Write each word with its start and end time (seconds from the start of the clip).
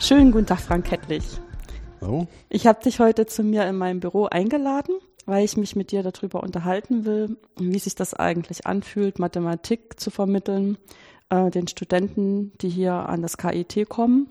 Schönen 0.00 0.32
guten 0.32 0.46
Tag, 0.46 0.60
Frank 0.60 0.86
Kettlich. 0.86 1.24
Hallo. 2.00 2.26
Ich 2.48 2.66
habe 2.66 2.82
dich 2.82 3.00
heute 3.00 3.26
zu 3.26 3.42
mir 3.42 3.66
in 3.68 3.76
meinem 3.76 4.00
Büro 4.00 4.24
eingeladen, 4.24 4.94
weil 5.26 5.44
ich 5.44 5.58
mich 5.58 5.76
mit 5.76 5.92
dir 5.92 6.02
darüber 6.02 6.42
unterhalten 6.42 7.04
will, 7.04 7.36
wie 7.58 7.78
sich 7.78 7.96
das 7.96 8.14
eigentlich 8.14 8.66
anfühlt, 8.66 9.18
Mathematik 9.18 10.00
zu 10.00 10.10
vermitteln, 10.10 10.78
äh, 11.28 11.50
den 11.50 11.68
Studenten, 11.68 12.52
die 12.62 12.70
hier 12.70 12.94
an 12.94 13.20
das 13.20 13.36
KIT 13.36 13.90
kommen 13.90 14.28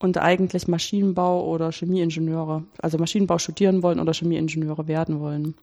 und 0.00 0.16
eigentlich 0.18 0.66
Maschinenbau 0.66 1.46
oder 1.46 1.70
Chemieingenieure, 1.70 2.64
also 2.78 2.98
Maschinenbau 2.98 3.38
studieren 3.38 3.82
wollen 3.82 4.00
oder 4.00 4.12
Chemieingenieure 4.12 4.88
werden 4.88 5.20
wollen. 5.20 5.54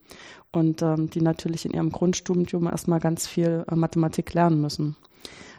Und 0.54 0.82
ähm, 0.82 1.10
die 1.10 1.22
natürlich 1.22 1.66
in 1.66 1.72
ihrem 1.72 1.92
Grundstudium 1.92 2.68
erstmal 2.68 3.00
ganz 3.00 3.28
viel 3.28 3.66
äh, 3.70 3.76
Mathematik 3.76 4.34
lernen 4.34 4.62
müssen. 4.62 4.96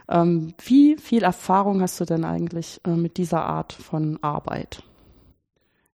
Ähm, 0.07 0.53
wie 0.65 0.97
viel 0.97 1.23
Erfahrung 1.23 1.81
hast 1.81 1.99
du 1.99 2.05
denn 2.05 2.23
eigentlich 2.23 2.81
äh, 2.85 2.95
mit 2.95 3.17
dieser 3.17 3.43
Art 3.43 3.73
von 3.73 4.17
Arbeit? 4.23 4.81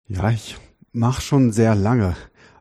Ja, 0.07 0.29
ich 0.29 0.55
mache 0.93 1.21
schon 1.21 1.51
sehr 1.51 1.75
lange, 1.75 2.15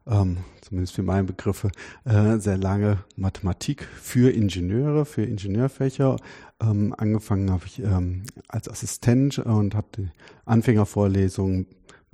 ähm, 0.06 0.38
zumindest 0.62 0.94
für 0.94 1.02
meine 1.02 1.24
Begriffe, 1.24 1.70
äh, 2.04 2.38
sehr 2.38 2.56
lange 2.56 3.04
Mathematik 3.16 3.86
für 4.00 4.34
Ingenieure, 4.34 5.04
für 5.04 5.22
Ingenieurfächer. 5.22 6.16
Ähm, 6.64 6.94
angefangen 6.96 7.50
habe 7.50 7.64
ich 7.66 7.80
ähm, 7.80 8.22
als 8.48 8.68
Assistent 8.68 9.38
und 9.38 9.74
habe 9.74 9.86
die 9.96 10.08
Anfängervorlesungen 10.44 11.66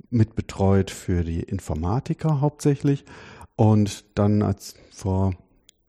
mitbetreut 0.09 0.91
für 0.91 1.23
die 1.23 1.41
Informatiker 1.41 2.41
hauptsächlich. 2.41 3.05
Und 3.55 4.05
dann 4.15 4.41
als 4.41 4.75
vor 4.91 5.33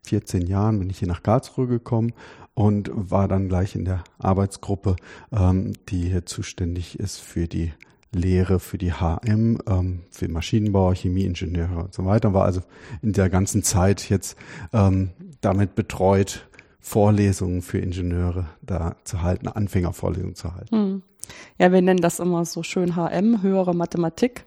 14 0.04 0.46
Jahren 0.46 0.78
bin 0.78 0.90
ich 0.90 0.98
hier 0.98 1.08
nach 1.08 1.22
Karlsruhe 1.22 1.66
gekommen 1.66 2.12
und 2.54 2.90
war 2.92 3.28
dann 3.28 3.48
gleich 3.48 3.74
in 3.74 3.84
der 3.84 4.04
Arbeitsgruppe, 4.18 4.96
ähm, 5.32 5.72
die 5.88 6.08
hier 6.10 6.26
zuständig 6.26 6.98
ist 6.98 7.18
für 7.18 7.48
die 7.48 7.72
Lehre, 8.14 8.60
für 8.60 8.76
die 8.76 8.92
HM, 8.92 9.58
ähm, 9.66 10.00
für 10.10 10.28
Maschinenbau, 10.28 10.92
Chemieingenieure 10.92 11.84
und 11.84 11.94
so 11.94 12.04
weiter. 12.04 12.34
War 12.34 12.44
also 12.44 12.60
in 13.00 13.12
der 13.12 13.30
ganzen 13.30 13.62
Zeit 13.62 14.08
jetzt 14.10 14.36
ähm, 14.72 15.10
damit 15.40 15.74
betreut, 15.74 16.46
Vorlesungen 16.82 17.62
für 17.62 17.78
Ingenieure 17.78 18.46
da 18.60 18.96
zu 19.04 19.22
halten, 19.22 19.48
Anfängervorlesungen 19.48 20.34
zu 20.34 20.54
halten. 20.54 20.76
Hm. 20.76 21.02
Ja, 21.58 21.72
wir 21.72 21.80
nennen 21.80 22.00
das 22.00 22.18
immer 22.18 22.44
so 22.44 22.62
schön 22.62 22.96
HM, 22.96 23.42
höhere 23.42 23.74
Mathematik 23.74 24.44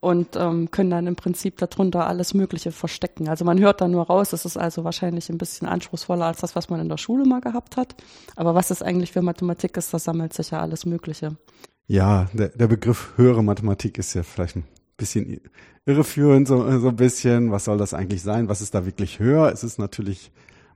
und 0.00 0.36
ähm, 0.36 0.70
können 0.70 0.90
dann 0.90 1.06
im 1.06 1.16
Prinzip 1.16 1.56
darunter 1.56 2.06
alles 2.06 2.34
Mögliche 2.34 2.70
verstecken. 2.70 3.28
Also 3.28 3.44
man 3.44 3.58
hört 3.58 3.80
da 3.80 3.88
nur 3.88 4.06
raus, 4.06 4.32
es 4.32 4.44
ist 4.44 4.56
also 4.56 4.84
wahrscheinlich 4.84 5.30
ein 5.30 5.38
bisschen 5.38 5.66
anspruchsvoller 5.66 6.26
als 6.26 6.40
das, 6.40 6.54
was 6.54 6.68
man 6.68 6.80
in 6.80 6.88
der 6.90 6.98
Schule 6.98 7.24
mal 7.24 7.40
gehabt 7.40 7.76
hat. 7.76 7.96
Aber 8.36 8.54
was 8.54 8.70
es 8.70 8.82
eigentlich 8.82 9.12
für 9.12 9.22
Mathematik 9.22 9.76
ist, 9.76 9.92
da 9.92 9.98
sammelt 9.98 10.34
sich 10.34 10.50
ja 10.50 10.60
alles 10.60 10.86
Mögliche. 10.86 11.36
Ja, 11.86 12.28
der, 12.34 12.50
der 12.50 12.66
Begriff 12.66 13.14
höhere 13.16 13.42
Mathematik 13.42 13.96
ist 13.98 14.12
ja 14.12 14.22
vielleicht 14.22 14.56
ein 14.56 14.64
bisschen 14.98 15.40
irreführend, 15.86 16.46
so, 16.46 16.78
so 16.78 16.88
ein 16.88 16.96
bisschen. 16.96 17.50
Was 17.50 17.64
soll 17.64 17.78
das 17.78 17.94
eigentlich 17.94 18.22
sein? 18.22 18.48
Was 18.50 18.60
ist 18.60 18.74
da 18.74 18.84
wirklich 18.84 19.18
höher? 19.18 19.50
Es 19.50 19.64
ist 19.64 19.78
natürlich 19.78 20.30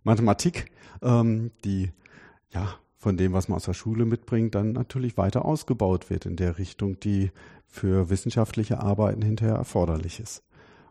Mathematik, 0.05 0.72
ähm, 1.03 1.51
die 1.65 1.91
ja 2.51 2.75
von 2.97 3.17
dem, 3.17 3.33
was 3.33 3.49
man 3.49 3.57
aus 3.57 3.65
der 3.65 3.75
Schule 3.75 4.05
mitbringt, 4.05 4.55
dann 4.55 4.73
natürlich 4.73 5.17
weiter 5.17 5.45
ausgebaut 5.45 6.09
wird 6.09 6.25
in 6.25 6.37
der 6.37 6.59
Richtung, 6.59 7.01
die 7.01 7.33
für 7.67 8.11
wissenschaftliche 8.11 8.81
Arbeiten 8.81 9.23
hinterher 9.23 9.57
erforderlich 9.57 10.21
ist. 10.21 10.45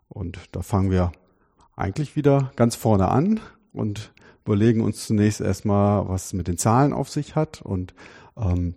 Und 0.10 0.38
da 0.52 0.62
fangen 0.62 0.92
wir 0.92 1.14
eigentlich 1.78 2.18
wieder 2.18 2.52
ganz 2.58 2.76
vorne 2.76 3.08
an 3.08 3.40
und 3.72 4.14
überlegen 4.44 4.82
uns 4.82 5.06
zunächst 5.06 5.40
erstmal, 5.40 6.10
was 6.10 6.34
mit 6.34 6.50
den 6.50 6.58
Zahlen 6.58 6.92
auf 6.92 7.10
sich 7.10 7.36
hat 7.36 7.62
und 7.62 7.94
ähm, 8.36 8.76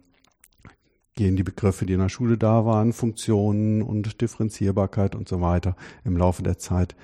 gehen 1.14 1.36
die 1.36 1.42
Begriffe, 1.42 1.86
die 1.86 1.94
in 1.94 2.00
der 2.00 2.08
Schule 2.08 2.38
da 2.38 2.64
waren, 2.64 2.92
Funktionen 2.92 3.82
und 3.82 4.20
Differenzierbarkeit 4.20 5.14
und 5.14 5.28
so 5.28 5.40
weiter 5.40 5.74
im 6.04 6.16
Laufe 6.16 6.42
der 6.42 6.58
Zeit, 6.58 6.94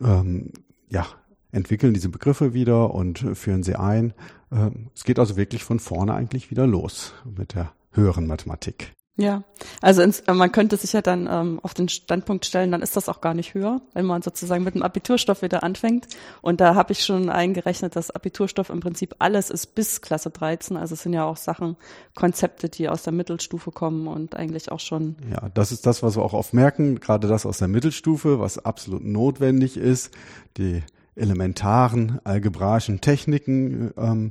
ähm, 0.00 0.52
ja, 0.88 1.06
entwickeln 1.52 1.94
diese 1.94 2.08
Begriffe 2.08 2.54
wieder 2.54 2.92
und 2.92 3.24
führen 3.34 3.62
sie 3.62 3.76
ein. 3.76 4.14
Ähm, 4.50 4.88
es 4.94 5.04
geht 5.04 5.18
also 5.18 5.36
wirklich 5.36 5.62
von 5.62 5.78
vorne 5.78 6.14
eigentlich 6.14 6.50
wieder 6.50 6.66
los 6.66 7.14
mit 7.24 7.54
der 7.54 7.72
höheren 7.92 8.26
Mathematik. 8.26 8.94
Ja, 9.18 9.44
also 9.82 10.00
ins, 10.00 10.20
äh, 10.20 10.32
man 10.32 10.52
könnte 10.52 10.78
sich 10.78 10.94
ja 10.94 11.02
dann 11.02 11.28
ähm, 11.30 11.60
auf 11.62 11.74
den 11.74 11.90
Standpunkt 11.90 12.46
stellen, 12.46 12.72
dann 12.72 12.80
ist 12.80 12.96
das 12.96 13.10
auch 13.10 13.20
gar 13.20 13.34
nicht 13.34 13.52
höher, 13.52 13.82
wenn 13.92 14.06
man 14.06 14.22
sozusagen 14.22 14.64
mit 14.64 14.74
dem 14.74 14.82
Abiturstoff 14.82 15.42
wieder 15.42 15.62
anfängt. 15.62 16.06
Und 16.40 16.62
da 16.62 16.74
habe 16.74 16.92
ich 16.92 17.04
schon 17.04 17.28
eingerechnet, 17.28 17.94
dass 17.94 18.10
Abiturstoff 18.10 18.70
im 18.70 18.80
Prinzip 18.80 19.14
alles 19.18 19.50
ist 19.50 19.74
bis 19.74 20.00
Klasse 20.00 20.30
13. 20.30 20.78
Also 20.78 20.94
es 20.94 21.02
sind 21.02 21.12
ja 21.12 21.24
auch 21.24 21.36
Sachen, 21.36 21.76
Konzepte, 22.14 22.70
die 22.70 22.88
aus 22.88 23.02
der 23.02 23.12
Mittelstufe 23.12 23.70
kommen 23.70 24.06
und 24.06 24.34
eigentlich 24.34 24.72
auch 24.72 24.80
schon. 24.80 25.16
Ja, 25.30 25.50
das 25.50 25.72
ist 25.72 25.84
das, 25.84 26.02
was 26.02 26.16
wir 26.16 26.22
auch 26.22 26.32
oft 26.32 26.54
merken, 26.54 26.98
gerade 26.98 27.28
das 27.28 27.44
aus 27.44 27.58
der 27.58 27.68
Mittelstufe, 27.68 28.40
was 28.40 28.64
absolut 28.64 29.04
notwendig 29.04 29.76
ist. 29.76 30.10
Die 30.56 30.82
elementaren 31.14 32.20
algebraischen 32.24 33.00
Techniken 33.00 33.92
ähm, 33.96 34.30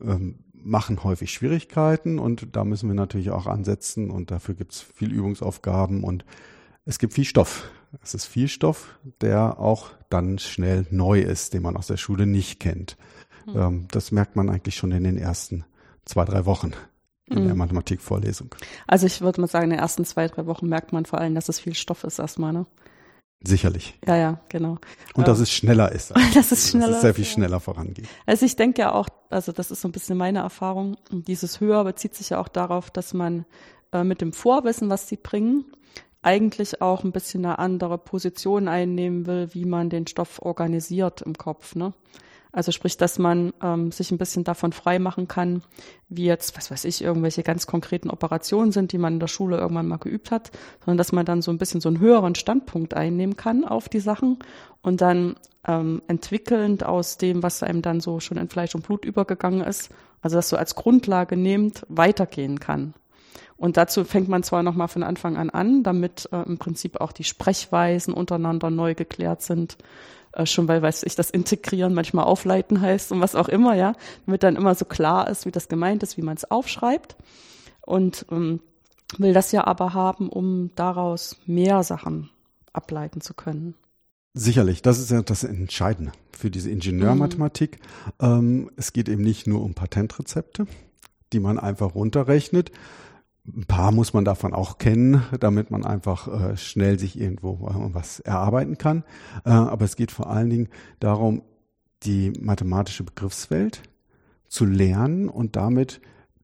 ähm, 0.00 0.38
machen 0.54 1.02
häufig 1.04 1.32
Schwierigkeiten 1.32 2.18
und 2.18 2.54
da 2.56 2.64
müssen 2.64 2.88
wir 2.88 2.94
natürlich 2.94 3.30
auch 3.30 3.46
ansetzen 3.46 4.10
und 4.10 4.30
dafür 4.30 4.54
gibt 4.54 4.72
es 4.72 4.80
viel 4.80 5.12
Übungsaufgaben 5.12 6.04
und 6.04 6.24
es 6.84 6.98
gibt 6.98 7.14
viel 7.14 7.24
Stoff. 7.24 7.70
Es 8.02 8.14
ist 8.14 8.26
viel 8.26 8.48
Stoff, 8.48 8.98
der 9.20 9.58
auch 9.58 9.90
dann 10.08 10.38
schnell 10.38 10.86
neu 10.90 11.20
ist, 11.20 11.52
den 11.52 11.62
man 11.62 11.76
aus 11.76 11.88
der 11.88 11.96
Schule 11.96 12.26
nicht 12.26 12.60
kennt. 12.60 12.96
Mhm. 13.44 13.88
das 13.90 14.12
merkt 14.12 14.36
man 14.36 14.48
eigentlich 14.48 14.76
schon 14.76 14.92
in 14.92 15.02
den 15.02 15.18
ersten 15.18 15.64
zwei, 16.04 16.24
drei 16.24 16.46
Wochen 16.46 16.74
in 17.26 17.42
mhm. 17.42 17.46
der 17.46 17.54
Mathematikvorlesung. 17.56 18.54
Also 18.86 19.06
ich 19.06 19.20
würde 19.20 19.40
mal 19.40 19.48
sagen, 19.48 19.64
in 19.64 19.70
den 19.70 19.78
ersten 19.80 20.04
zwei, 20.04 20.28
drei 20.28 20.46
Wochen 20.46 20.68
merkt 20.68 20.92
man 20.92 21.06
vor 21.06 21.20
allem, 21.20 21.34
dass 21.34 21.48
es 21.48 21.58
viel 21.58 21.74
Stoff 21.74 22.04
ist 22.04 22.18
erstmal, 22.18 22.52
ne? 22.52 22.66
Sicherlich. 23.44 23.98
Ja, 24.06 24.16
ja, 24.16 24.40
genau. 24.48 24.78
Und 25.14 25.26
dass 25.26 25.38
ähm, 25.38 25.44
es 25.44 25.52
schneller 25.52 25.90
ist. 25.92 26.12
dass 26.34 26.52
es 26.52 26.70
schneller 26.70 26.88
dass 26.88 26.96
es 26.96 27.02
sehr 27.02 27.14
viel 27.14 27.24
schneller 27.24 27.60
vorangeht. 27.60 28.06
Also 28.24 28.46
ich 28.46 28.56
denke 28.56 28.82
ja 28.82 28.92
auch, 28.92 29.08
also 29.30 29.52
das 29.52 29.70
ist 29.70 29.80
so 29.80 29.88
ein 29.88 29.92
bisschen 29.92 30.16
meine 30.16 30.40
Erfahrung, 30.40 30.96
dieses 31.10 31.60
Höher 31.60 31.84
bezieht 31.84 32.14
sich 32.14 32.30
ja 32.30 32.40
auch 32.40 32.48
darauf, 32.48 32.90
dass 32.90 33.14
man 33.14 33.44
äh, 33.92 34.04
mit 34.04 34.20
dem 34.20 34.32
Vorwissen, 34.32 34.90
was 34.90 35.08
sie 35.08 35.16
bringen, 35.16 35.64
eigentlich 36.22 36.80
auch 36.80 37.02
ein 37.02 37.12
bisschen 37.12 37.44
eine 37.44 37.58
andere 37.58 37.98
Position 37.98 38.68
einnehmen 38.68 39.26
will, 39.26 39.48
wie 39.52 39.64
man 39.64 39.90
den 39.90 40.06
Stoff 40.06 40.40
organisiert 40.40 41.22
im 41.22 41.34
Kopf, 41.34 41.74
ne? 41.74 41.92
Also 42.52 42.70
sprich, 42.70 42.98
dass 42.98 43.18
man 43.18 43.54
ähm, 43.62 43.92
sich 43.92 44.10
ein 44.10 44.18
bisschen 44.18 44.44
davon 44.44 44.72
frei 44.72 44.98
machen 44.98 45.26
kann, 45.26 45.62
wie 46.10 46.26
jetzt, 46.26 46.54
was 46.56 46.70
weiß 46.70 46.84
ich, 46.84 47.02
irgendwelche 47.02 47.42
ganz 47.42 47.66
konkreten 47.66 48.10
Operationen 48.10 48.72
sind, 48.72 48.92
die 48.92 48.98
man 48.98 49.14
in 49.14 49.20
der 49.20 49.26
Schule 49.26 49.56
irgendwann 49.56 49.88
mal 49.88 49.96
geübt 49.96 50.30
hat, 50.30 50.50
sondern 50.84 50.98
dass 50.98 51.12
man 51.12 51.24
dann 51.24 51.40
so 51.40 51.50
ein 51.50 51.56
bisschen 51.56 51.80
so 51.80 51.88
einen 51.88 51.98
höheren 51.98 52.34
Standpunkt 52.34 52.92
einnehmen 52.92 53.36
kann 53.36 53.64
auf 53.64 53.88
die 53.88 54.00
Sachen 54.00 54.38
und 54.82 55.00
dann 55.00 55.36
ähm, 55.66 56.02
entwickelnd 56.08 56.84
aus 56.84 57.16
dem, 57.16 57.42
was 57.42 57.62
einem 57.62 57.80
dann 57.80 58.00
so 58.00 58.20
schon 58.20 58.36
in 58.36 58.50
Fleisch 58.50 58.74
und 58.74 58.86
Blut 58.86 59.06
übergegangen 59.06 59.62
ist, 59.62 59.90
also 60.20 60.36
das 60.36 60.50
so 60.50 60.56
als 60.58 60.74
Grundlage 60.74 61.38
nehmend, 61.38 61.86
weitergehen 61.88 62.60
kann. 62.60 62.92
Und 63.56 63.76
dazu 63.76 64.04
fängt 64.04 64.28
man 64.28 64.42
zwar 64.42 64.62
nochmal 64.62 64.88
von 64.88 65.04
Anfang 65.04 65.36
an 65.36 65.48
an, 65.48 65.84
damit 65.84 66.28
äh, 66.32 66.42
im 66.42 66.58
Prinzip 66.58 67.00
auch 67.00 67.12
die 67.12 67.24
Sprechweisen 67.24 68.12
untereinander 68.12 68.70
neu 68.70 68.94
geklärt 68.94 69.40
sind, 69.40 69.78
äh, 70.32 70.46
schon 70.46 70.68
weil, 70.68 70.82
weiß 70.82 71.02
ich, 71.04 71.14
das 71.14 71.30
Integrieren 71.30 71.94
manchmal 71.94 72.24
aufleiten 72.24 72.80
heißt 72.80 73.12
und 73.12 73.20
was 73.20 73.34
auch 73.34 73.48
immer, 73.48 73.74
ja, 73.74 73.94
damit 74.26 74.42
dann 74.42 74.56
immer 74.56 74.74
so 74.74 74.84
klar 74.84 75.28
ist, 75.28 75.46
wie 75.46 75.50
das 75.50 75.68
gemeint 75.68 76.02
ist, 76.02 76.16
wie 76.16 76.22
man 76.22 76.36
es 76.36 76.50
aufschreibt. 76.50 77.16
Und 77.84 78.26
ähm, 78.30 78.60
will 79.18 79.32
das 79.32 79.52
ja 79.52 79.66
aber 79.66 79.94
haben, 79.94 80.28
um 80.28 80.70
daraus 80.74 81.36
mehr 81.46 81.82
Sachen 81.82 82.30
ableiten 82.72 83.20
zu 83.20 83.34
können. 83.34 83.74
Sicherlich, 84.34 84.80
das 84.80 84.98
ist 84.98 85.10
ja 85.10 85.20
das 85.20 85.44
Entscheidende 85.44 86.12
für 86.32 86.50
diese 86.50 86.70
Ingenieurmathematik. 86.70 87.78
Mhm. 88.20 88.26
Ähm, 88.26 88.70
es 88.76 88.92
geht 88.92 89.08
eben 89.08 89.22
nicht 89.22 89.46
nur 89.46 89.62
um 89.62 89.74
Patentrezepte, 89.74 90.66
die 91.32 91.40
man 91.40 91.58
einfach 91.58 91.94
runterrechnet, 91.94 92.72
ein 93.46 93.64
paar 93.66 93.90
muss 93.90 94.14
man 94.14 94.24
davon 94.24 94.54
auch 94.54 94.78
kennen, 94.78 95.22
damit 95.40 95.70
man 95.70 95.84
einfach 95.84 96.28
äh, 96.28 96.56
schnell 96.56 96.98
sich 96.98 97.18
irgendwo 97.18 97.66
äh, 97.68 97.94
was 97.94 98.20
erarbeiten 98.20 98.78
kann. 98.78 99.04
Äh, 99.44 99.50
aber 99.50 99.84
es 99.84 99.96
geht 99.96 100.12
vor 100.12 100.30
allen 100.30 100.48
Dingen 100.48 100.68
darum, 101.00 101.42
die 102.04 102.32
mathematische 102.40 103.04
Begriffswelt 103.04 103.82
zu 104.48 104.64
lernen 104.64 105.28
und 105.28 105.56
damit 105.56 106.00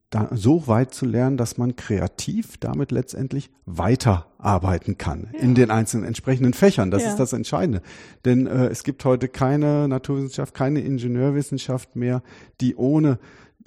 da 0.09 0.27
so 0.31 0.67
weit 0.67 0.93
zu 0.93 1.05
lernen, 1.05 1.37
dass 1.37 1.57
man 1.57 1.75
kreativ 1.75 2.57
damit 2.57 2.91
letztendlich 2.91 3.51
weiterarbeiten 3.65 4.97
kann 4.97 5.29
ja. 5.33 5.39
in 5.39 5.53
den 5.53 5.69
einzelnen 5.69 6.05
entsprechenden 6.05 6.53
Fächern. 6.53 6.89
Das 6.89 7.03
ja. 7.03 7.09
ist 7.09 7.17
das 7.17 7.31
Entscheidende. 7.31 7.81
Denn 8.25 8.47
äh, 8.47 8.67
es 8.67 8.83
gibt 8.83 9.05
heute 9.05 9.27
keine 9.27 9.87
Naturwissenschaft, 9.87 10.53
keine 10.53 10.81
Ingenieurwissenschaft 10.81 11.95
mehr, 11.95 12.23
die 12.59 12.75
ohne 12.75 13.19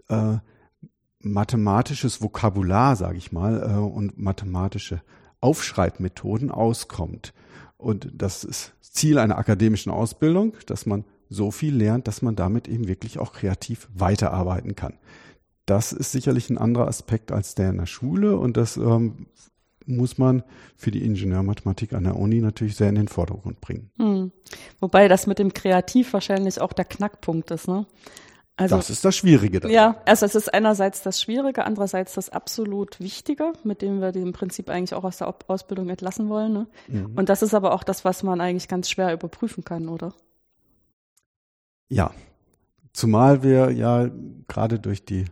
äh, 0.09 0.39
mathematisches 1.23 2.23
Vokabular, 2.23 2.97
sage 2.97 3.19
ich 3.19 3.33
mal, 3.33 3.63
äh, 3.63 3.79
und 3.79 4.19
mathematische 4.19 5.03
Aufschreibmethoden 5.41 6.51
auskommt. 6.51 7.33
Und 7.77 8.11
das 8.15 8.45
ist 8.45 8.73
Ziel 8.81 9.19
einer 9.19 9.39
akademischen 9.39 9.91
Ausbildung, 9.91 10.55
dass 10.67 10.87
man 10.87 11.05
so 11.29 11.51
viel 11.51 11.75
lernt, 11.75 12.07
dass 12.07 12.23
man 12.23 12.37
damit 12.37 12.69
eben 12.69 12.87
wirklich 12.87 13.19
auch 13.19 13.33
kreativ 13.33 13.89
weiterarbeiten 13.95 14.77
kann. 14.77 14.99
das 15.67 15.93
ist 15.93 16.13
sicherlich 16.13 16.51
ein 16.51 16.59
anderer 16.59 16.89
Aspekt 16.89 17.31
als 17.33 17.55
der 17.55 17.71
in 17.71 17.79
der 17.79 17.87
Schule 17.87 18.37
und 18.37 18.57
das 18.57 18.77
ähm, 18.77 19.27
muss 19.87 20.19
man 20.19 20.43
für 20.77 20.91
die 20.91 21.05
Ingenieurmathematik 21.05 21.93
an 21.93 22.05
der 22.05 22.17
Uni 22.17 22.41
natürlich 22.41 22.77
sehr 22.77 22.89
in 22.89 22.97
den 22.97 23.09
Vordergrund 23.09 23.61
bringen. 23.61 23.91
Hm. 23.97 24.33
Wobei 24.81 25.09
das 25.09 25.27
mit 25.27 25.39
dem 25.39 25.53
Kreativ 25.55 26.13
wahrscheinlich 26.13 26.61
auch 26.61 26.73
der 26.73 26.85
Knackpunkt 26.85 27.51
ist, 27.51 27.69
ne? 27.69 27.87
Also, 28.57 28.77
das 28.77 28.91
ist 28.91 29.05
das 29.05 29.17
Schwierige. 29.17 29.61
Dabei. 29.61 29.73
Ja, 29.73 29.97
also 30.05 30.27
es 30.27 30.35
ist 30.35 30.53
einerseits 30.53 31.03
das 31.03 31.21
Schwierige, 31.21 31.65
andererseits 31.65 32.15
das 32.15 32.29
absolut 32.29 33.01
Wichtige, 33.01 33.53
mit 33.65 33.81
dem 33.81 34.01
wir 34.01 34.13
die 34.13 34.21
im 34.21 34.33
Prinzip 34.33 34.69
eigentlich 34.69 34.95
auch 34.95 35.05
aus 35.05 35.19
der 35.19 35.35
Ausbildung 35.49 35.89
entlassen 35.89 36.29
wollen. 36.29 36.53
Ne? 36.53 36.67
Mhm. 36.89 37.13
Und 37.17 37.29
das 37.29 37.43
ist 37.43 37.55
aber 37.55 37.73
auch 37.73 37.83
das, 37.83 38.05
was 38.05 38.23
man 38.23 38.41
eigentlich 38.41 38.69
ganz 38.69 38.91
schwer 38.91 39.13
überprüfen 39.13 39.65
kann, 39.65 39.89
oder? 39.89 40.13
Ja, 41.89 42.13
zumal 42.93 43.43
wir 43.43 43.71
ja 43.71 44.11
gerade 44.49 44.79
durch 44.79 45.05
die 45.05 45.25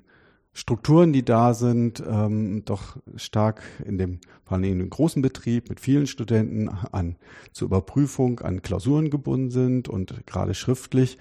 Strukturen, 0.53 1.13
die 1.13 1.25
da 1.25 1.55
sind, 1.55 2.03
ähm, 2.07 2.65
doch 2.65 2.97
stark 3.17 3.63
in 3.85 3.99
dem, 3.99 4.21
vor 4.45 4.57
allem 4.57 4.65
in 4.65 4.79
dem 4.79 4.91
großen 4.91 5.23
Betrieb 5.23 5.69
mit 5.69 5.79
vielen 5.79 6.07
Studenten 6.07 6.69
an 6.69 7.17
zur 7.53 7.67
Überprüfung 7.67 8.41
an 8.41 8.63
Klausuren 8.63 9.11
gebunden 9.11 9.51
sind 9.51 9.89
und 9.89 10.27
gerade 10.27 10.55
schriftlich 10.55 11.19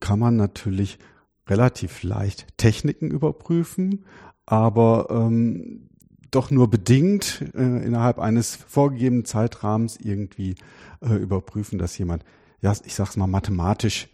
kann 0.00 0.18
man 0.18 0.36
natürlich 0.36 0.98
relativ 1.46 2.02
leicht 2.02 2.46
Techniken 2.56 3.10
überprüfen, 3.10 4.04
aber 4.46 5.08
ähm, 5.10 5.88
doch 6.30 6.50
nur 6.50 6.68
bedingt 6.68 7.44
äh, 7.54 7.86
innerhalb 7.86 8.18
eines 8.18 8.56
vorgegebenen 8.56 9.24
Zeitrahmens 9.24 9.98
irgendwie 10.00 10.56
äh, 11.00 11.14
überprüfen, 11.14 11.78
dass 11.78 11.96
jemand, 11.96 12.24
ja, 12.60 12.72
ich 12.84 12.94
sag's 12.94 13.16
mal, 13.16 13.26
mathematisch 13.26 14.08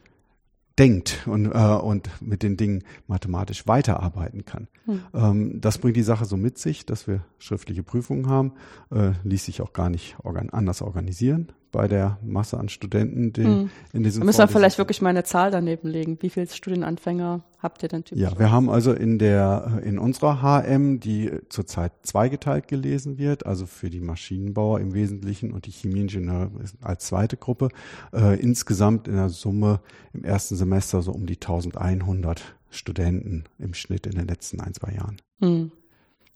denkt 0.79 1.27
und, 1.27 1.47
äh, 1.47 1.59
und 1.59 2.11
mit 2.21 2.43
den 2.43 2.57
Dingen 2.57 2.85
mathematisch 3.07 3.67
weiterarbeiten 3.67 4.45
kann. 4.45 4.69
Hm. 4.85 5.03
Ähm, 5.15 5.61
das 5.61 5.79
bringt 5.79 5.97
die 5.97 6.03
Sache 6.03 6.25
so 6.25 6.37
mit 6.37 6.59
sich, 6.59 6.87
dass 6.87 7.07
wir 7.07 7.25
schriftliche 7.39 7.83
Prüfungen 7.83 8.29
haben, 8.29 8.53
äh, 8.91 9.13
ließ 9.25 9.47
sich 9.47 9.63
auch 9.63 9.73
gar 9.73 9.91
nicht 9.91 10.17
organ 10.23 10.51
anders 10.51 10.83
organisieren 10.83 11.53
bei 11.71 11.89
der 11.89 12.19
Masse 12.23 12.59
an 12.59 12.69
Studenten, 12.69 13.33
die 13.33 13.45
hm. 13.45 13.71
in 13.93 14.03
diesem 14.03 14.21
Da 14.21 14.27
müssen 14.27 14.39
wir 14.39 14.49
vielleicht 14.49 14.79
wirklich 14.79 15.01
mal 15.03 15.11
eine 15.11 15.25
Zahl 15.25 15.51
daneben 15.51 15.89
legen. 15.89 16.19
Wie 16.21 16.31
viele 16.31 16.47
Studienanfänger 16.49 17.43
habt 17.61 17.83
ihr 17.83 17.89
denn 17.89 18.05
typisch? 18.05 18.23
Ja, 18.23 18.39
wir 18.39 18.51
haben 18.51 18.69
also 18.71 18.93
in 18.93 19.19
der, 19.19 19.81
in 19.85 19.99
unserer 19.99 20.43
HM, 20.43 21.01
die 21.01 21.31
zurzeit 21.49 21.93
zweigeteilt 22.03 22.69
gelesen 22.69 23.19
wird, 23.19 23.47
also 23.47 23.67
für 23.67 23.91
die 23.91 24.01
Maschinenbauer 24.01 24.81
im 24.81 24.95
Wesentlichen 24.95 25.53
und 25.53 25.67
die 25.67 25.71
Chemieingenieure 25.71 26.51
als 26.81 27.07
zweite 27.07 27.37
Gruppe, 27.37 27.69
äh, 28.13 28.41
insgesamt 28.41 29.09
in 29.09 29.15
der 29.15 29.29
Summe 29.29 29.81
im 30.13 30.25
ersten 30.25 30.57
Semester 30.57 31.03
so 31.03 31.13
um 31.13 31.27
die 31.27 31.37
1100 31.37 32.43
Studenten 32.71 33.45
im 33.59 33.75
Schnitt 33.75 34.07
in 34.07 34.17
den 34.17 34.29
letzten 34.29 34.61
ein, 34.61 34.75
zwei 34.75 34.93
Jahren. 34.93 35.17
Hm. 35.41 35.73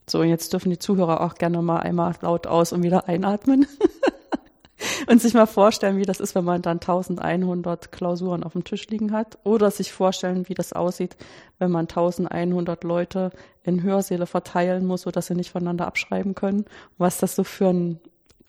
So, 0.09 0.23
jetzt 0.23 0.53
dürfen 0.53 0.71
die 0.71 0.79
Zuhörer 0.79 1.23
auch 1.23 1.35
gerne 1.35 1.63
mal 1.63 1.79
einmal 1.79 2.15
laut 2.21 2.47
aus 2.47 2.73
und 2.73 2.83
wieder 2.83 3.09
einatmen. 3.09 3.67
und 5.09 5.21
sich 5.21 5.35
mal 5.35 5.47
vorstellen, 5.47 5.97
wie 5.97 6.05
das 6.05 6.21
ist, 6.21 6.35
wenn 6.35 6.45
man 6.45 6.63
dann 6.63 6.79
1100 6.79 7.93
Klausuren 7.93 8.43
auf 8.43 8.53
dem 8.53 8.65
Tisch 8.65 8.89
liegen 8.89 9.13
hat. 9.13 9.39
Oder 9.45 9.71
sich 9.71 9.93
vorstellen, 9.93 10.49
wie 10.49 10.55
das 10.55 10.73
aussieht, 10.73 11.17
wenn 11.59 11.71
man 11.71 11.83
1100 11.83 12.85
Leute 12.85 13.31
in 13.63 13.83
Hörsäle 13.83 14.27
verteilen 14.27 14.87
muss, 14.87 15.03
sodass 15.03 15.27
sie 15.27 15.35
nicht 15.35 15.51
voneinander 15.51 15.87
abschreiben 15.87 16.35
können. 16.35 16.65
Was 16.99 17.19
das 17.19 17.37
so 17.37 17.45
für 17.45 17.69
einen 17.69 18.01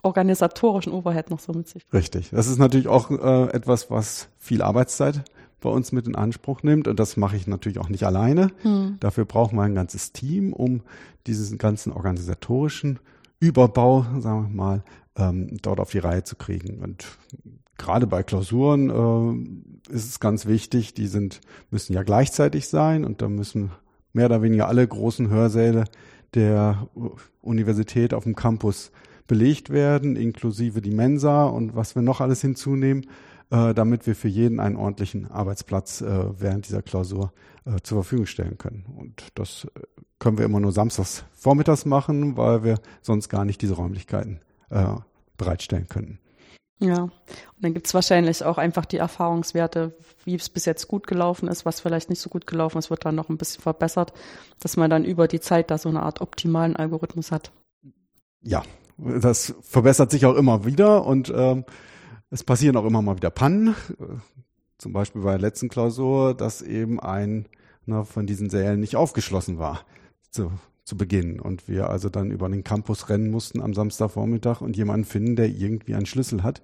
organisatorischen 0.01 0.94
Overhead 0.94 1.31
noch 1.31 1.39
so 1.39 1.51
mit 1.54 1.68
sich. 1.68 1.83
Richtig. 1.92 2.30
Das 2.30 2.48
ist 2.48 2.60
natürlich 2.60 2.88
auch 2.88 3.10
äh, 3.10 3.50
etwas, 3.51 3.89
was 3.89 4.30
viel 4.38 4.62
Arbeitszeit 4.62 5.24
bei 5.62 5.69
uns 5.69 5.92
mit 5.92 6.07
in 6.07 6.16
Anspruch 6.16 6.62
nimmt. 6.62 6.88
Und 6.88 7.00
das 7.00 7.18
mache 7.18 7.36
ich 7.36 7.48
natürlich 7.48 7.80
auch 7.80 7.89
nicht 7.89 8.04
alleine. 8.04 8.51
Hm. 8.62 8.98
Dafür 9.00 9.25
brauchen 9.25 9.57
wir 9.57 9.63
ein 9.63 9.74
ganzes 9.74 10.12
Team, 10.12 10.54
um 10.54 10.81
diesen 11.25 11.57
ganzen 11.57 11.92
organisatorischen 11.92 13.00
Überbau, 13.39 14.06
sagen 14.19 14.44
wir 14.44 14.56
mal, 14.56 14.83
ähm, 15.17 15.57
dort 15.62 15.79
auf 15.79 15.91
die 15.91 16.00
Reihe 16.00 16.23
zu 16.23 16.35
kriegen. 16.35 16.79
Und 16.81 17.06
gerade 17.77 18.07
bei 18.07 18.23
Klausuren 18.23 18.89
äh, 19.89 19.94
ist 19.94 20.07
es 20.09 20.19
ganz 20.19 20.45
wichtig, 20.45 20.94
die 20.94 21.07
sind, 21.07 21.41
müssen 21.71 21.94
ja 21.94 22.03
gleichzeitig 22.03 22.67
sein 22.67 23.06
und 23.06 23.21
da 23.21 23.29
müssen 23.29 23.71
mehr 24.13 24.27
oder 24.27 24.41
weniger 24.41 24.67
alle 24.67 24.88
großen 24.88 25.29
Hörsäle 25.29 25.85
der 26.33 26.88
Universität 27.41 28.13
auf 28.13 28.23
dem 28.23 28.35
Campus 28.35 28.91
belegt 29.27 29.69
werden, 29.69 30.15
inklusive 30.15 30.81
die 30.81 30.91
Mensa 30.91 31.45
und 31.45 31.75
was 31.75 31.95
wir 31.95 32.01
noch 32.01 32.21
alles 32.21 32.41
hinzunehmen, 32.41 33.07
äh, 33.50 33.73
damit 33.73 34.06
wir 34.06 34.15
für 34.15 34.27
jeden 34.27 34.59
einen 34.59 34.75
ordentlichen 34.75 35.31
Arbeitsplatz 35.31 36.01
äh, 36.01 36.39
während 36.39 36.67
dieser 36.67 36.81
Klausur 36.81 37.31
äh, 37.65 37.79
zur 37.83 38.03
Verfügung 38.03 38.25
stellen 38.25 38.57
können. 38.57 38.85
Und 38.97 39.29
das 39.35 39.67
äh, 39.75 39.79
können 40.19 40.38
wir 40.38 40.45
immer 40.45 40.59
nur 40.59 40.71
samstags 40.71 41.25
vormittags 41.33 41.85
machen, 41.85 42.38
weil 42.38 42.63
wir 42.63 42.79
sonst 43.01 43.29
gar 43.29 43.45
nicht 43.45 43.62
diese 43.62 43.73
Räumlichkeiten 43.73 44.39
äh, 44.69 44.95
bereitstellen 45.38 45.88
könnten. 45.88 46.19
Ja, 46.79 47.03
und 47.03 47.13
dann 47.62 47.73
gibt 47.73 47.88
es 47.88 47.94
wahrscheinlich 47.94 48.44
auch 48.44 48.57
einfach 48.57 48.85
die 48.85 48.97
Erfahrungswerte, 48.97 49.95
wie 50.25 50.35
es 50.35 50.50
bis 50.50 50.65
jetzt 50.65 50.88
gut 50.89 51.07
gelaufen 51.07 51.47
ist, 51.47 51.65
was 51.65 51.79
vielleicht 51.79 52.09
nicht 52.09 52.19
so 52.19 52.29
gut 52.29 52.47
gelaufen 52.47 52.77
ist, 52.77 52.89
wird 52.89 53.06
dann 53.06 53.15
noch 53.15 53.29
ein 53.29 53.38
bisschen 53.38 53.62
verbessert, 53.62 54.13
dass 54.59 54.75
man 54.75 54.89
dann 54.89 55.06
über 55.06 55.29
die 55.29 55.39
Zeit 55.39 55.71
da 55.71 55.77
so 55.77 55.88
eine 55.88 56.03
Art 56.03 56.19
optimalen 56.19 56.75
Algorithmus 56.75 57.31
hat. 57.31 57.51
Ja, 58.41 58.63
das 58.97 59.56
verbessert 59.62 60.12
sich 60.12 60.25
auch 60.25 60.35
immer 60.35 60.65
wieder 60.65 61.06
und 61.06 61.33
ähm, 61.35 61.63
es 62.29 62.44
passieren 62.44 62.75
auch 62.75 62.85
immer 62.85 63.01
mal 63.01 63.15
wieder 63.15 63.29
Pannen. 63.29 63.75
Zum 64.77 64.91
Beispiel 64.91 65.21
bei 65.21 65.31
der 65.31 65.39
letzten 65.39 65.69
Klausur, 65.69 66.33
dass 66.33 66.62
eben 66.62 67.00
ein 67.00 67.47
na, 67.85 68.03
von 68.03 68.27
diesen 68.27 68.50
Sälen 68.50 68.81
nicht 68.81 68.97
aufgeschlossen 68.97 69.57
war. 69.57 69.81
So, 70.31 70.51
zu 70.85 70.95
Beginn 70.95 71.39
und 71.39 71.67
wir 71.67 71.89
also 71.89 72.09
dann 72.09 72.31
über 72.31 72.47
den 72.47 72.63
Campus 72.63 73.09
rennen 73.09 73.31
mussten 73.31 73.59
am 73.61 73.73
Samstagvormittag 73.73 74.61
und 74.61 74.77
jemanden 74.77 75.05
finden, 75.05 75.35
der 75.35 75.49
irgendwie 75.49 75.95
einen 75.95 76.05
Schlüssel 76.05 76.43
hat, 76.43 76.61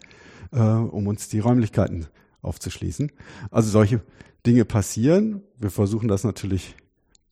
äh, 0.52 0.60
um 0.60 1.08
uns 1.08 1.28
die 1.28 1.40
Räumlichkeiten 1.40 2.06
aufzuschließen. 2.44 3.12
Also 3.50 3.70
solche 3.72 4.02
Dinge 4.46 4.64
passieren. 4.64 5.42
Wir 5.60 5.72
versuchen 5.72 6.08
das 6.08 6.24
natürlich 6.24 6.76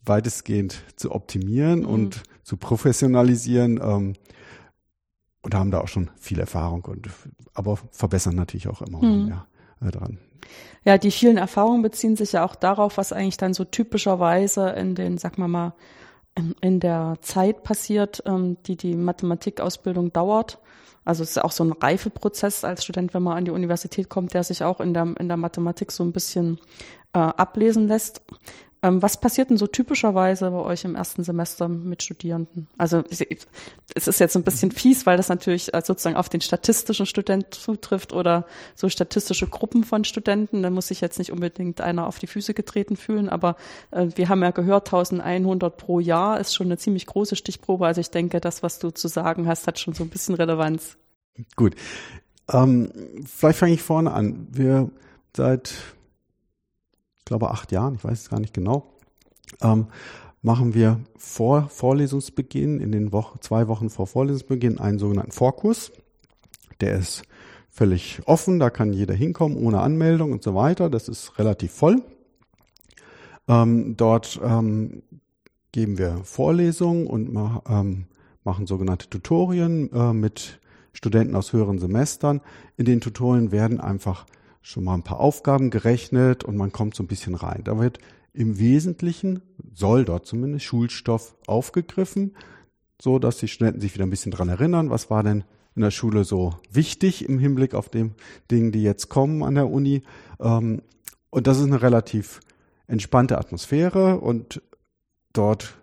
weitestgehend 0.03 0.83
zu 0.95 1.11
optimieren 1.11 1.81
mhm. 1.81 1.85
und 1.85 2.23
zu 2.43 2.57
professionalisieren 2.57 3.79
ähm, 3.81 4.13
und 5.43 5.53
haben 5.53 5.69
da 5.69 5.81
auch 5.81 5.87
schon 5.87 6.09
viel 6.17 6.39
Erfahrung 6.39 6.85
und 6.85 7.07
aber 7.53 7.77
verbessern 7.91 8.35
natürlich 8.35 8.67
auch 8.67 8.81
immer 8.81 9.03
mhm. 9.03 9.25
mehr 9.27 9.47
äh, 9.81 9.91
dran. 9.91 10.17
Ja, 10.83 10.97
die 10.97 11.11
vielen 11.11 11.37
Erfahrungen 11.37 11.83
beziehen 11.83 12.15
sich 12.15 12.31
ja 12.31 12.43
auch 12.43 12.55
darauf, 12.55 12.97
was 12.97 13.13
eigentlich 13.13 13.37
dann 13.37 13.53
so 13.53 13.63
typischerweise 13.63 14.69
in 14.71 14.95
den, 14.95 15.19
sag 15.19 15.37
mal 15.37 15.47
mal, 15.47 15.73
in 16.61 16.79
der 16.79 17.17
Zeit 17.21 17.63
passiert, 17.63 18.23
ähm, 18.25 18.57
die 18.65 18.75
die 18.75 18.95
Mathematikausbildung 18.95 20.13
dauert. 20.13 20.59
Also 21.05 21.23
es 21.23 21.31
ist 21.31 21.43
auch 21.43 21.51
so 21.51 21.63
ein 21.63 21.71
Reifeprozess 21.71 22.63
als 22.63 22.83
Student, 22.83 23.13
wenn 23.13 23.23
man 23.23 23.37
an 23.37 23.45
die 23.45 23.51
Universität 23.51 24.09
kommt, 24.09 24.33
der 24.33 24.43
sich 24.43 24.63
auch 24.63 24.79
in 24.79 24.93
der, 24.93 25.15
in 25.17 25.27
der 25.27 25.37
Mathematik 25.37 25.91
so 25.91 26.03
ein 26.03 26.11
bisschen 26.11 26.59
äh, 27.13 27.19
ablesen 27.19 27.87
lässt. 27.87 28.21
Ähm, 28.81 29.01
was 29.01 29.19
passiert 29.19 29.49
denn 29.49 29.57
so 29.57 29.67
typischerweise 29.67 30.49
bei 30.51 30.57
euch 30.57 30.85
im 30.85 30.95
ersten 30.95 31.23
Semester 31.23 31.67
mit 31.67 32.01
Studierenden? 32.01 32.67
Also 32.77 33.03
es 33.09 33.19
ist 34.07 34.19
jetzt 34.19 34.37
ein 34.37 34.43
bisschen 34.43 34.71
fies, 34.71 35.05
weil 35.05 35.17
das 35.17 35.27
natürlich 35.27 35.73
äh, 35.73 35.81
sozusagen 35.83 36.15
auf 36.15 36.29
den 36.29 36.39
statistischen 36.39 37.05
Student 37.05 37.53
zutrifft 37.53 38.13
oder 38.13 38.45
so 38.75 38.87
statistische 38.87 39.47
Gruppen 39.47 39.83
von 39.83 40.05
Studenten. 40.05 40.63
Da 40.63 40.69
muss 40.69 40.87
sich 40.87 41.01
jetzt 41.01 41.19
nicht 41.19 41.31
unbedingt 41.31 41.81
einer 41.81 42.07
auf 42.07 42.19
die 42.19 42.27
Füße 42.27 42.53
getreten 42.53 42.95
fühlen, 42.95 43.27
aber 43.27 43.57
äh, 43.91 44.07
wir 44.15 44.29
haben 44.29 44.41
ja 44.41 44.51
gehört, 44.51 44.87
1100 44.87 45.75
pro 45.75 45.99
Jahr 45.99 46.39
ist 46.39 46.55
schon 46.55 46.67
eine 46.67 46.77
ziemlich 46.77 47.05
große 47.05 47.35
Stichprobe. 47.35 47.85
Also 47.85 47.99
ich 47.99 48.11
denke, 48.11 48.39
das, 48.39 48.63
was 48.63 48.79
du 48.79 48.91
zu 48.91 49.09
sagen 49.09 49.45
hast, 49.45 49.67
hat 49.67 49.77
schon 49.79 49.93
so 49.93 50.03
ein 50.03 50.09
bisschen 50.09 50.35
Relevanz. 50.35 50.97
Gut. 51.57 51.75
Ähm, 52.49 52.91
vielleicht 53.25 53.59
fange 53.59 53.73
ich 53.73 53.81
vorne 53.81 54.11
an. 54.11 54.47
Wir 54.51 54.89
seit 55.35 55.73
glaube 57.29 57.51
acht 57.51 57.71
Jahren, 57.71 57.95
ich 57.95 58.03
weiß 58.03 58.19
es 58.19 58.29
gar 58.29 58.39
nicht 58.39 58.53
genau, 58.53 58.91
ähm, 59.61 59.87
machen 60.41 60.73
wir 60.73 60.99
vor 61.15 61.69
Vorlesungsbeginn, 61.69 62.79
in 62.79 62.91
den 62.91 63.11
Wochen, 63.11 63.39
zwei 63.41 63.67
Wochen 63.67 63.89
vor 63.89 64.07
Vorlesungsbeginn, 64.07 64.79
einen 64.79 64.99
sogenannten 64.99 65.31
Vorkurs. 65.31 65.91
Der 66.81 66.97
ist 66.97 67.23
völlig 67.69 68.21
offen, 68.25 68.59
da 68.59 68.69
kann 68.69 68.93
jeder 68.93 69.13
hinkommen, 69.13 69.57
ohne 69.57 69.81
Anmeldung 69.81 70.31
und 70.31 70.43
so 70.43 70.55
weiter. 70.55 70.89
Das 70.89 71.07
ist 71.07 71.37
relativ 71.37 71.71
voll. 71.71 72.01
Ähm, 73.47 73.95
dort 73.95 74.39
ähm, 74.43 75.03
geben 75.71 75.97
wir 75.97 76.21
Vorlesungen 76.23 77.07
und 77.07 77.31
ma 77.31 77.61
ähm, 77.69 78.05
machen 78.43 78.65
sogenannte 78.65 79.09
Tutorien 79.09 79.91
äh, 79.93 80.13
mit 80.13 80.59
Studenten 80.93 81.35
aus 81.35 81.53
höheren 81.53 81.79
Semestern. 81.79 82.41
In 82.77 82.85
den 82.85 83.01
Tutorien 83.01 83.51
werden 83.51 83.79
einfach 83.79 84.25
schon 84.61 84.83
mal 84.83 84.93
ein 84.93 85.03
paar 85.03 85.19
Aufgaben 85.19 85.69
gerechnet 85.69 86.43
und 86.43 86.57
man 86.57 86.71
kommt 86.71 86.95
so 86.95 87.03
ein 87.03 87.07
bisschen 87.07 87.35
rein. 87.35 87.61
Da 87.63 87.79
wird 87.79 87.99
im 88.33 88.59
Wesentlichen, 88.59 89.41
soll 89.73 90.05
dort 90.05 90.25
zumindest, 90.25 90.65
Schulstoff 90.65 91.35
aufgegriffen, 91.47 92.35
so 93.01 93.19
dass 93.19 93.37
die 93.37 93.47
Studenten 93.47 93.81
sich 93.81 93.93
wieder 93.93 94.05
ein 94.05 94.09
bisschen 94.09 94.31
dran 94.31 94.49
erinnern, 94.49 94.89
was 94.89 95.09
war 95.09 95.23
denn 95.23 95.43
in 95.75 95.81
der 95.81 95.91
Schule 95.91 96.23
so 96.23 96.55
wichtig 96.71 97.27
im 97.27 97.39
Hinblick 97.39 97.73
auf 97.73 97.89
den 97.89 98.15
Dingen, 98.51 98.71
die 98.71 98.83
jetzt 98.83 99.09
kommen 99.09 99.43
an 99.43 99.55
der 99.55 99.69
Uni. 99.69 100.03
Ähm, 100.39 100.81
und 101.29 101.47
das 101.47 101.59
ist 101.59 101.65
eine 101.65 101.81
relativ 101.81 102.41
entspannte 102.87 103.37
Atmosphäre 103.37 104.19
und 104.19 104.61
dort 105.31 105.78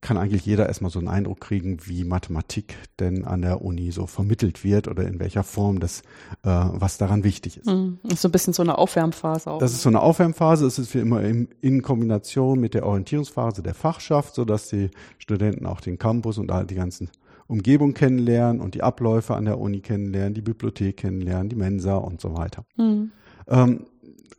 kann 0.00 0.18
eigentlich 0.18 0.44
jeder 0.44 0.66
erstmal 0.66 0.90
so 0.90 0.98
einen 0.98 1.08
Eindruck 1.08 1.40
kriegen, 1.40 1.78
wie 1.84 2.04
Mathematik 2.04 2.76
denn 3.00 3.24
an 3.24 3.42
der 3.42 3.62
Uni 3.62 3.90
so 3.90 4.06
vermittelt 4.06 4.62
wird 4.62 4.88
oder 4.88 5.06
in 5.06 5.18
welcher 5.18 5.42
Form 5.42 5.80
das, 5.80 6.00
äh, 6.42 6.48
was 6.48 6.98
daran 6.98 7.24
wichtig 7.24 7.56
ist. 7.58 7.66
Mhm. 7.66 7.98
Das 8.02 8.14
ist 8.14 8.22
so 8.22 8.28
ein 8.28 8.32
bisschen 8.32 8.52
so 8.52 8.62
eine 8.62 8.78
Aufwärmphase 8.78 9.50
auch. 9.50 9.58
Das 9.58 9.72
ist 9.72 9.82
so 9.82 9.88
eine 9.88 10.00
Aufwärmphase. 10.00 10.66
Es 10.66 10.78
ist 10.78 10.94
wie 10.94 10.98
immer 10.98 11.22
in, 11.22 11.48
in 11.60 11.82
Kombination 11.82 12.60
mit 12.60 12.74
der 12.74 12.86
Orientierungsphase 12.86 13.62
der 13.62 13.74
Fachschaft, 13.74 14.34
so 14.34 14.44
dass 14.44 14.68
die 14.68 14.90
Studenten 15.18 15.66
auch 15.66 15.80
den 15.80 15.98
Campus 15.98 16.38
und 16.38 16.52
all 16.52 16.66
die 16.66 16.74
ganzen 16.74 17.10
Umgebung 17.48 17.94
kennenlernen 17.94 18.60
und 18.60 18.74
die 18.74 18.82
Abläufe 18.82 19.34
an 19.34 19.44
der 19.44 19.58
Uni 19.58 19.80
kennenlernen, 19.80 20.34
die 20.34 20.42
Bibliothek 20.42 20.98
kennenlernen, 20.98 21.48
die 21.48 21.56
Mensa 21.56 21.96
und 21.96 22.20
so 22.20 22.36
weiter. 22.36 22.64
Mhm. 22.76 23.12
Ähm, 23.48 23.86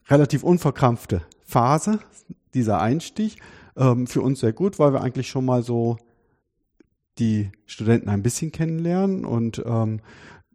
relativ 0.07 0.43
unverkrampfte 0.43 1.21
Phase, 1.45 1.99
dieser 2.53 2.81
Einstieg 2.81 3.37
ähm, 3.77 4.07
für 4.07 4.21
uns 4.21 4.39
sehr 4.39 4.53
gut, 4.53 4.79
weil 4.79 4.93
wir 4.93 5.01
eigentlich 5.01 5.29
schon 5.29 5.45
mal 5.45 5.63
so 5.63 5.97
die 7.19 7.51
Studenten 7.65 8.09
ein 8.09 8.23
bisschen 8.23 8.51
kennenlernen 8.51 9.25
und 9.25 9.63
ähm, 9.65 10.01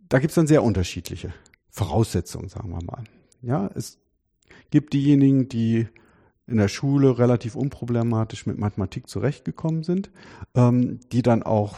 da 0.09 0.19
gibt 0.19 0.31
es 0.31 0.35
dann 0.35 0.47
sehr 0.47 0.63
unterschiedliche 0.63 1.33
Voraussetzungen, 1.71 2.49
sagen 2.49 2.71
wir 2.71 2.85
mal. 2.85 3.05
Ja, 3.41 3.71
es 3.75 3.99
gibt 4.71 4.93
diejenigen, 4.93 5.49
die 5.49 5.89
in 6.47 6.59
der 6.59 6.69
Schule 6.69 7.19
relativ 7.19 7.55
unproblematisch 7.55 8.47
mit 8.47 8.59
Mathematik 8.59 9.09
zurechtgekommen 9.09 9.83
sind, 9.83 10.11
ähm, 10.55 11.01
die 11.13 11.23
dann 11.23 11.43
auch 11.43 11.77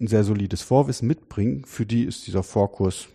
ein 0.00 0.06
sehr 0.06 0.24
solides 0.24 0.62
Vorwissen 0.62 1.08
mitbringen. 1.08 1.64
Für 1.64 1.86
die 1.86 2.04
ist 2.04 2.26
dieser 2.26 2.42
Vorkurs 2.42 3.08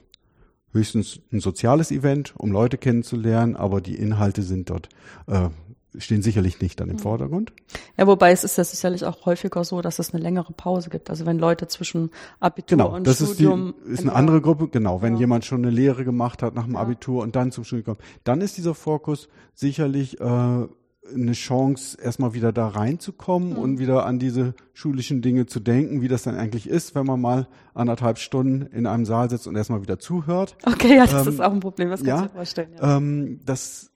höchstens 0.72 1.20
ein 1.32 1.40
soziales 1.40 1.92
Event, 1.92 2.34
um 2.38 2.52
Leute 2.52 2.78
kennenzulernen, 2.78 3.56
aber 3.56 3.82
die 3.82 3.96
Inhalte 3.96 4.42
sind 4.42 4.70
dort 4.70 4.90
äh, 5.28 5.50
stehen 5.98 6.22
sicherlich 6.22 6.60
nicht 6.60 6.80
dann 6.80 6.90
im 6.90 6.96
mhm. 6.96 7.00
Vordergrund. 7.00 7.54
Ja, 7.98 8.08
wobei 8.08 8.32
es 8.32 8.44
ist 8.44 8.58
ja 8.58 8.64
sicherlich 8.64 9.06
auch 9.06 9.26
häufiger 9.26 9.64
so, 9.64 9.82
dass 9.82 10.00
es 10.00 10.14
eine 10.14 10.24
längere 10.24 10.54
Pause 10.54 10.90
gibt. 10.90 11.10
Also 11.10 11.26
wenn 11.26 11.40
Leute 11.40 11.68
zwischen 11.68 12.10
Abitur 12.40 12.78
genau, 12.78 12.96
und 12.96 13.06
das 13.06 13.18
Studium. 13.18 13.70
Ist, 13.70 13.88
die, 13.88 13.92
ist 13.92 14.02
eine 14.02 14.14
andere 14.14 14.42
Gruppe, 14.42 14.68
genau. 14.70 15.02
Wenn 15.02 15.14
ja. 15.14 15.22
jemand 15.22 15.46
schon 15.46 15.64
eine 15.64 15.70
Lehre 15.70 16.04
gemacht 16.04 16.42
hat 16.42 16.56
nach 16.56 16.66
dem 16.66 16.74
ja. 16.74 16.80
Abitur 16.80 17.22
und 17.22 17.36
dann 17.36 17.52
zum 17.52 17.64
Studium 17.64 17.86
kommt, 17.86 18.02
dann 18.24 18.42
ist 18.42 18.58
dieser 18.58 18.76
Fokus 18.76 19.30
sicherlich 19.54 20.20
äh, 20.20 20.68
eine 21.14 21.34
Chance, 21.34 21.98
erstmal 22.02 22.34
wieder 22.34 22.52
da 22.52 22.68
reinzukommen 22.68 23.52
mhm. 23.52 23.58
und 23.58 23.80
wieder 23.80 24.06
an 24.06 24.20
diese 24.20 24.56
schulischen 24.74 25.22
Dinge 25.22 25.46
zu 25.46 25.60
denken, 25.60 26.02
wie 26.02 26.08
das 26.08 26.24
dann 26.24 26.36
eigentlich 26.36 26.68
ist, 26.68 26.96
wenn 26.96 27.06
man 27.06 27.20
mal 27.20 27.48
anderthalb 27.74 28.20
Stunden 28.20 28.64
in 28.68 28.86
einem 28.86 29.06
Saal 29.06 29.30
sitzt 29.30 29.48
und 29.48 29.56
erstmal 29.56 29.82
wieder 29.82 30.00
zuhört. 30.00 30.56
Okay, 30.66 30.96
ja, 30.96 31.06
das 31.06 31.28
ähm, 31.28 31.34
ist 31.34 31.42
auch 31.42 31.52
ein 31.52 31.60
Problem, 31.60 31.90
das 31.90 32.04
kannst 32.04 32.22
ja, 32.22 32.28
du 32.28 32.34
vorstellen. 32.34 32.70
Ja. 32.80 32.98
Ähm, 32.98 33.40
das 33.46 33.92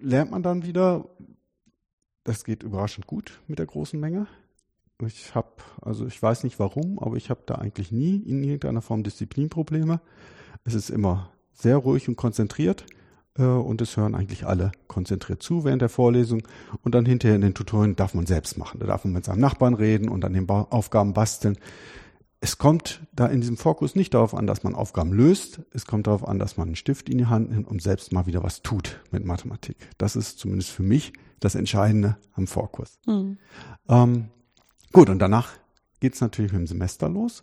lernt 0.00 0.30
man 0.30 0.42
dann 0.42 0.64
wieder 0.64 1.08
das 2.26 2.44
geht 2.44 2.62
überraschend 2.62 3.06
gut 3.06 3.40
mit 3.46 3.58
der 3.58 3.66
großen 3.66 3.98
Menge. 3.98 4.26
Ich 5.06 5.34
habe, 5.34 5.48
also 5.80 6.06
ich 6.06 6.20
weiß 6.20 6.42
nicht 6.44 6.58
warum, 6.58 6.98
aber 6.98 7.16
ich 7.16 7.30
habe 7.30 7.40
da 7.46 7.56
eigentlich 7.56 7.92
nie 7.92 8.16
in 8.16 8.42
irgendeiner 8.42 8.82
Form 8.82 9.02
Disziplinprobleme. 9.02 10.00
Es 10.64 10.74
ist 10.74 10.90
immer 10.90 11.30
sehr 11.52 11.76
ruhig 11.76 12.08
und 12.08 12.16
konzentriert 12.16 12.84
äh, 13.38 13.42
und 13.42 13.80
es 13.80 13.96
hören 13.96 14.14
eigentlich 14.14 14.46
alle 14.46 14.72
konzentriert 14.88 15.42
zu 15.42 15.64
während 15.64 15.82
der 15.82 15.88
Vorlesung 15.88 16.42
und 16.82 16.94
dann 16.94 17.06
hinterher 17.06 17.36
in 17.36 17.42
den 17.42 17.54
Tutorien 17.54 17.94
darf 17.94 18.14
man 18.14 18.26
selbst 18.26 18.58
machen. 18.58 18.80
Da 18.80 18.86
darf 18.86 19.04
man 19.04 19.12
mit 19.12 19.24
seinem 19.24 19.40
Nachbarn 19.40 19.74
reden 19.74 20.08
und 20.08 20.24
an 20.24 20.32
den 20.32 20.46
ba 20.46 20.66
Aufgaben 20.70 21.12
basteln. 21.12 21.58
Es 22.40 22.58
kommt 22.58 23.00
da 23.14 23.26
in 23.26 23.40
diesem 23.40 23.56
Fokus 23.56 23.96
nicht 23.96 24.14
darauf 24.14 24.34
an, 24.34 24.46
dass 24.46 24.62
man 24.62 24.74
Aufgaben 24.74 25.12
löst. 25.12 25.62
Es 25.72 25.86
kommt 25.86 26.06
darauf 26.06 26.26
an, 26.26 26.38
dass 26.38 26.56
man 26.56 26.68
einen 26.68 26.76
Stift 26.76 27.08
in 27.08 27.18
die 27.18 27.26
Hand 27.26 27.50
nimmt 27.50 27.66
und 27.66 27.80
selbst 27.80 28.12
mal 28.12 28.26
wieder 28.26 28.42
was 28.42 28.62
tut 28.62 29.00
mit 29.10 29.24
Mathematik. 29.24 29.76
Das 29.98 30.16
ist 30.16 30.38
zumindest 30.38 30.70
für 30.70 30.82
mich 30.82 31.12
das 31.40 31.54
Entscheidende 31.54 32.16
am 32.34 32.46
Vorkurs. 32.46 32.98
Mhm. 33.06 33.38
Ähm, 33.88 34.28
gut, 34.92 35.08
und 35.08 35.18
danach 35.18 35.52
geht's 36.00 36.20
natürlich 36.20 36.52
mit 36.52 36.60
dem 36.60 36.66
Semester 36.66 37.08
los. 37.08 37.42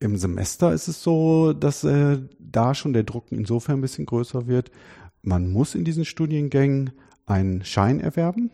Im 0.00 0.16
Semester 0.16 0.72
ist 0.72 0.88
es 0.88 1.02
so, 1.02 1.52
dass 1.52 1.82
äh, 1.84 2.18
da 2.38 2.74
schon 2.74 2.92
der 2.92 3.02
Druck 3.02 3.32
insofern 3.32 3.78
ein 3.78 3.82
bisschen 3.82 4.06
größer 4.06 4.46
wird. 4.46 4.70
Man 5.22 5.50
muss 5.50 5.74
in 5.74 5.84
diesen 5.84 6.04
Studiengängen 6.04 6.92
einen 7.26 7.64
Schein 7.64 7.98
erwerben. 7.98 8.50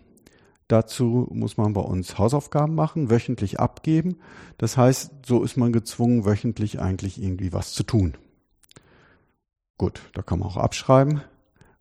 Dazu 0.69 1.29
muss 1.31 1.57
man 1.57 1.75
bei 1.75 1.81
uns 1.83 2.19
Hausaufgaben 2.19 2.75
machen, 2.75 3.11
wöchentlich 3.11 3.61
abgeben. 3.61 4.17
Das 4.57 4.77
heißt, 4.77 5.13
so 5.27 5.43
ist 5.43 5.57
man 5.57 5.73
gezwungen, 5.73 6.25
wöchentlich 6.25 6.81
eigentlich 6.81 7.23
irgendwie 7.23 7.53
was 7.53 7.73
zu 7.73 7.83
tun. 7.83 8.15
Gut, 9.77 10.01
da 10.15 10.23
kann 10.23 10.39
man 10.39 10.49
auch 10.49 10.57
abschreiben. 10.57 11.21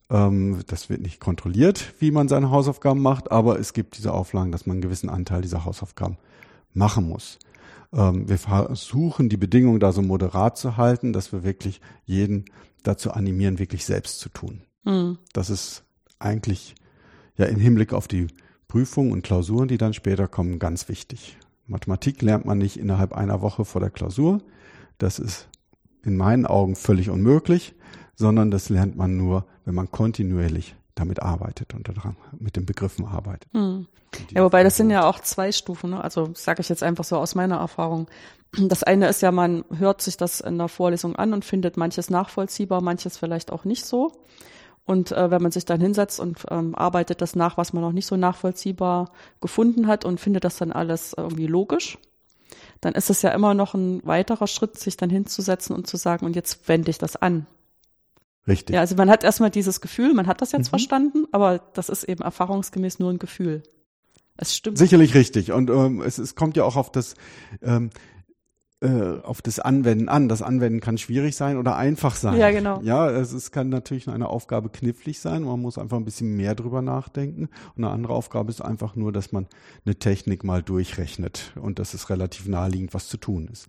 Ähm, 0.10 0.64
das 0.68 0.90
wird 0.90 1.02
nicht 1.02 1.20
kontrolliert, 1.20 1.94
wie 2.00 2.12
man 2.12 2.28
seine 2.28 2.52
Hausaufgaben 2.52 3.02
macht, 3.02 3.32
aber 3.32 3.60
es 3.60 3.74
gibt 3.74 3.98
diese 3.98 4.14
Auflagen, 4.14 4.52
dass 4.52 4.66
man 4.66 4.76
einen 4.76 4.82
gewissen 4.82 5.10
Anteil 5.10 5.42
dieser 5.42 5.64
Hausaufgaben 5.64 6.18
machen 6.74 7.08
muss. 7.08 7.40
Ähm, 7.94 8.28
wir 8.28 8.38
versuchen, 8.38 9.30
die 9.30 9.38
Bedingungen 9.38 9.80
da 9.80 9.92
so 9.92 10.02
moderat 10.02 10.58
zu 10.58 10.76
halten, 10.76 11.14
dass 11.14 11.32
wir 11.32 11.44
wirklich 11.44 11.80
jeden 12.06 12.46
dazu 12.84 13.12
animieren, 13.12 13.60
wirklich 13.60 13.86
selbst 13.86 14.20
zu 14.20 14.30
tun. 14.30 14.62
Mhm. 14.84 15.18
Das 15.32 15.50
ist 15.50 15.84
eigentlich 16.20 16.76
ja 17.38 17.46
im 17.46 17.60
Hinblick 17.60 17.94
auf 17.94 18.08
die 18.08 18.28
Prüfungen 18.74 19.12
und 19.12 19.24
Klausuren, 19.24 19.68
die 19.68 19.78
dann 19.78 19.94
später 19.94 20.28
kommen, 20.28 20.60
ganz 20.60 20.90
wichtig. 20.90 21.38
Mathematik 21.68 22.22
lernt 22.22 22.46
man 22.46 22.58
nicht 22.58 22.78
innerhalb 22.78 23.14
einer 23.14 23.42
Woche 23.42 23.64
vor 23.64 23.80
der 23.80 23.90
Klausur. 23.90 24.42
Das 24.98 25.20
ist 25.20 25.48
in 26.04 26.18
meinen 26.18 26.46
Augen 26.46 26.76
völlig 26.76 27.10
unmöglich 27.10 27.76
sondern 28.16 28.52
das 28.52 28.70
lernt 28.70 28.96
man 28.96 29.18
nur, 29.18 29.46
wenn 29.66 29.76
man 29.76 29.92
kontinuierlich 29.92 30.76
damit 30.96 31.22
arbeitet 31.22 31.74
und 31.74 31.88
daran 31.88 32.16
mit 32.38 32.56
den 32.56 32.66
Begriffen 32.66 33.06
arbeitet. 33.06 33.52
Hm. 33.54 33.88
Ja, 34.30 34.44
wobei 34.44 34.64
das 34.64 34.78
sind 34.78 34.92
ja 34.92 35.10
auch 35.10 35.20
zwei 35.20 35.52
Stufen. 35.52 35.90
Ne? 35.90 36.04
Also 36.04 36.30
sage 36.36 36.62
ich 36.62 36.70
jetzt 36.70 36.84
einfach 36.84 37.04
so 37.04 37.18
aus 37.18 37.34
meiner 37.34 37.58
Erfahrung. 37.58 38.08
Das 38.56 38.84
eine 38.84 39.08
ist 39.08 39.24
ja, 39.24 39.32
man 39.32 39.66
hört 39.76 40.04
sich 40.04 40.18
das 40.18 40.40
in 40.40 40.60
der 40.60 40.68
Vorlesung 40.68 41.16
an 41.16 41.34
und 41.34 41.44
findet 41.44 41.78
manches 41.78 42.12
nachvollziehbar, 42.12 42.82
manches 42.82 43.18
vielleicht 43.18 43.52
auch 43.52 43.66
nicht 43.66 43.86
so. 43.86 44.12
Und 44.86 45.12
äh, 45.12 45.32
wenn 45.32 45.42
man 45.42 45.52
sich 45.52 45.66
dann 45.66 45.80
hinsetzt 45.80 46.20
und 46.20 46.44
ähm, 46.50 46.76
arbeitet 46.76 47.22
das 47.22 47.36
nach, 47.36 47.58
was 47.58 47.72
man 47.72 47.84
noch 47.84 47.94
nicht 47.94 48.06
so 48.06 48.18
nachvollziehbar 48.18 49.12
gefunden 49.40 49.88
hat 49.88 50.04
und 50.04 50.20
findet 50.20 50.44
das 50.44 50.58
dann 50.58 50.72
alles 50.72 51.14
irgendwie 51.16 51.48
logisch, 51.48 51.98
dann 52.82 52.94
ist 52.94 53.10
es 53.10 53.22
ja 53.22 53.32
immer 53.32 53.54
noch 53.54 53.74
ein 53.74 54.06
weiterer 54.06 54.48
Schritt, 54.48 54.78
sich 54.78 54.98
dann 54.98 55.10
hinzusetzen 55.10 55.74
und 55.76 55.88
zu 55.88 55.96
sagen, 55.96 56.26
und 56.26 56.36
jetzt 56.36 56.68
wende 56.68 56.90
ich 56.90 56.98
das 56.98 57.16
an. 57.16 57.46
Richtig. 58.46 58.74
Ja, 58.74 58.82
also 58.82 58.96
man 58.96 59.10
hat 59.10 59.24
erstmal 59.24 59.52
dieses 59.52 59.80
Gefühl, 59.80 60.14
man 60.14 60.28
hat 60.28 60.42
das 60.42 60.52
jetzt 60.52 60.68
mhm. 60.68 60.72
verstanden, 60.72 61.26
aber 61.32 61.60
das 61.74 61.88
ist 61.88 62.04
eben 62.04 62.22
erfahrungsgemäß 62.22 63.00
nur 63.00 63.10
ein 63.10 63.20
Gefühl. 63.20 63.64
Es 64.36 64.56
stimmt. 64.56 64.78
Sicherlich 64.78 65.14
richtig. 65.14 65.52
Und 65.52 65.70
ähm, 65.70 66.02
es, 66.02 66.18
es 66.18 66.36
kommt 66.36 66.58
ja 66.58 66.64
auch 66.64 66.76
auf 66.76 66.92
das, 66.92 67.16
ähm, 67.62 67.92
äh, 68.84 69.22
auf 69.24 69.42
das 69.42 69.60
Anwenden 69.60 70.10
an. 70.10 70.28
Das 70.28 70.42
Anwenden 70.42 70.82
kann 70.82 70.98
schwierig 70.98 71.38
sein 71.38 71.58
oder 71.58 71.78
einfach 71.78 72.16
sein. 72.16 72.38
Ja, 72.38 72.52
genau. 72.52 72.82
Ja, 72.84 73.10
es, 73.10 73.32
es 73.32 73.52
kann 73.52 73.70
natürlich 73.70 74.10
eine 74.10 74.28
Aufgabe 74.28 74.70
knifflig 74.70 75.22
sein. 75.22 75.44
Man 75.44 75.62
muss 75.62 75.78
einfach 75.78 75.98
ein 75.98 76.04
bisschen 76.04 76.36
mehr 76.36 76.54
drüber 76.54 76.82
nachdenken. 76.82 77.50
Und 77.76 77.84
eine 77.84 77.94
andere 77.94 78.14
Aufgabe 78.14 78.52
ist 78.52 78.62
einfach 78.62 78.96
nur, 78.96 79.14
dass 79.14 79.32
man 79.32 79.48
eine 79.86 79.96
Technik 79.96 80.44
mal 80.44 80.62
durchrechnet 80.62 81.54
und 81.56 81.80
dass 81.80 81.94
es 81.94 82.10
relativ 82.10 82.48
naheliegend, 82.48 82.94
was 82.94 83.08
zu 83.08 83.16
tun 83.16 83.48
ist. 83.48 83.68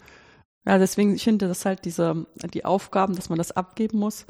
Ja, 0.66 0.78
deswegen, 0.78 1.14
ich 1.14 1.23
finde 1.23 1.47
das 1.47 1.64
halt 1.64 1.85
diese, 1.85 2.26
die 2.52 2.64
Aufgaben, 2.64 3.14
dass 3.14 3.28
man 3.28 3.38
das 3.38 3.52
abgeben 3.52 3.99
muss, 3.99 4.26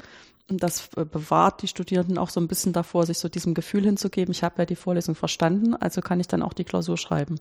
und 0.47 0.61
das 0.61 0.89
äh, 0.95 1.05
bewahrt 1.05 1.63
die 1.63 1.67
Studierenden 1.67 2.19
auch 2.19 2.29
so 2.29 2.39
ein 2.39 2.47
bisschen 2.47 2.73
davor, 2.73 3.07
sich 3.07 3.17
so 3.17 3.29
diesem 3.29 3.55
Gefühl 3.55 3.83
hinzugeben, 3.83 4.31
ich 4.31 4.43
habe 4.43 4.59
ja 4.59 4.65
die 4.65 4.75
Vorlesung 4.75 5.15
verstanden, 5.15 5.73
also 5.73 6.01
kann 6.01 6.19
ich 6.19 6.27
dann 6.27 6.43
auch 6.43 6.53
die 6.53 6.65
Klausur 6.65 6.97
schreiben. 6.97 7.39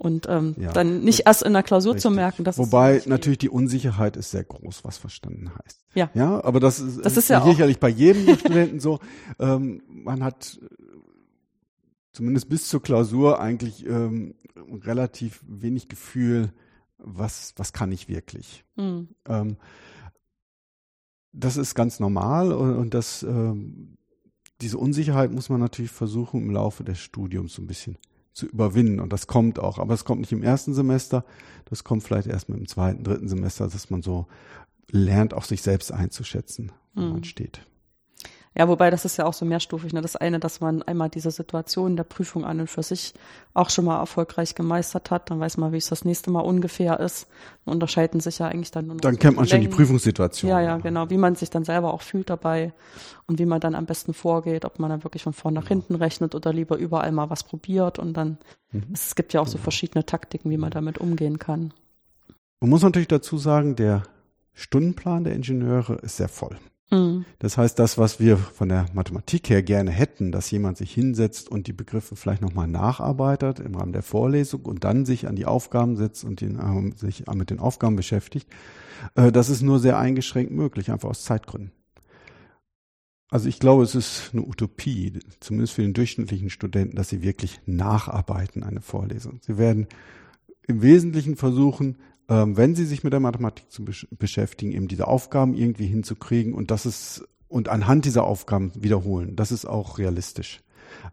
Und 0.00 0.26
ähm, 0.30 0.54
ja. 0.58 0.72
dann 0.72 1.02
nicht 1.02 1.26
erst 1.26 1.42
in 1.42 1.52
der 1.52 1.62
Klausur 1.62 1.92
Richtig. 1.92 2.08
zu 2.08 2.10
merken, 2.10 2.42
dass 2.42 2.56
Wobei 2.56 2.96
es 2.96 3.06
natürlich 3.06 3.36
die 3.36 3.50
Unsicherheit 3.50 4.16
ist 4.16 4.30
sehr 4.30 4.44
groß, 4.44 4.82
was 4.82 4.96
verstanden 4.96 5.50
heißt. 5.62 5.84
Ja. 5.94 6.08
Ja, 6.14 6.42
aber 6.42 6.58
das 6.58 6.80
ist, 6.80 7.04
das 7.04 7.18
ist 7.18 7.28
ja 7.28 7.44
sicherlich 7.44 7.76
auch. 7.76 7.80
bei 7.80 7.90
jedem 7.90 8.34
Studenten 8.38 8.80
so. 8.80 8.98
Ähm, 9.38 9.82
man 9.86 10.24
hat 10.24 10.58
zumindest 12.12 12.48
bis 12.48 12.68
zur 12.68 12.80
Klausur 12.82 13.40
eigentlich 13.40 13.84
ähm, 13.84 14.36
relativ 14.70 15.44
wenig 15.46 15.88
Gefühl, 15.88 16.54
was, 16.96 17.52
was 17.56 17.74
kann 17.74 17.92
ich 17.92 18.08
wirklich. 18.08 18.64
Mhm. 18.76 19.08
Ähm, 19.28 19.56
das 21.32 21.58
ist 21.58 21.74
ganz 21.74 22.00
normal 22.00 22.52
und, 22.52 22.74
und 22.74 22.94
das, 22.94 23.22
ähm, 23.22 23.98
diese 24.62 24.78
Unsicherheit 24.78 25.30
muss 25.30 25.50
man 25.50 25.60
natürlich 25.60 25.90
versuchen 25.90 26.40
im 26.40 26.50
Laufe 26.50 26.84
des 26.84 26.98
Studiums 26.98 27.52
so 27.52 27.60
ein 27.60 27.66
bisschen 27.66 27.98
zu 28.32 28.46
überwinden 28.46 29.00
und 29.00 29.12
das 29.12 29.26
kommt 29.26 29.58
auch, 29.58 29.78
aber 29.78 29.94
es 29.94 30.04
kommt 30.04 30.20
nicht 30.20 30.32
im 30.32 30.42
ersten 30.42 30.74
Semester, 30.74 31.24
das 31.64 31.84
kommt 31.84 32.02
vielleicht 32.02 32.28
erst 32.28 32.48
mit 32.48 32.58
dem 32.58 32.68
zweiten, 32.68 33.02
dritten 33.02 33.28
Semester, 33.28 33.68
dass 33.68 33.90
man 33.90 34.02
so 34.02 34.26
lernt, 34.90 35.34
auch 35.34 35.44
sich 35.44 35.62
selbst 35.62 35.92
einzuschätzen, 35.92 36.72
wo 36.94 37.02
mhm. 37.02 37.12
man 37.12 37.24
steht. 37.24 37.66
Ja, 38.58 38.66
wobei 38.66 38.90
das 38.90 39.04
ist 39.04 39.16
ja 39.16 39.26
auch 39.26 39.32
so 39.32 39.44
mehrstufig. 39.44 39.92
Ne? 39.92 40.00
Das 40.00 40.16
eine, 40.16 40.40
dass 40.40 40.60
man 40.60 40.82
einmal 40.82 41.08
diese 41.08 41.30
Situation 41.30 41.96
der 41.96 42.02
Prüfung 42.02 42.44
an 42.44 42.58
und 42.60 42.68
für 42.68 42.82
sich 42.82 43.14
auch 43.54 43.70
schon 43.70 43.84
mal 43.84 44.00
erfolgreich 44.00 44.56
gemeistert 44.56 45.12
hat, 45.12 45.30
dann 45.30 45.38
weiß 45.38 45.56
man, 45.56 45.72
wie 45.72 45.76
es 45.76 45.88
das 45.88 46.04
nächste 46.04 46.32
Mal 46.32 46.40
ungefähr 46.40 46.98
ist. 46.98 47.28
Und 47.64 47.74
unterscheiden 47.74 48.18
sich 48.18 48.40
ja 48.40 48.48
eigentlich 48.48 48.72
dann 48.72 48.86
nur 48.86 48.96
noch. 48.96 49.02
Dann 49.02 49.18
kennt 49.20 49.36
man 49.36 49.46
schon 49.46 49.60
die 49.60 49.68
Prüfungssituation. 49.68 50.50
Ja, 50.50 50.60
ja, 50.60 50.78
genau. 50.78 51.10
Wie 51.10 51.16
man 51.16 51.36
sich 51.36 51.50
dann 51.50 51.64
selber 51.64 51.94
auch 51.94 52.02
fühlt 52.02 52.28
dabei 52.28 52.72
und 53.26 53.38
wie 53.38 53.46
man 53.46 53.60
dann 53.60 53.76
am 53.76 53.86
besten 53.86 54.14
vorgeht, 54.14 54.64
ob 54.64 54.80
man 54.80 54.90
dann 54.90 55.04
wirklich 55.04 55.22
von 55.22 55.32
vorn 55.32 55.54
nach 55.54 55.68
hinten 55.68 55.94
rechnet 55.94 56.34
oder 56.34 56.52
lieber 56.52 56.76
überall 56.76 57.12
mal 57.12 57.30
was 57.30 57.44
probiert 57.44 58.00
und 58.00 58.14
dann, 58.14 58.38
mhm. 58.72 58.82
es 58.92 59.14
gibt 59.14 59.32
ja 59.32 59.40
auch 59.40 59.46
so 59.46 59.58
verschiedene 59.58 60.04
Taktiken, 60.04 60.50
wie 60.50 60.56
man 60.56 60.70
damit 60.72 60.98
umgehen 60.98 61.38
kann. 61.38 61.72
Man 62.60 62.70
muss 62.70 62.82
natürlich 62.82 63.08
dazu 63.08 63.38
sagen, 63.38 63.76
der 63.76 64.02
Stundenplan 64.54 65.22
der 65.22 65.34
Ingenieure 65.34 65.94
ist 66.02 66.16
sehr 66.16 66.28
voll. 66.28 66.58
Mhm. 66.90 67.24
Das 67.38 67.56
heißt, 67.56 67.78
das, 67.78 67.98
was 67.98 68.20
wir 68.20 68.36
von 68.36 68.68
der 68.68 68.86
Mathematik 68.92 69.48
her 69.48 69.62
gerne 69.62 69.90
hätten, 69.90 70.32
dass 70.32 70.50
jemand 70.50 70.76
sich 70.76 70.92
hinsetzt 70.92 71.48
und 71.48 71.66
die 71.66 71.72
Begriffe 71.72 72.16
vielleicht 72.16 72.42
nochmal 72.42 72.68
nacharbeitet 72.68 73.60
im 73.60 73.74
Rahmen 73.74 73.92
der 73.92 74.02
Vorlesung 74.02 74.62
und 74.62 74.84
dann 74.84 75.06
sich 75.06 75.28
an 75.28 75.36
die 75.36 75.46
Aufgaben 75.46 75.96
setzt 75.96 76.24
und 76.24 76.40
den, 76.40 76.58
äh, 76.58 76.96
sich 76.96 77.24
mit 77.32 77.50
den 77.50 77.60
Aufgaben 77.60 77.96
beschäftigt, 77.96 78.48
äh, 79.14 79.30
das 79.32 79.48
ist 79.48 79.62
nur 79.62 79.78
sehr 79.78 79.98
eingeschränkt 79.98 80.52
möglich, 80.52 80.90
einfach 80.90 81.08
aus 81.08 81.24
Zeitgründen. 81.24 81.72
Also 83.30 83.48
ich 83.48 83.60
glaube, 83.60 83.84
es 83.84 83.94
ist 83.94 84.30
eine 84.32 84.42
Utopie, 84.42 85.20
zumindest 85.38 85.74
für 85.74 85.82
den 85.82 85.94
durchschnittlichen 85.94 86.50
Studenten, 86.50 86.96
dass 86.96 87.10
sie 87.10 87.22
wirklich 87.22 87.60
nacharbeiten 87.64 88.64
eine 88.64 88.80
Vorlesung. 88.80 89.38
Sie 89.42 89.56
werden 89.56 89.86
im 90.66 90.82
Wesentlichen 90.82 91.36
versuchen, 91.36 91.96
ähm, 91.96 92.00
wenn 92.34 92.74
sie 92.74 92.84
sich 92.84 93.02
mit 93.02 93.12
der 93.12 93.20
Mathematik 93.20 93.70
zu 93.70 93.84
besch 93.84 94.06
beschäftigen, 94.10 94.72
eben 94.72 94.88
diese 94.88 95.08
Aufgaben 95.08 95.54
irgendwie 95.54 95.86
hinzukriegen 95.86 96.54
und 96.54 96.70
das 96.70 96.86
ist 96.86 97.24
und 97.48 97.68
anhand 97.68 98.04
dieser 98.04 98.24
Aufgaben 98.24 98.72
wiederholen. 98.76 99.34
Das 99.34 99.50
ist 99.50 99.66
auch 99.66 99.98
realistisch. 99.98 100.60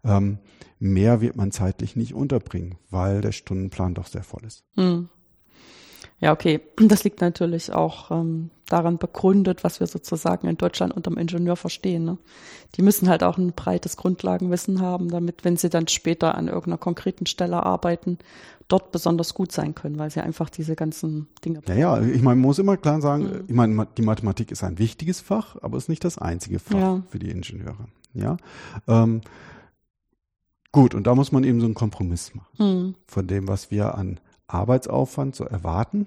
Ähm, 0.04 0.38
mehr 0.78 1.20
wird 1.20 1.36
man 1.36 1.50
zeitlich 1.50 1.96
nicht 1.96 2.14
unterbringen, 2.14 2.76
weil 2.90 3.20
der 3.20 3.32
Stundenplan 3.32 3.94
doch 3.94 4.06
sehr 4.06 4.22
voll 4.22 4.44
ist. 4.44 4.64
Hm. 4.76 5.08
Ja, 6.20 6.32
okay. 6.32 6.60
Das 6.78 7.04
liegt 7.04 7.20
natürlich 7.20 7.72
auch 7.72 8.10
ähm, 8.10 8.50
daran 8.68 8.98
begründet, 8.98 9.64
was 9.64 9.80
wir 9.80 9.86
sozusagen 9.86 10.46
in 10.46 10.56
Deutschland 10.56 10.92
unterm 10.92 11.16
Ingenieur 11.16 11.56
verstehen. 11.56 12.04
Ne? 12.04 12.18
Die 12.76 12.82
müssen 12.82 13.08
halt 13.08 13.24
auch 13.24 13.38
ein 13.38 13.52
breites 13.52 13.96
Grundlagenwissen 13.96 14.80
haben, 14.80 15.08
damit, 15.10 15.44
wenn 15.44 15.56
sie 15.56 15.70
dann 15.70 15.88
später 15.88 16.36
an 16.36 16.46
irgendeiner 16.46 16.78
konkreten 16.78 17.26
Stelle 17.26 17.62
arbeiten, 17.64 18.18
dort 18.68 18.92
besonders 18.92 19.34
gut 19.34 19.50
sein 19.50 19.74
können, 19.74 19.98
weil 19.98 20.10
sie 20.10 20.20
einfach 20.20 20.50
diese 20.50 20.76
ganzen 20.76 21.28
Dinge. 21.44 21.62
Ja, 21.66 21.74
ja, 21.74 22.00
ich 22.02 22.22
meine, 22.22 22.36
man 22.36 22.40
muss 22.40 22.58
immer 22.58 22.76
klar 22.76 23.00
sagen, 23.00 23.24
mhm. 23.24 23.44
ich 23.48 23.54
meine, 23.54 23.88
die 23.96 24.02
Mathematik 24.02 24.50
ist 24.52 24.62
ein 24.62 24.78
wichtiges 24.78 25.20
Fach, 25.20 25.56
aber 25.62 25.78
ist 25.78 25.88
nicht 25.88 26.04
das 26.04 26.18
einzige 26.18 26.58
Fach 26.58 26.78
ja. 26.78 27.02
für 27.08 27.18
die 27.18 27.30
Ingenieure. 27.30 27.88
Ja. 28.14 28.36
Ähm, 28.86 29.22
gut, 30.70 30.94
und 30.94 31.06
da 31.06 31.14
muss 31.14 31.32
man 31.32 31.44
eben 31.44 31.60
so 31.60 31.66
einen 31.66 31.74
Kompromiss 31.74 32.34
machen 32.34 32.48
mhm. 32.58 32.94
von 33.06 33.26
dem, 33.26 33.48
was 33.48 33.70
wir 33.70 33.94
an 33.96 34.20
Arbeitsaufwand 34.46 35.34
zu 35.34 35.44
erwarten 35.44 36.06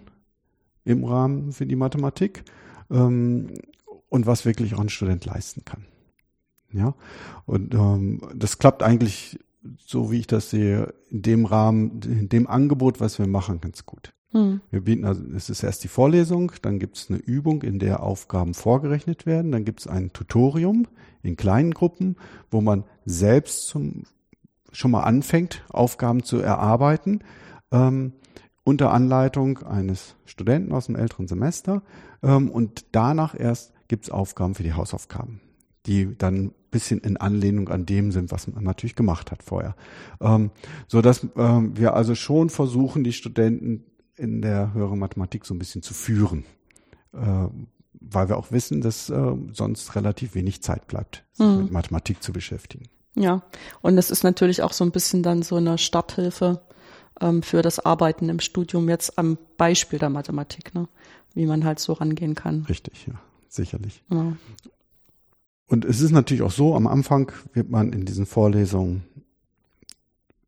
im 0.83 1.03
Rahmen 1.03 1.51
für 1.51 1.65
die 1.65 1.75
Mathematik 1.75 2.43
ähm, 2.89 3.53
und 4.09 4.25
was 4.25 4.45
wirklich 4.45 4.75
auch 4.75 4.79
ein 4.79 4.89
Student 4.89 5.25
leisten 5.25 5.63
kann. 5.65 5.85
Ja, 6.73 6.93
und 7.45 7.73
ähm, 7.73 8.21
das 8.33 8.57
klappt 8.57 8.81
eigentlich, 8.81 9.39
so 9.77 10.11
wie 10.11 10.19
ich 10.19 10.27
das 10.27 10.49
sehe, 10.49 10.93
in 11.09 11.21
dem 11.21 11.45
Rahmen, 11.45 12.01
in 12.03 12.29
dem 12.29 12.47
Angebot, 12.47 12.99
was 12.99 13.19
wir 13.19 13.27
machen, 13.27 13.61
ganz 13.61 13.85
gut. 13.85 14.13
Hm. 14.31 14.61
Wir 14.69 14.81
bieten 14.81 15.05
also, 15.05 15.23
es 15.35 15.49
ist 15.49 15.63
erst 15.63 15.83
die 15.83 15.89
Vorlesung, 15.89 16.53
dann 16.61 16.79
gibt 16.79 16.97
es 16.97 17.09
eine 17.09 17.19
Übung, 17.19 17.61
in 17.63 17.79
der 17.79 18.01
Aufgaben 18.01 18.53
vorgerechnet 18.53 19.25
werden, 19.25 19.51
dann 19.51 19.65
gibt 19.65 19.81
es 19.81 19.87
ein 19.87 20.13
Tutorium 20.13 20.87
in 21.21 21.35
kleinen 21.35 21.73
Gruppen, 21.73 22.15
wo 22.49 22.61
man 22.61 22.85
selbst 23.05 23.67
zum, 23.67 24.03
schon 24.71 24.91
mal 24.91 25.03
anfängt, 25.03 25.63
Aufgaben 25.69 26.23
zu 26.23 26.37
erarbeiten. 26.37 27.19
Ähm, 27.71 28.13
unter 28.63 28.91
Anleitung 28.91 29.59
eines 29.59 30.15
Studenten 30.25 30.71
aus 30.71 30.85
dem 30.85 30.95
älteren 30.95 31.27
Semester. 31.27 31.81
Ähm, 32.21 32.49
und 32.49 32.85
danach 32.91 33.37
erst 33.37 33.73
gibt 33.87 34.05
es 34.05 34.11
Aufgaben 34.11 34.55
für 34.55 34.63
die 34.63 34.73
Hausaufgaben, 34.73 35.41
die 35.85 36.15
dann 36.17 36.53
bisschen 36.71 36.99
in 36.99 37.17
Anlehnung 37.17 37.69
an 37.69 37.85
dem 37.85 38.11
sind, 38.11 38.31
was 38.31 38.47
man 38.47 38.63
natürlich 38.63 38.95
gemacht 38.95 39.31
hat 39.31 39.43
vorher. 39.43 39.75
Ähm, 40.19 40.51
so 40.87 41.01
dass 41.01 41.27
ähm, 41.35 41.77
wir 41.77 41.93
also 41.93 42.15
schon 42.15 42.49
versuchen, 42.49 43.03
die 43.03 43.13
Studenten 43.13 43.83
in 44.15 44.41
der 44.41 44.73
höheren 44.73 44.99
Mathematik 44.99 45.45
so 45.45 45.53
ein 45.53 45.59
bisschen 45.59 45.81
zu 45.81 45.93
führen. 45.93 46.45
Äh, 47.13 47.47
weil 48.01 48.29
wir 48.29 48.37
auch 48.37 48.51
wissen, 48.51 48.81
dass 48.81 49.09
äh, 49.09 49.35
sonst 49.53 49.95
relativ 49.95 50.33
wenig 50.33 50.63
Zeit 50.63 50.87
bleibt, 50.87 51.23
sich 51.33 51.45
mhm. 51.45 51.63
mit 51.63 51.71
Mathematik 51.71 52.23
zu 52.23 52.33
beschäftigen. 52.33 52.89
Ja, 53.15 53.43
und 53.81 53.97
es 53.97 54.09
ist 54.09 54.23
natürlich 54.23 54.63
auch 54.63 54.73
so 54.73 54.83
ein 54.83 54.91
bisschen 54.91 55.21
dann 55.21 55.43
so 55.43 55.57
eine 55.57 55.77
Starthilfe 55.77 56.61
ähm, 57.19 57.43
für 57.43 57.61
das 57.61 57.79
Arbeiten 57.79 58.29
im 58.29 58.39
Studium 58.39 58.89
jetzt 58.89 59.17
am 59.17 59.37
Beispiel 59.57 59.99
der 59.99 60.09
Mathematik, 60.09 60.73
ne? 60.73 60.87
wie 61.33 61.45
man 61.45 61.63
halt 61.63 61.79
so 61.79 61.93
rangehen 61.93 62.35
kann. 62.35 62.65
Richtig, 62.67 63.07
ja, 63.07 63.13
sicherlich. 63.47 64.03
Ja. 64.09 64.35
Und 65.71 65.85
es 65.85 66.01
ist 66.01 66.11
natürlich 66.11 66.41
auch 66.41 66.51
so, 66.51 66.75
am 66.75 66.85
Anfang 66.85 67.31
wird 67.53 67.69
man 67.69 67.93
in 67.93 68.03
diesen 68.03 68.25
Vorlesungen, 68.25 69.03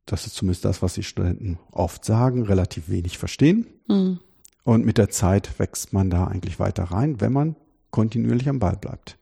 das 0.06 0.28
ist 0.28 0.36
zumindest 0.36 0.66
das, 0.66 0.82
was 0.82 0.96
die 0.96 1.04
Studenten 1.04 1.60
oft 1.72 2.04
sagen, 2.04 2.44
relativ 2.44 2.90
wenig 2.90 3.18
verstehen. 3.18 3.68
Mhm. 3.88 4.20
Und 4.66 4.86
mit 4.86 4.98
der 4.98 5.10
Zeit 5.10 5.60
wächst 5.60 5.94
man 5.94 6.10
da 6.10 6.28
eigentlich 6.28 6.60
weiter 6.60 6.84
rein, 6.84 7.22
wenn 7.22 7.32
man 7.32 7.56
kontinuierlich 7.90 8.50
am 8.50 8.60
Ball 8.60 8.76
bleibt. 8.76 9.18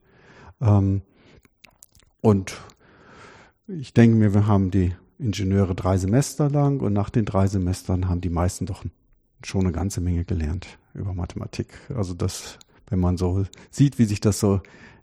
Ähm, 0.60 1.04
und 2.20 2.56
ich 3.68 3.94
denke 3.94 4.18
mir, 4.18 4.34
wir 4.34 4.48
haben 4.48 4.72
die 4.72 4.96
Ingenieure 5.20 5.76
drei 5.76 6.00
Semester 6.00 6.50
lang 6.50 6.80
und 6.80 6.94
nach 6.94 7.12
den 7.12 7.26
drei 7.26 7.46
Semestern 7.46 8.10
haben 8.10 8.22
die 8.22 8.30
meisten 8.30 8.66
doch 8.66 8.84
schon 9.44 9.62
eine 9.62 9.72
ganze 9.72 10.02
Menge 10.02 10.26
gelernt 10.26 10.80
über 10.96 11.14
Mathematik. 11.14 11.68
Also 11.96 12.16
das, 12.16 12.58
wenn 12.88 13.00
man 13.00 13.18
so 13.18 13.46
sieht, 13.70 14.00
wie 14.00 14.06
sich 14.06 14.20
das 14.20 14.40
so 14.40 14.62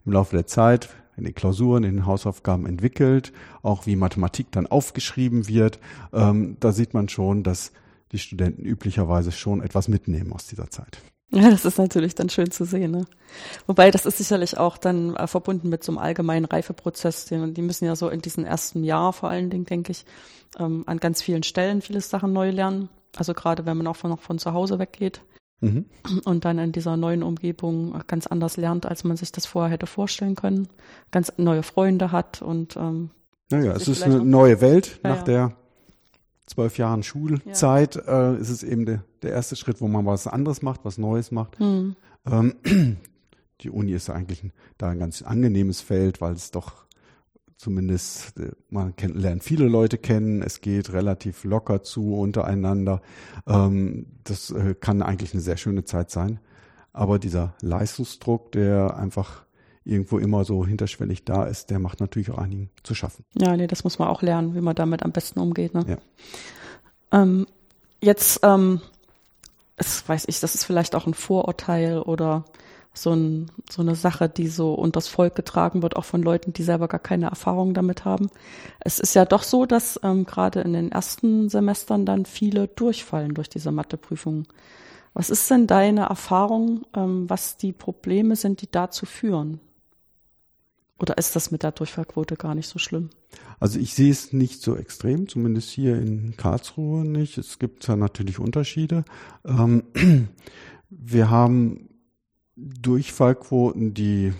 im 0.08 0.12
Laufe 0.12 0.34
der 0.34 0.46
Zeit 0.46 0.88
in 1.18 1.24
den 1.24 1.34
Klausuren, 1.34 1.84
in 1.84 1.96
den 1.96 2.06
Hausaufgaben 2.06 2.64
entwickelt, 2.64 3.32
auch 3.62 3.86
wie 3.86 3.94
Mathematik 3.94 4.50
dann 4.52 4.66
aufgeschrieben 4.66 5.48
wird, 5.48 5.78
ähm, 6.12 6.56
da 6.60 6.72
sieht 6.72 6.94
man 6.94 7.08
schon, 7.08 7.42
dass 7.42 7.72
die 8.12 8.18
Studenten 8.18 8.64
üblicherweise 8.64 9.32
schon 9.32 9.60
etwas 9.60 9.88
mitnehmen 9.88 10.32
aus 10.32 10.46
dieser 10.46 10.70
Zeit. 10.70 10.98
Ja, 11.30 11.50
das 11.50 11.66
ist 11.66 11.76
natürlich 11.76 12.14
dann 12.14 12.30
schön 12.30 12.50
zu 12.50 12.64
sehen. 12.64 12.90
Ne? 12.90 13.04
Wobei 13.66 13.90
das 13.90 14.06
ist 14.06 14.16
sicherlich 14.16 14.56
auch 14.56 14.78
dann 14.78 15.14
äh, 15.14 15.26
verbunden 15.26 15.68
mit 15.68 15.84
so 15.84 15.92
einem 15.92 15.98
allgemeinen 15.98 16.46
Reifeprozess. 16.46 17.26
Den, 17.26 17.52
die 17.52 17.60
müssen 17.60 17.84
ja 17.84 17.96
so 17.96 18.08
in 18.08 18.22
diesem 18.22 18.46
ersten 18.46 18.82
Jahr 18.82 19.12
vor 19.12 19.28
allen 19.28 19.50
Dingen, 19.50 19.66
denke 19.66 19.92
ich, 19.92 20.06
ähm, 20.58 20.84
an 20.86 20.98
ganz 21.00 21.20
vielen 21.20 21.42
Stellen 21.42 21.82
viele 21.82 22.00
Sachen 22.00 22.32
neu 22.32 22.48
lernen. 22.48 22.88
Also 23.14 23.34
gerade 23.34 23.66
wenn 23.66 23.76
man 23.76 23.88
auch 23.88 23.96
von, 23.96 24.08
noch 24.08 24.20
von 24.20 24.38
zu 24.38 24.54
Hause 24.54 24.78
weggeht 24.78 25.20
mhm. 25.60 25.86
und 26.24 26.44
dann 26.44 26.58
in 26.58 26.72
dieser 26.72 26.96
neuen 26.96 27.22
Umgebung 27.22 28.00
ganz 28.06 28.26
anders 28.26 28.56
lernt, 28.56 28.86
als 28.86 29.04
man 29.04 29.16
sich 29.16 29.32
das 29.32 29.46
vorher 29.46 29.72
hätte 29.72 29.86
vorstellen 29.86 30.34
können. 30.34 30.68
Ganz 31.10 31.32
neue 31.36 31.62
Freunde 31.62 32.12
hat 32.12 32.42
und 32.42 32.76
ähm, 32.76 33.10
naja, 33.50 33.72
es 33.72 33.88
ist 33.88 34.02
eine 34.02 34.22
neue 34.22 34.60
Welt 34.60 35.00
ja, 35.02 35.10
nach 35.10 35.18
ja. 35.18 35.24
der 35.24 35.52
zwölf 36.46 36.78
Jahren 36.78 37.02
Schulzeit 37.02 37.96
ja. 37.96 38.32
äh, 38.32 38.40
ist 38.40 38.50
es 38.50 38.62
eben 38.62 38.86
de, 38.86 38.98
der 39.22 39.32
erste 39.32 39.56
Schritt, 39.56 39.80
wo 39.80 39.88
man 39.88 40.06
was 40.06 40.26
anderes 40.26 40.62
macht, 40.62 40.84
was 40.84 40.98
Neues 40.98 41.30
macht. 41.30 41.58
Mhm. 41.60 41.96
Ähm, 42.26 42.54
die 43.60 43.70
Uni 43.70 43.92
ist 43.92 44.10
eigentlich 44.10 44.42
ein, 44.44 44.52
da 44.76 44.90
ein 44.90 44.98
ganz 44.98 45.22
angenehmes 45.22 45.80
Feld, 45.80 46.20
weil 46.20 46.34
es 46.34 46.50
doch 46.50 46.84
zumindest, 47.58 48.38
äh, 48.38 48.52
man 48.70 48.96
kennt, 48.96 49.16
lernt 49.16 49.44
viele 49.44 49.66
Leute 49.66 49.98
kennen, 49.98 50.40
es 50.42 50.62
geht 50.62 50.92
relativ 50.92 51.44
locker 51.44 51.82
zu 51.82 52.14
untereinander. 52.14 53.02
Ähm, 53.46 54.06
das 54.24 54.50
äh, 54.50 54.74
kann 54.74 55.02
eigentlich 55.02 55.34
eine 55.34 55.42
sehr 55.42 55.58
schöne 55.58 55.84
Zeit 55.84 56.10
sein. 56.10 56.40
Aber 56.92 57.18
dieser 57.18 57.54
Leistungsdruck, 57.60 58.52
der 58.52 58.96
einfach 58.96 59.44
irgendwo 59.84 60.18
immer 60.18 60.44
so 60.44 60.64
hinterschwellig 60.66 61.24
da 61.24 61.44
ist, 61.44 61.70
der 61.70 61.78
macht 61.78 62.00
natürlich 62.00 62.30
auch 62.30 62.38
einigen 62.38 62.70
zu 62.82 62.94
schaffen. 62.94 63.24
Ja, 63.34 63.56
nee, 63.56 63.66
das 63.66 63.84
muss 63.84 63.98
man 63.98 64.08
auch 64.08 64.22
lernen, 64.22 64.54
wie 64.54 64.60
man 64.60 64.74
damit 64.74 65.02
am 65.02 65.12
besten 65.12 65.40
umgeht. 65.40 65.74
Ne? 65.74 65.84
Ja. 65.88 67.22
Ähm, 67.22 67.46
jetzt, 68.00 68.40
ähm, 68.42 68.80
das 69.76 70.08
weiß 70.08 70.24
ich, 70.28 70.40
das 70.40 70.54
ist 70.54 70.64
vielleicht 70.64 70.94
auch 70.94 71.06
ein 71.06 71.14
Vorurteil 71.14 71.98
oder 71.98 72.44
so, 73.02 73.12
ein, 73.12 73.50
so 73.70 73.82
eine 73.82 73.94
Sache, 73.94 74.28
die 74.28 74.48
so 74.48 74.74
unters 74.74 75.08
Volk 75.08 75.34
getragen 75.34 75.82
wird, 75.82 75.96
auch 75.96 76.04
von 76.04 76.22
Leuten, 76.22 76.52
die 76.52 76.62
selber 76.62 76.88
gar 76.88 77.00
keine 77.00 77.26
Erfahrung 77.26 77.74
damit 77.74 78.04
haben. 78.04 78.28
Es 78.80 78.98
ist 78.98 79.14
ja 79.14 79.24
doch 79.24 79.42
so, 79.42 79.66
dass 79.66 80.00
ähm, 80.02 80.26
gerade 80.26 80.60
in 80.60 80.72
den 80.72 80.92
ersten 80.92 81.48
Semestern 81.48 82.06
dann 82.06 82.26
viele 82.26 82.68
durchfallen 82.68 83.34
durch 83.34 83.48
diese 83.48 83.72
Matheprüfungen. 83.72 84.46
Was 85.14 85.30
ist 85.30 85.50
denn 85.50 85.66
deine 85.66 86.02
Erfahrung, 86.02 86.86
ähm, 86.94 87.28
was 87.28 87.56
die 87.56 87.72
Probleme 87.72 88.36
sind, 88.36 88.62
die 88.62 88.70
dazu 88.70 89.06
führen? 89.06 89.60
Oder 91.00 91.16
ist 91.16 91.36
das 91.36 91.50
mit 91.50 91.62
der 91.62 91.72
Durchfallquote 91.72 92.36
gar 92.36 92.54
nicht 92.54 92.68
so 92.68 92.78
schlimm? 92.78 93.10
Also 93.60 93.78
ich 93.78 93.94
sehe 93.94 94.10
es 94.10 94.32
nicht 94.32 94.62
so 94.62 94.76
extrem, 94.76 95.28
zumindest 95.28 95.70
hier 95.70 95.96
in 95.96 96.36
Karlsruhe 96.36 97.04
nicht. 97.04 97.38
Es 97.38 97.58
gibt 97.58 97.86
ja 97.86 97.96
natürlich 97.96 98.38
Unterschiede. 98.38 99.04
Ähm, 99.44 99.84
wir 100.90 101.30
haben 101.30 101.87
Durchfallquoten, 102.58 103.94
die 103.94 104.32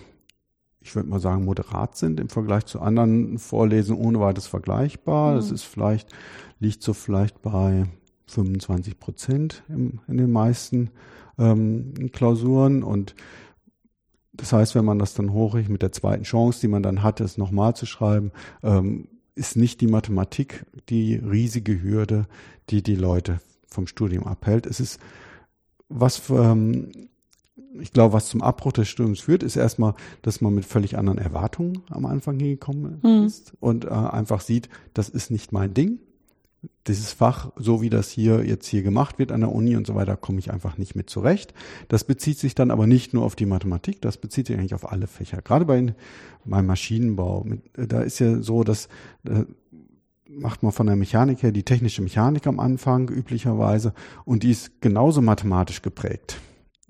ich 0.81 0.95
würde 0.95 1.09
mal 1.09 1.19
sagen, 1.19 1.45
moderat 1.45 1.97
sind 1.97 2.19
im 2.19 2.29
Vergleich 2.29 2.65
zu 2.65 2.79
anderen 2.79 3.37
Vorlesungen 3.37 4.03
ohne 4.03 4.19
weiteres 4.19 4.47
vergleichbar. 4.47 5.35
Das 5.35 5.49
mhm. 5.49 5.55
ist 5.55 5.63
vielleicht, 5.63 6.09
liegt 6.59 6.81
so 6.81 6.93
vielleicht 6.93 7.41
bei 7.41 7.85
25 8.27 8.99
Prozent 8.99 9.63
im, 9.69 9.99
in 10.07 10.17
den 10.17 10.31
meisten 10.31 10.89
ähm, 11.37 11.93
Klausuren 12.11 12.83
und 12.83 13.15
das 14.33 14.53
heißt, 14.53 14.73
wenn 14.73 14.85
man 14.85 14.99
das 14.99 15.13
dann 15.15 15.33
hochricht 15.33 15.69
mit 15.69 15.81
der 15.81 15.91
zweiten 15.91 16.23
Chance, 16.23 16.61
die 16.61 16.69
man 16.69 16.81
dann 16.81 17.03
hatte, 17.03 17.25
es 17.25 17.37
nochmal 17.37 17.75
zu 17.75 17.85
schreiben, 17.85 18.31
ähm, 18.63 19.09
ist 19.35 19.57
nicht 19.57 19.81
die 19.81 19.87
Mathematik 19.87 20.65
die 20.87 21.15
riesige 21.15 21.83
Hürde, 21.83 22.25
die 22.69 22.81
die 22.81 22.95
Leute 22.95 23.41
vom 23.67 23.85
Studium 23.85 24.25
abhält. 24.25 24.65
Es 24.65 24.79
ist 24.79 24.99
was, 25.89 26.29
ähm, 26.29 27.09
ich 27.79 27.93
glaube, 27.93 28.13
was 28.13 28.27
zum 28.27 28.41
Abbruch 28.41 28.71
des 28.71 28.87
Studiums 28.87 29.19
führt, 29.19 29.43
ist 29.43 29.55
erstmal, 29.55 29.93
dass 30.21 30.41
man 30.41 30.53
mit 30.55 30.65
völlig 30.65 30.97
anderen 30.97 31.19
Erwartungen 31.19 31.83
am 31.89 32.05
Anfang 32.05 32.39
hingekommen 32.39 32.99
mhm. 33.01 33.25
ist 33.25 33.53
und 33.59 33.85
äh, 33.85 33.89
einfach 33.89 34.41
sieht, 34.41 34.69
das 34.93 35.09
ist 35.09 35.31
nicht 35.31 35.51
mein 35.51 35.73
Ding 35.73 35.99
dieses 36.87 37.11
Fach, 37.11 37.51
so 37.55 37.81
wie 37.81 37.89
das 37.89 38.09
hier 38.09 38.45
jetzt 38.45 38.67
hier 38.67 38.81
gemacht 38.81 39.19
wird 39.19 39.31
an 39.31 39.41
der 39.41 39.51
Uni 39.51 39.75
und 39.75 39.87
so 39.87 39.95
weiter, 39.95 40.17
komme 40.17 40.39
ich 40.39 40.51
einfach 40.51 40.77
nicht 40.77 40.95
mit 40.95 41.09
zurecht. 41.09 41.53
Das 41.87 42.03
bezieht 42.03 42.37
sich 42.37 42.55
dann 42.55 42.71
aber 42.71 42.87
nicht 42.87 43.13
nur 43.13 43.23
auf 43.23 43.35
die 43.35 43.45
Mathematik, 43.45 44.01
das 44.01 44.17
bezieht 44.17 44.47
sich 44.47 44.57
eigentlich 44.57 44.73
auf 44.73 44.91
alle 44.91 45.07
Fächer. 45.07 45.41
Gerade 45.41 45.65
bei 45.65 45.93
meinem 46.43 46.65
Maschinenbau, 46.65 47.43
mit, 47.45 47.61
da 47.75 48.01
ist 48.01 48.19
ja 48.19 48.41
so, 48.41 48.63
dass 48.63 48.87
äh, 49.25 49.45
macht 50.27 50.61
man 50.61 50.71
von 50.71 50.87
der 50.87 50.95
Mechanik 50.95 51.43
her 51.43 51.51
die 51.51 51.63
technische 51.63 52.01
Mechanik 52.01 52.45
am 52.45 52.59
Anfang 52.59 53.09
üblicherweise 53.09 53.93
und 54.25 54.43
die 54.43 54.51
ist 54.51 54.81
genauso 54.81 55.21
mathematisch 55.21 55.81
geprägt. 55.81 56.39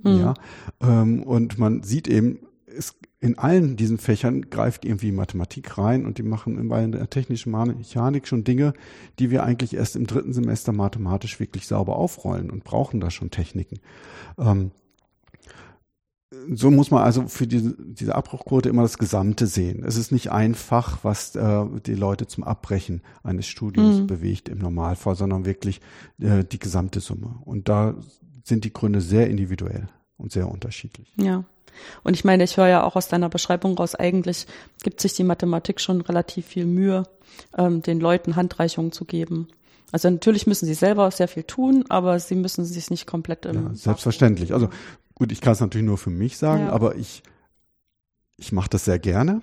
Mhm. 0.03 0.19
Ja, 0.19 0.33
ähm, 0.81 1.23
und 1.23 1.57
man 1.57 1.83
sieht 1.83 2.07
eben, 2.07 2.39
es 2.65 2.95
in 3.21 3.38
allen 3.38 3.75
diesen 3.75 3.97
Fächern 3.97 4.49
greift 4.49 4.85
irgendwie 4.85 5.12
Mathematik 5.12 5.77
rein 5.77 6.05
und 6.05 6.17
die 6.17 6.23
machen 6.23 6.69
bei 6.69 6.85
der 6.88 7.09
technischen 7.09 7.51
Mechanik 7.51 8.27
schon 8.27 8.45
Dinge, 8.45 8.73
die 9.19 9.29
wir 9.29 9.43
eigentlich 9.43 9.75
erst 9.75 9.97
im 9.97 10.07
dritten 10.07 10.31
Semester 10.31 10.71
mathematisch 10.71 11.39
wirklich 11.39 11.67
sauber 11.67 11.97
aufrollen 11.97 12.49
und 12.49 12.63
brauchen 12.63 13.01
da 13.01 13.12
schon 13.12 13.29
Techniken. 13.29 13.79
Ähm, 14.38 14.71
so 16.53 16.71
muss 16.71 16.91
man 16.91 17.03
also 17.03 17.27
für 17.27 17.47
diese, 17.47 17.75
diese 17.77 18.15
Abbruchquote 18.15 18.69
immer 18.69 18.83
das 18.83 18.97
Gesamte 18.97 19.47
sehen. 19.47 19.83
Es 19.83 19.97
ist 19.97 20.12
nicht 20.12 20.31
einfach, 20.31 21.03
was 21.03 21.35
äh, 21.35 21.65
die 21.85 21.95
Leute 21.95 22.27
zum 22.27 22.43
Abbrechen 22.43 23.01
eines 23.23 23.47
Studiums 23.47 24.01
mhm. 24.01 24.07
bewegt 24.07 24.47
im 24.47 24.59
Normalfall, 24.59 25.15
sondern 25.15 25.45
wirklich 25.45 25.81
äh, 26.19 26.45
die 26.45 26.59
gesamte 26.59 26.99
Summe. 26.99 27.35
Und 27.43 27.67
da 27.67 27.95
sind 28.49 28.65
die 28.65 28.73
Gründe 28.73 29.01
sehr 29.01 29.29
individuell 29.29 29.88
und 30.17 30.31
sehr 30.31 30.49
unterschiedlich. 30.49 31.12
Ja. 31.15 31.45
Und 32.03 32.13
ich 32.13 32.25
meine, 32.25 32.43
ich 32.43 32.57
höre 32.57 32.67
ja 32.67 32.83
auch 32.83 32.95
aus 32.95 33.07
deiner 33.07 33.29
Beschreibung 33.29 33.77
raus, 33.77 33.95
eigentlich 33.95 34.47
gibt 34.83 34.99
sich 34.99 35.13
die 35.13 35.23
Mathematik 35.23 35.79
schon 35.79 36.01
relativ 36.01 36.47
viel 36.47 36.65
Mühe, 36.65 37.03
ähm, 37.57 37.81
den 37.81 37.99
Leuten 37.99 38.35
Handreichungen 38.35 38.91
zu 38.91 39.05
geben. 39.05 39.47
Also 39.91 40.09
natürlich 40.09 40.45
müssen 40.45 40.65
sie 40.65 40.73
selber 40.73 41.09
sehr 41.12 41.27
viel 41.27 41.43
tun, 41.43 41.85
aber 41.89 42.19
sie 42.19 42.35
müssen 42.35 42.65
sich 42.65 42.91
nicht 42.91 43.07
komplett 43.07 43.45
im 43.45 43.67
ja, 43.67 43.73
Selbstverständlich. 43.73 44.53
Also 44.53 44.69
gut, 45.15 45.31
ich 45.31 45.41
kann 45.41 45.53
es 45.53 45.62
natürlich 45.62 45.85
nur 45.85 45.97
für 45.97 46.12
mich 46.12 46.38
sagen, 46.38 46.65
ja. 46.65 46.71
aber 46.71 46.95
ich, 46.95 47.23
ich 48.38 48.51
mache 48.51 48.69
das 48.69 48.85
sehr 48.85 48.99
gerne. 48.99 49.41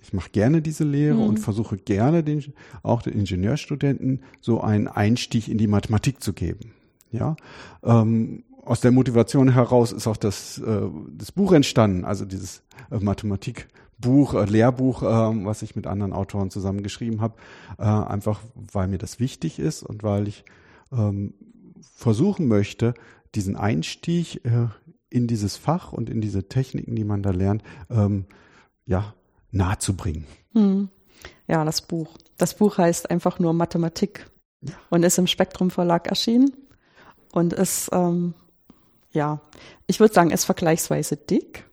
Ich 0.00 0.12
mache 0.12 0.30
gerne 0.30 0.62
diese 0.62 0.84
Lehre 0.84 1.16
mhm. 1.16 1.24
und 1.24 1.38
versuche 1.38 1.76
gerne 1.76 2.22
den, 2.22 2.54
auch 2.82 3.02
den 3.02 3.14
Ingenieurstudenten 3.14 4.22
so 4.40 4.60
einen 4.60 4.86
Einstieg 4.86 5.48
in 5.48 5.58
die 5.58 5.66
Mathematik 5.66 6.22
zu 6.22 6.32
geben. 6.32 6.72
Ja, 7.10 7.36
ähm, 7.82 8.44
aus 8.64 8.80
der 8.80 8.92
Motivation 8.92 9.52
heraus 9.52 9.92
ist 9.92 10.06
auch 10.06 10.16
das, 10.16 10.58
äh, 10.58 10.82
das 11.10 11.32
Buch 11.32 11.52
entstanden, 11.52 12.04
also 12.04 12.24
dieses 12.24 12.62
äh, 12.90 12.98
Mathematikbuch, 12.98 14.34
äh, 14.34 14.44
Lehrbuch, 14.44 15.02
äh, 15.02 15.06
was 15.44 15.62
ich 15.62 15.76
mit 15.76 15.86
anderen 15.86 16.12
Autoren 16.12 16.50
zusammen 16.50 16.82
geschrieben 16.82 17.20
habe, 17.20 17.34
äh, 17.78 17.84
einfach 17.84 18.40
weil 18.54 18.88
mir 18.88 18.98
das 18.98 19.18
wichtig 19.18 19.58
ist 19.58 19.82
und 19.82 20.02
weil 20.02 20.28
ich 20.28 20.44
ähm, 20.92 21.34
versuchen 21.96 22.48
möchte, 22.48 22.94
diesen 23.34 23.56
Einstieg 23.56 24.44
äh, 24.44 24.68
in 25.08 25.26
dieses 25.26 25.56
Fach 25.56 25.92
und 25.92 26.08
in 26.08 26.20
diese 26.20 26.48
Techniken, 26.48 26.94
die 26.94 27.04
man 27.04 27.22
da 27.22 27.30
lernt, 27.30 27.62
ähm, 27.90 28.26
ja, 28.86 29.14
nahe 29.50 29.78
zu 29.78 29.96
bringen. 29.96 30.26
Hm. 30.52 30.88
Ja, 31.48 31.64
das 31.64 31.82
Buch. 31.82 32.16
Das 32.36 32.54
Buch 32.56 32.78
heißt 32.78 33.10
einfach 33.10 33.38
nur 33.38 33.52
Mathematik 33.52 34.30
ja. 34.62 34.74
und 34.90 35.02
ist 35.02 35.18
im 35.18 35.26
Spektrum 35.26 35.70
Verlag 35.70 36.06
erschienen 36.06 36.52
und 37.32 37.52
ist 37.52 37.90
ähm, 37.92 38.34
ja, 39.12 39.40
ich 39.86 40.00
würde 40.00 40.14
sagen, 40.14 40.30
ist 40.30 40.44
vergleichsweise 40.44 41.16
dick. 41.16 41.68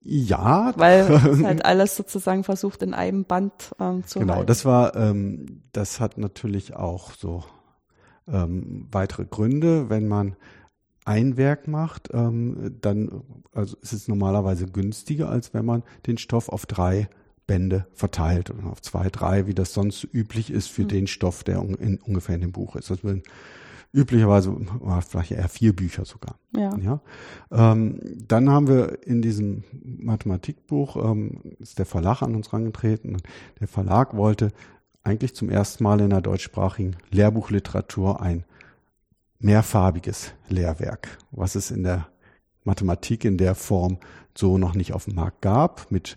Ja. 0.00 0.72
Weil 0.76 1.00
es 1.10 1.44
halt 1.44 1.64
alles 1.64 1.96
sozusagen 1.96 2.44
versucht 2.44 2.82
in 2.82 2.94
einem 2.94 3.24
Band 3.24 3.74
ähm, 3.80 4.06
zu 4.06 4.18
Genau, 4.18 4.34
halten. 4.34 4.46
das 4.46 4.64
war, 4.64 4.96
ähm, 4.96 5.62
das 5.72 6.00
hat 6.00 6.18
natürlich 6.18 6.74
auch 6.74 7.12
so 7.12 7.44
ähm, 8.28 8.88
weitere 8.90 9.24
Gründe, 9.24 9.88
wenn 9.88 10.08
man 10.08 10.36
ein 11.06 11.36
Werk 11.36 11.68
macht, 11.68 12.08
ähm, 12.14 12.76
dann 12.80 13.22
also 13.52 13.76
ist 13.82 13.92
es 13.92 14.08
normalerweise 14.08 14.66
günstiger, 14.66 15.28
als 15.28 15.52
wenn 15.52 15.66
man 15.66 15.82
den 16.06 16.16
Stoff 16.16 16.48
auf 16.48 16.64
drei 16.64 17.10
Bände 17.46 17.86
verteilt 17.92 18.50
oder 18.50 18.68
auf 18.68 18.80
zwei, 18.80 19.10
drei, 19.10 19.46
wie 19.46 19.54
das 19.54 19.74
sonst 19.74 20.02
üblich 20.14 20.50
ist 20.50 20.68
für 20.68 20.84
mhm. 20.84 20.88
den 20.88 21.06
Stoff, 21.06 21.44
der 21.44 21.60
un 21.60 21.74
in, 21.74 21.98
ungefähr 21.98 22.36
in 22.36 22.40
dem 22.40 22.52
Buch 22.52 22.74
ist. 22.74 22.90
Also 22.90 23.06
wenn 23.06 23.22
üblicherweise 23.94 24.54
vielleicht 25.08 25.30
eher 25.30 25.48
vier 25.48 25.74
Bücher 25.74 26.04
sogar. 26.04 26.36
Ja. 26.56 26.76
ja? 26.78 27.00
Ähm, 27.52 28.00
dann 28.26 28.50
haben 28.50 28.66
wir 28.66 29.06
in 29.06 29.22
diesem 29.22 29.62
Mathematikbuch, 29.82 30.96
ähm, 30.96 31.40
ist 31.60 31.78
der 31.78 31.86
Verlag 31.86 32.20
an 32.22 32.34
uns 32.34 32.52
rangetreten. 32.52 33.18
Der 33.60 33.68
Verlag 33.68 34.16
wollte 34.16 34.50
eigentlich 35.04 35.34
zum 35.34 35.48
ersten 35.48 35.84
Mal 35.84 36.00
in 36.00 36.10
der 36.10 36.22
deutschsprachigen 36.22 36.96
Lehrbuchliteratur 37.10 38.20
ein 38.20 38.44
mehrfarbiges 39.38 40.32
Lehrwerk, 40.48 41.18
was 41.30 41.54
es 41.54 41.70
in 41.70 41.84
der 41.84 42.08
Mathematik 42.64 43.24
in 43.24 43.38
der 43.38 43.54
Form 43.54 43.98
so 44.36 44.58
noch 44.58 44.74
nicht 44.74 44.92
auf 44.92 45.04
dem 45.04 45.14
Markt 45.14 45.42
gab, 45.42 45.90
mit 45.92 46.16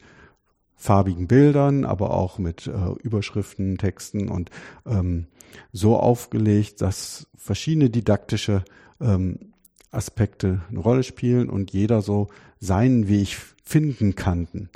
farbigen 0.76 1.28
Bildern, 1.28 1.86
aber 1.86 2.12
auch 2.12 2.40
mit 2.40 2.68
äh, 2.68 2.94
Überschriften, 3.04 3.78
Texten 3.78 4.30
und 4.30 4.50
ähm, 4.86 5.28
so 5.72 5.98
aufgelegt, 5.98 6.82
dass 6.82 7.28
verschiedene 7.36 7.90
didaktische 7.90 8.64
ähm, 9.00 9.54
Aspekte 9.92 10.62
eine 10.70 10.80
Rolle 10.80 11.04
spielen 11.04 11.50
und 11.50 11.72
jeder 11.72 12.02
so 12.02 12.28
seinen 12.60 13.08
Weg 13.08 13.38
finden 13.64 14.16
kann. 14.16 14.70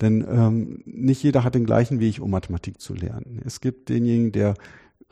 Denn 0.00 0.26
ähm, 0.28 0.82
nicht 0.84 1.22
jeder 1.22 1.44
hat 1.44 1.54
den 1.54 1.66
gleichen 1.66 2.00
Weg, 2.00 2.20
um 2.20 2.30
Mathematik 2.30 2.80
zu 2.80 2.94
lernen. 2.94 3.42
Es 3.44 3.60
gibt 3.60 3.88
denjenigen, 3.88 4.32
der 4.32 4.54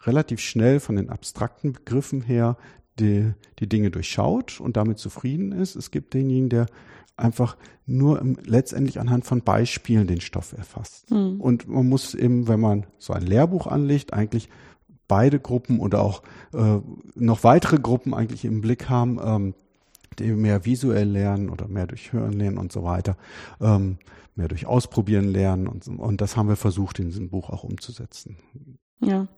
relativ 0.03 0.41
schnell 0.41 0.81
von 0.81 0.97
den 0.97 1.11
abstrakten 1.11 1.73
Begriffen 1.73 2.23
her 2.23 2.57
die, 2.99 3.33
die 3.59 3.69
Dinge 3.69 3.91
durchschaut 3.91 4.61
und 4.61 4.77
damit 4.77 4.99
zufrieden 4.99 5.53
ist. 5.53 5.77
Es 5.77 5.91
gibt 5.91 6.15
denjenigen, 6.15 6.49
der 6.49 6.67
einfach 7.17 7.57
nur 7.87 8.23
letztendlich 8.45 9.01
anhand 9.01 9.25
von 9.25 9.43
Beispielen 9.43 10.07
den 10.07 10.21
Stoff 10.21 10.53
erfasst. 10.53 11.11
Mhm. 11.11 11.41
Und 11.41 11.69
man 11.69 11.89
muss 11.89 12.15
eben, 12.15 12.49
wenn 12.49 12.61
man 12.61 12.87
so 12.99 13.13
ein 13.13 13.23
Lehrbuch 13.23 13.67
anlegt, 13.67 14.13
eigentlich 14.13 14.49
beide 15.09 15.41
Gruppen 15.41 15.81
oder 15.81 16.01
auch 16.03 16.23
äh, 16.53 16.79
noch 17.15 17.45
weitere 17.45 17.79
Gruppen 17.79 18.15
eigentlich 18.15 18.45
im 18.45 18.61
Blick 18.61 18.89
haben, 18.89 19.19
ähm, 19.23 19.55
die 20.19 20.33
mehr 20.33 20.65
visuell 20.65 21.09
lernen 21.09 21.51
oder 21.51 21.69
mehr 21.69 21.87
durch 21.87 22.13
Hören 22.13 22.33
lernen 22.33 22.59
und 22.59 22.73
so 22.73 22.83
weiter, 22.83 23.17
ähm, 23.61 23.99
mehr 24.35 24.49
durch 24.49 24.67
Ausprobieren 24.67 25.29
lernen 25.29 25.67
und, 25.67 25.87
und 25.89 26.21
das 26.21 26.37
haben 26.37 26.49
wir 26.49 26.57
versucht 26.57 26.99
in 26.99 27.07
diesem 27.07 27.31
Buch 27.31 27.51
auch 27.51 27.65
umzusetzen. 27.65 28.37
Ja, 29.01 29.29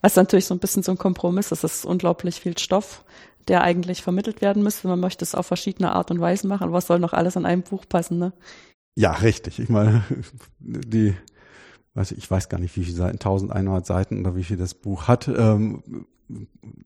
was 0.00 0.16
natürlich 0.16 0.46
so 0.46 0.54
ein 0.54 0.60
bisschen 0.60 0.82
so 0.82 0.92
ein 0.92 0.98
Kompromiss 0.98 1.52
ist, 1.52 1.64
es 1.64 1.76
ist 1.76 1.84
unglaublich 1.84 2.40
viel 2.40 2.56
Stoff, 2.58 3.04
der 3.48 3.62
eigentlich 3.62 4.02
vermittelt 4.02 4.40
werden 4.40 4.62
müsste. 4.62 4.88
Man 4.88 5.00
möchte 5.00 5.24
es 5.24 5.34
auf 5.34 5.46
verschiedene 5.46 5.92
Art 5.92 6.10
und 6.10 6.20
Weise 6.20 6.46
machen, 6.46 6.64
aber 6.64 6.72
was 6.72 6.86
soll 6.86 6.98
noch 6.98 7.12
alles 7.12 7.36
in 7.36 7.46
einem 7.46 7.62
Buch 7.62 7.84
passen, 7.88 8.18
ne? 8.18 8.32
Ja, 8.96 9.12
richtig. 9.12 9.58
Ich 9.58 9.68
meine, 9.68 10.04
die 10.58 11.14
weiß 11.94 12.12
ich, 12.12 12.18
ich 12.18 12.30
weiß 12.30 12.48
gar 12.48 12.58
nicht, 12.58 12.76
wie 12.76 12.84
viele 12.84 12.96
Seiten, 12.96 13.16
1100 13.16 13.86
Seiten 13.86 14.20
oder 14.20 14.36
wie 14.36 14.44
viel 14.44 14.56
das 14.56 14.74
Buch 14.74 15.08
hat, 15.08 15.28
ähm, 15.28 15.82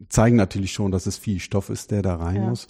zeigen 0.08 0.36
natürlich 0.36 0.72
schon, 0.72 0.92
dass 0.92 1.06
es 1.06 1.16
viel 1.16 1.40
Stoff 1.40 1.70
ist, 1.70 1.90
der 1.90 2.02
da 2.02 2.16
rein 2.16 2.36
ja. 2.42 2.48
muss, 2.48 2.66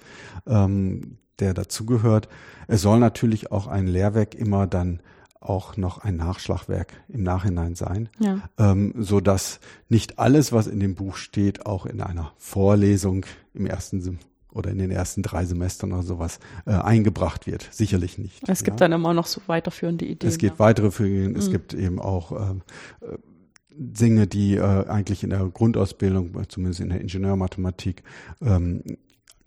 ähm, 0.47 1.19
der 1.39 1.55
dazugehört. 1.55 2.29
Es 2.67 2.83
soll 2.83 2.99
natürlich 2.99 3.53
auch 3.53 3.67
ein 3.67 3.87
Lehrwerk 3.87 4.35
immer 4.35 4.67
dann 4.67 5.01
auch 5.41 5.77
noch 5.77 5.99
ein 5.99 6.17
Nachschlagwerk 6.17 6.93
im 7.09 7.23
Nachhinein 7.23 7.75
sein, 7.75 8.09
ja. 8.19 8.43
ähm, 8.59 8.93
so 8.99 9.21
dass 9.21 9.61
nicht 9.89 10.19
alles, 10.19 10.53
was 10.53 10.67
in 10.67 10.81
dem 10.81 10.95
Buch 10.95 11.17
steht, 11.17 11.65
auch 11.65 11.87
in 11.87 12.01
einer 12.01 12.33
Vorlesung 12.39 13.25
im 13.55 13.67
ersten 13.67 14.01
oder 14.53 14.71
in 14.71 14.79
den 14.79 14.91
ersten 14.91 15.23
drei 15.23 15.45
Semestern 15.45 15.93
oder 15.93 16.03
sowas 16.03 16.41
äh, 16.67 16.73
eingebracht 16.73 17.47
wird. 17.47 17.69
Sicherlich 17.71 18.19
nicht. 18.19 18.49
Es 18.49 18.65
gibt 18.65 18.81
ja. 18.81 18.89
dann 18.89 18.99
immer 18.99 19.15
noch 19.15 19.27
so 19.27 19.41
weiterführende 19.47 20.05
Ideen. 20.05 20.29
Es 20.29 20.39
gibt 20.39 20.55
ja. 20.55 20.59
weitere 20.59 20.91
Führungen, 20.91 21.37
es 21.37 21.49
mhm. 21.49 21.53
gibt 21.53 21.75
eben 21.75 22.01
auch 22.01 22.33
ähm, 22.33 22.63
äh, 23.01 23.17
Dinge, 23.71 24.27
die 24.27 24.57
äh, 24.57 24.89
eigentlich 24.89 25.23
in 25.23 25.31
der 25.31 25.47
Grundausbildung, 25.47 26.37
zumindest 26.49 26.81
in 26.81 26.89
der 26.89 27.01
Ingenieurmathematik, 27.01 28.03
ähm, 28.43 28.83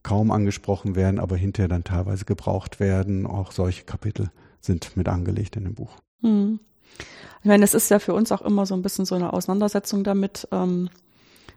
kaum 0.03 0.31
angesprochen 0.31 0.95
werden, 0.95 1.19
aber 1.19 1.35
hinterher 1.35 1.67
dann 1.67 1.83
teilweise 1.83 2.25
gebraucht 2.25 2.79
werden. 2.79 3.27
Auch 3.27 3.51
solche 3.51 3.83
Kapitel 3.83 4.31
sind 4.59 4.95
mit 4.95 5.07
angelegt 5.07 5.57
in 5.57 5.65
dem 5.65 5.75
Buch. 5.75 5.97
Hm. 6.21 6.59
Ich 7.41 7.47
meine, 7.47 7.63
es 7.63 7.73
ist 7.73 7.89
ja 7.89 7.99
für 7.99 8.13
uns 8.13 8.31
auch 8.31 8.41
immer 8.41 8.65
so 8.65 8.75
ein 8.75 8.81
bisschen 8.81 9.05
so 9.05 9.15
eine 9.15 9.33
Auseinandersetzung 9.33 10.03
damit. 10.03 10.47
Ähm, 10.51 10.89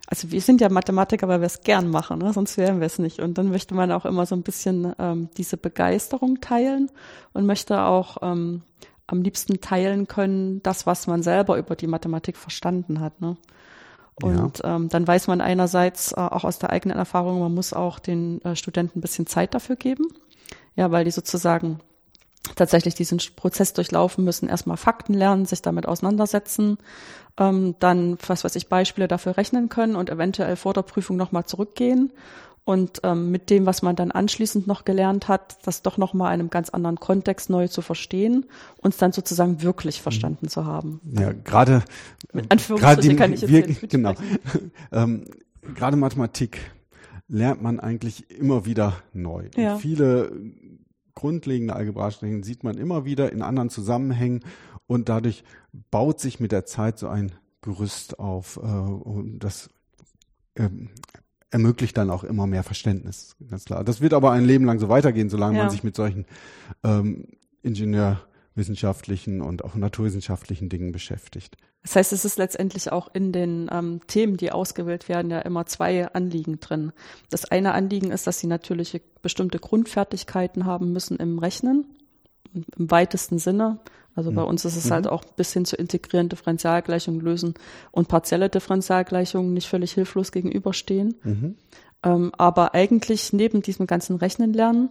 also 0.06 0.30
wir 0.30 0.40
sind 0.40 0.60
ja 0.60 0.68
Mathematiker, 0.68 1.28
weil 1.28 1.40
wir 1.40 1.46
es 1.46 1.62
gern 1.62 1.88
machen, 1.88 2.18
ne? 2.18 2.32
sonst 2.32 2.58
wären 2.58 2.80
wir 2.80 2.86
es 2.86 2.98
nicht. 2.98 3.20
Und 3.20 3.38
dann 3.38 3.48
möchte 3.48 3.74
man 3.74 3.90
auch 3.90 4.04
immer 4.04 4.26
so 4.26 4.34
ein 4.34 4.42
bisschen 4.42 4.92
ähm, 4.98 5.28
diese 5.36 5.56
Begeisterung 5.56 6.40
teilen 6.40 6.90
und 7.32 7.46
möchte 7.46 7.80
auch 7.82 8.18
ähm, 8.22 8.62
am 9.06 9.22
liebsten 9.22 9.60
teilen 9.60 10.06
können, 10.06 10.62
das, 10.62 10.86
was 10.86 11.06
man 11.06 11.22
selber 11.22 11.56
über 11.56 11.76
die 11.76 11.86
Mathematik 11.86 12.36
verstanden 12.36 13.00
hat. 13.00 13.20
Ne? 13.20 13.36
Und 14.22 14.58
ja. 14.62 14.76
ähm, 14.76 14.88
dann 14.88 15.06
weiß 15.06 15.26
man 15.26 15.40
einerseits 15.40 16.12
äh, 16.12 16.16
auch 16.16 16.44
aus 16.44 16.58
der 16.58 16.70
eigenen 16.70 16.98
Erfahrung, 16.98 17.40
man 17.40 17.54
muss 17.54 17.72
auch 17.72 17.98
den 17.98 18.42
äh, 18.42 18.56
Studenten 18.56 18.98
ein 18.98 19.02
bisschen 19.02 19.26
Zeit 19.26 19.54
dafür 19.54 19.76
geben. 19.76 20.06
Ja, 20.76 20.90
weil 20.90 21.04
die 21.04 21.10
sozusagen 21.12 21.80
tatsächlich 22.56 22.94
diesen 22.94 23.20
Prozess 23.36 23.72
durchlaufen 23.72 24.24
müssen, 24.24 24.48
erstmal 24.48 24.76
Fakten 24.76 25.14
lernen, 25.14 25.46
sich 25.46 25.62
damit 25.62 25.86
auseinandersetzen, 25.86 26.78
ähm, 27.38 27.74
dann, 27.80 28.18
was 28.26 28.44
weiß 28.44 28.54
ich, 28.56 28.68
Beispiele 28.68 29.08
dafür 29.08 29.36
rechnen 29.36 29.68
können 29.68 29.96
und 29.96 30.10
eventuell 30.10 30.56
vor 30.56 30.74
der 30.74 30.82
Prüfung 30.82 31.16
nochmal 31.16 31.46
zurückgehen 31.46 32.12
und 32.64 33.00
ähm, 33.02 33.30
mit 33.30 33.50
dem, 33.50 33.66
was 33.66 33.82
man 33.82 33.94
dann 33.94 34.10
anschließend 34.10 34.66
noch 34.66 34.84
gelernt 34.84 35.28
hat, 35.28 35.58
das 35.66 35.82
doch 35.82 35.98
nochmal 35.98 36.34
in 36.34 36.40
einem 36.40 36.50
ganz 36.50 36.70
anderen 36.70 36.98
Kontext 36.98 37.50
neu 37.50 37.68
zu 37.68 37.82
verstehen 37.82 38.46
und 38.78 38.94
es 38.94 38.98
dann 38.98 39.12
sozusagen 39.12 39.62
wirklich 39.62 40.00
verstanden 40.00 40.48
zu 40.48 40.64
haben. 40.64 41.00
Ja, 41.12 41.32
gerade 41.32 41.82
mit 42.32 42.50
Anführungsstrichen 42.50 43.16
kann 43.16 43.32
ich 43.34 43.42
jetzt 43.42 43.50
wir, 43.50 43.88
genau. 43.88 44.14
ähm, 44.92 45.26
gerade 45.74 45.96
Mathematik 45.96 46.58
lernt 47.28 47.62
man 47.62 47.80
eigentlich 47.80 48.30
immer 48.30 48.64
wieder 48.64 48.94
neu. 49.12 49.48
Ja. 49.56 49.76
viele 49.76 50.32
grundlegende 51.14 51.76
Algebraischen 51.76 52.42
sieht 52.42 52.64
man 52.64 52.76
immer 52.76 53.04
wieder 53.04 53.32
in 53.32 53.42
anderen 53.42 53.70
Zusammenhängen 53.70 54.40
und 54.86 55.08
dadurch 55.08 55.44
baut 55.90 56.20
sich 56.20 56.40
mit 56.40 56.52
der 56.52 56.66
Zeit 56.66 56.98
so 56.98 57.08
ein 57.08 57.32
Gerüst 57.62 58.18
auf 58.18 58.56
äh, 58.56 58.60
und 58.60 59.38
das 59.38 59.70
ähm, 60.56 60.90
ermöglicht 61.50 61.96
dann 61.96 62.10
auch 62.10 62.24
immer 62.24 62.46
mehr 62.46 62.62
Verständnis, 62.62 63.36
ganz 63.48 63.64
klar. 63.64 63.84
Das 63.84 64.00
wird 64.00 64.12
aber 64.12 64.32
ein 64.32 64.44
Leben 64.44 64.64
lang 64.64 64.80
so 64.80 64.88
weitergehen, 64.88 65.30
solange 65.30 65.56
ja. 65.56 65.62
man 65.62 65.70
sich 65.70 65.84
mit 65.84 65.94
solchen 65.94 66.26
ähm, 66.82 67.28
ingenieurwissenschaftlichen 68.54 69.40
und 69.40 69.64
auch 69.64 69.74
naturwissenschaftlichen 69.74 70.68
Dingen 70.68 70.92
beschäftigt. 70.92 71.56
Das 71.82 71.96
heißt, 71.96 72.12
es 72.12 72.24
ist 72.24 72.38
letztendlich 72.38 72.90
auch 72.92 73.08
in 73.12 73.32
den 73.32 73.68
ähm, 73.70 74.00
Themen, 74.06 74.36
die 74.36 74.52
ausgewählt 74.52 75.08
werden, 75.08 75.30
ja 75.30 75.40
immer 75.40 75.66
zwei 75.66 76.06
Anliegen 76.12 76.60
drin. 76.60 76.92
Das 77.30 77.44
eine 77.44 77.74
Anliegen 77.74 78.10
ist, 78.10 78.26
dass 78.26 78.38
sie 78.38 78.46
natürlich 78.46 79.02
bestimmte 79.20 79.58
Grundfertigkeiten 79.58 80.64
haben 80.64 80.92
müssen 80.92 81.18
im 81.18 81.38
Rechnen, 81.38 81.84
im 82.54 82.90
weitesten 82.90 83.38
Sinne. 83.38 83.80
Also 84.14 84.30
bei 84.30 84.42
mhm. 84.42 84.48
uns 84.48 84.64
ist 84.64 84.76
es 84.76 84.90
halt 84.90 85.04
mhm. 85.04 85.10
halt 85.10 85.24
auch 85.24 85.24
bis 85.34 85.52
hin 85.52 85.64
zu 85.66 85.76
integrierenden 85.76 86.30
Differentialgleichungen 86.30 87.20
lösen 87.20 87.54
und 87.90 88.08
partielle 88.08 88.48
Differentialgleichungen 88.48 89.52
nicht 89.52 89.68
völlig 89.68 89.92
hilflos 89.92 90.32
gegenüberstehen. 90.32 91.16
Mhm. 91.22 91.56
Ähm, 92.04 92.32
aber 92.36 92.74
eigentlich 92.74 93.32
neben 93.32 93.62
diesem 93.62 93.86
ganzen 93.86 94.16
Rechnen 94.16 94.52
lernen 94.52 94.90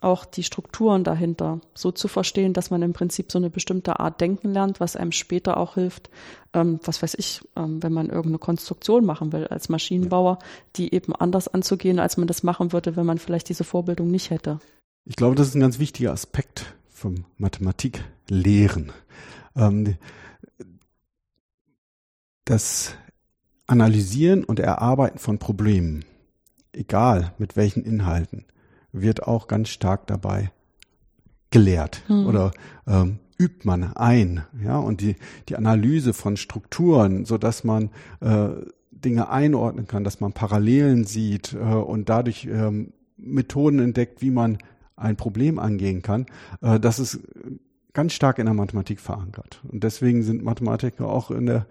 auch 0.00 0.24
die 0.24 0.42
Strukturen 0.42 1.04
dahinter 1.04 1.60
so 1.74 1.90
zu 1.92 2.08
verstehen, 2.08 2.52
dass 2.52 2.70
man 2.70 2.82
im 2.82 2.92
Prinzip 2.92 3.30
so 3.30 3.38
eine 3.38 3.50
bestimmte 3.50 4.00
Art 4.00 4.20
denken 4.20 4.52
lernt, 4.52 4.80
was 4.80 4.96
einem 4.96 5.12
später 5.12 5.56
auch 5.56 5.74
hilft, 5.74 6.10
ähm, 6.52 6.80
was 6.84 7.02
weiß 7.02 7.14
ich, 7.14 7.40
ähm, 7.56 7.82
wenn 7.82 7.92
man 7.92 8.08
irgendeine 8.08 8.38
Konstruktion 8.38 9.04
machen 9.04 9.32
will 9.32 9.46
als 9.46 9.68
Maschinenbauer, 9.68 10.38
die 10.76 10.94
eben 10.94 11.14
anders 11.14 11.48
anzugehen, 11.48 11.98
als 11.98 12.16
man 12.16 12.26
das 12.26 12.42
machen 12.42 12.72
würde, 12.72 12.96
wenn 12.96 13.06
man 13.06 13.18
vielleicht 13.18 13.48
diese 13.48 13.64
Vorbildung 13.64 14.10
nicht 14.10 14.30
hätte. 14.30 14.58
Ich 15.04 15.16
glaube, 15.16 15.36
das 15.36 15.48
ist 15.48 15.54
ein 15.54 15.60
ganz 15.60 15.78
wichtiger 15.78 16.12
Aspekt 16.12 16.74
vom 16.90 17.24
Mathematiklehren. 17.38 18.92
Ähm, 19.56 19.96
das 22.44 22.94
Analysieren 23.66 24.44
und 24.44 24.60
Erarbeiten 24.60 25.18
von 25.18 25.38
Problemen, 25.38 26.04
egal 26.76 27.32
mit 27.38 27.56
welchen 27.56 27.84
Inhalten, 27.84 28.44
wird 28.92 29.24
auch 29.24 29.48
ganz 29.48 29.68
stark 29.68 30.06
dabei 30.06 30.50
gelehrt 31.50 32.02
hm. 32.06 32.26
oder 32.26 32.52
ähm, 32.86 33.18
übt 33.38 33.66
man 33.66 33.92
ein, 33.94 34.44
ja, 34.62 34.78
und 34.78 35.00
die, 35.00 35.16
die 35.48 35.56
Analyse 35.56 36.12
von 36.12 36.36
Strukturen, 36.36 37.24
so 37.24 37.38
dass 37.38 37.64
man 37.64 37.90
äh, 38.20 38.48
Dinge 38.90 39.28
einordnen 39.28 39.86
kann, 39.86 40.04
dass 40.04 40.20
man 40.20 40.32
Parallelen 40.32 41.04
sieht 41.04 41.52
äh, 41.52 41.58
und 41.58 42.08
dadurch 42.08 42.46
ähm, 42.46 42.92
Methoden 43.16 43.78
entdeckt, 43.80 44.22
wie 44.22 44.30
man 44.30 44.58
ein 44.96 45.16
Problem 45.16 45.58
angehen 45.58 46.02
kann, 46.02 46.26
äh, 46.62 46.78
das 46.78 46.98
ist 46.98 47.20
ganz 47.92 48.12
stark 48.12 48.38
in 48.38 48.46
der 48.46 48.54
Mathematik 48.54 49.00
verankert. 49.00 49.60
Und 49.68 49.84
deswegen 49.84 50.22
sind 50.22 50.42
Mathematiker 50.42 51.08
auch 51.08 51.30
in 51.30 51.46
der 51.46 51.66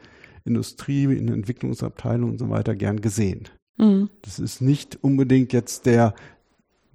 Industrie, 0.46 1.04
in 1.06 1.28
der 1.28 1.36
Entwicklungsabteilung 1.36 2.32
und 2.32 2.38
so 2.38 2.50
weiter 2.50 2.76
gern 2.76 3.02
gesehen. 3.02 3.50
Mhm. 3.78 4.10
Das 4.22 4.40
ist 4.40 4.62
nicht 4.62 5.00
unbedingt 5.02 5.54
jetzt 5.54 5.86
der 5.86 6.14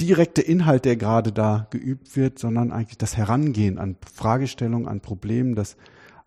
direkte 0.01 0.43
Inhalt, 0.43 0.85
der 0.85 0.97
gerade 0.97 1.33
da 1.33 1.67
geübt 1.71 2.17
wird, 2.17 2.39
sondern 2.39 2.71
eigentlich 2.73 2.99
das 2.99 3.17
Herangehen 3.17 3.79
an 3.79 3.97
Fragestellungen, 4.15 4.87
an 4.87 5.01
Problemen, 5.01 5.55
das 5.55 5.77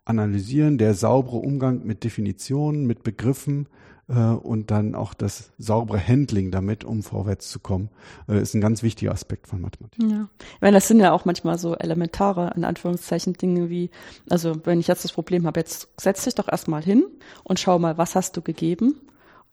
Analysieren, 0.04 0.78
der 0.78 0.94
saubere 0.94 1.36
Umgang 1.36 1.86
mit 1.86 2.04
Definitionen, 2.04 2.86
mit 2.86 3.02
Begriffen, 3.02 3.68
äh, 4.08 4.14
und 4.14 4.70
dann 4.70 4.94
auch 4.94 5.14
das 5.14 5.52
saubere 5.58 6.06
Handling 6.06 6.50
damit, 6.50 6.84
um 6.84 7.02
vorwärts 7.02 7.48
zu 7.48 7.60
kommen, 7.60 7.88
äh, 8.28 8.40
ist 8.40 8.54
ein 8.54 8.60
ganz 8.60 8.82
wichtiger 8.82 9.12
Aspekt 9.12 9.46
von 9.46 9.60
Mathematik. 9.60 10.02
Ja, 10.02 10.28
ich 10.38 10.60
meine, 10.60 10.76
das 10.76 10.88
sind 10.88 11.00
ja 11.00 11.12
auch 11.12 11.24
manchmal 11.24 11.58
so 11.58 11.76
elementare, 11.76 12.52
in 12.56 12.64
Anführungszeichen, 12.64 13.34
Dinge 13.34 13.70
wie, 13.70 13.90
also 14.28 14.54
wenn 14.64 14.80
ich 14.80 14.88
jetzt 14.88 15.04
das 15.04 15.12
Problem 15.12 15.46
habe, 15.46 15.60
jetzt 15.60 15.88
setz 15.98 16.24
dich 16.24 16.34
doch 16.34 16.48
erstmal 16.48 16.82
hin 16.82 17.04
und 17.44 17.60
schau 17.60 17.78
mal, 17.78 17.98
was 17.98 18.14
hast 18.14 18.36
du 18.36 18.42
gegeben 18.42 19.00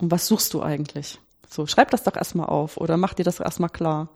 und 0.00 0.10
was 0.10 0.26
suchst 0.26 0.54
du 0.54 0.62
eigentlich? 0.62 1.20
So, 1.48 1.66
schreib 1.66 1.90
das 1.90 2.04
doch 2.04 2.14
erstmal 2.14 2.46
auf 2.46 2.76
oder 2.76 2.96
mach 2.96 3.14
dir 3.14 3.24
das 3.24 3.40
erstmal 3.40 3.70
klar. 3.70 4.08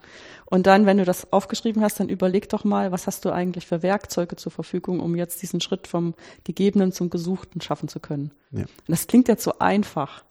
Und 0.46 0.66
dann, 0.66 0.86
wenn 0.86 0.98
du 0.98 1.04
das 1.04 1.32
aufgeschrieben 1.32 1.82
hast, 1.82 1.98
dann 1.98 2.08
überleg 2.08 2.48
doch 2.48 2.62
mal, 2.62 2.92
was 2.92 3.08
hast 3.08 3.24
du 3.24 3.32
eigentlich 3.32 3.66
für 3.66 3.82
Werkzeuge 3.82 4.36
zur 4.36 4.52
Verfügung, 4.52 5.00
um 5.00 5.16
jetzt 5.16 5.42
diesen 5.42 5.60
Schritt 5.60 5.88
vom 5.88 6.14
Gegebenen 6.44 6.92
zum 6.92 7.10
Gesuchten 7.10 7.60
schaffen 7.60 7.88
zu 7.88 7.98
können. 7.98 8.30
Ja. 8.52 8.60
Und 8.60 8.68
das 8.86 9.08
klingt 9.08 9.26
jetzt 9.26 9.42
so 9.42 9.58
einfach. 9.58 10.22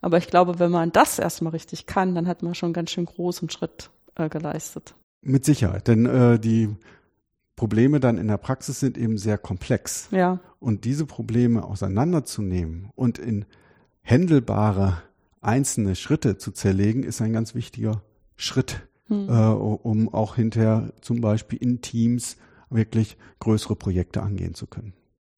Aber 0.00 0.16
ich 0.16 0.28
glaube, 0.28 0.58
wenn 0.58 0.70
man 0.70 0.90
das 0.90 1.18
erstmal 1.18 1.52
richtig 1.52 1.86
kann, 1.86 2.14
dann 2.14 2.26
hat 2.26 2.42
man 2.42 2.54
schon 2.54 2.68
einen 2.68 2.74
ganz 2.74 2.92
schön 2.92 3.04
großen 3.04 3.50
Schritt 3.50 3.90
äh, 4.14 4.30
geleistet. 4.30 4.94
Mit 5.20 5.44
Sicherheit, 5.44 5.88
denn 5.88 6.06
äh, 6.06 6.38
die 6.38 6.74
Probleme 7.56 7.98
dann 7.98 8.16
in 8.16 8.28
der 8.28 8.38
Praxis 8.38 8.80
sind 8.80 8.96
eben 8.96 9.18
sehr 9.18 9.36
komplex. 9.36 10.08
Ja. 10.12 10.38
Und 10.60 10.84
diese 10.84 11.04
Probleme 11.04 11.64
auseinanderzunehmen 11.64 12.90
und 12.94 13.18
in 13.18 13.44
händelbare 14.08 15.02
einzelne 15.40 15.94
Schritte 15.94 16.38
zu 16.38 16.50
zerlegen, 16.50 17.02
ist 17.02 17.20
ein 17.20 17.32
ganz 17.32 17.54
wichtiger 17.54 18.02
Schritt, 18.36 18.80
hm. 19.08 19.28
äh, 19.28 19.32
um 19.32 20.12
auch 20.12 20.36
hinterher 20.36 20.92
zum 21.00 21.20
Beispiel 21.20 21.58
in 21.62 21.82
Teams 21.82 22.36
wirklich 22.70 23.16
größere 23.40 23.76
Projekte 23.76 24.22
angehen 24.22 24.54
zu 24.54 24.66
können. 24.66 24.94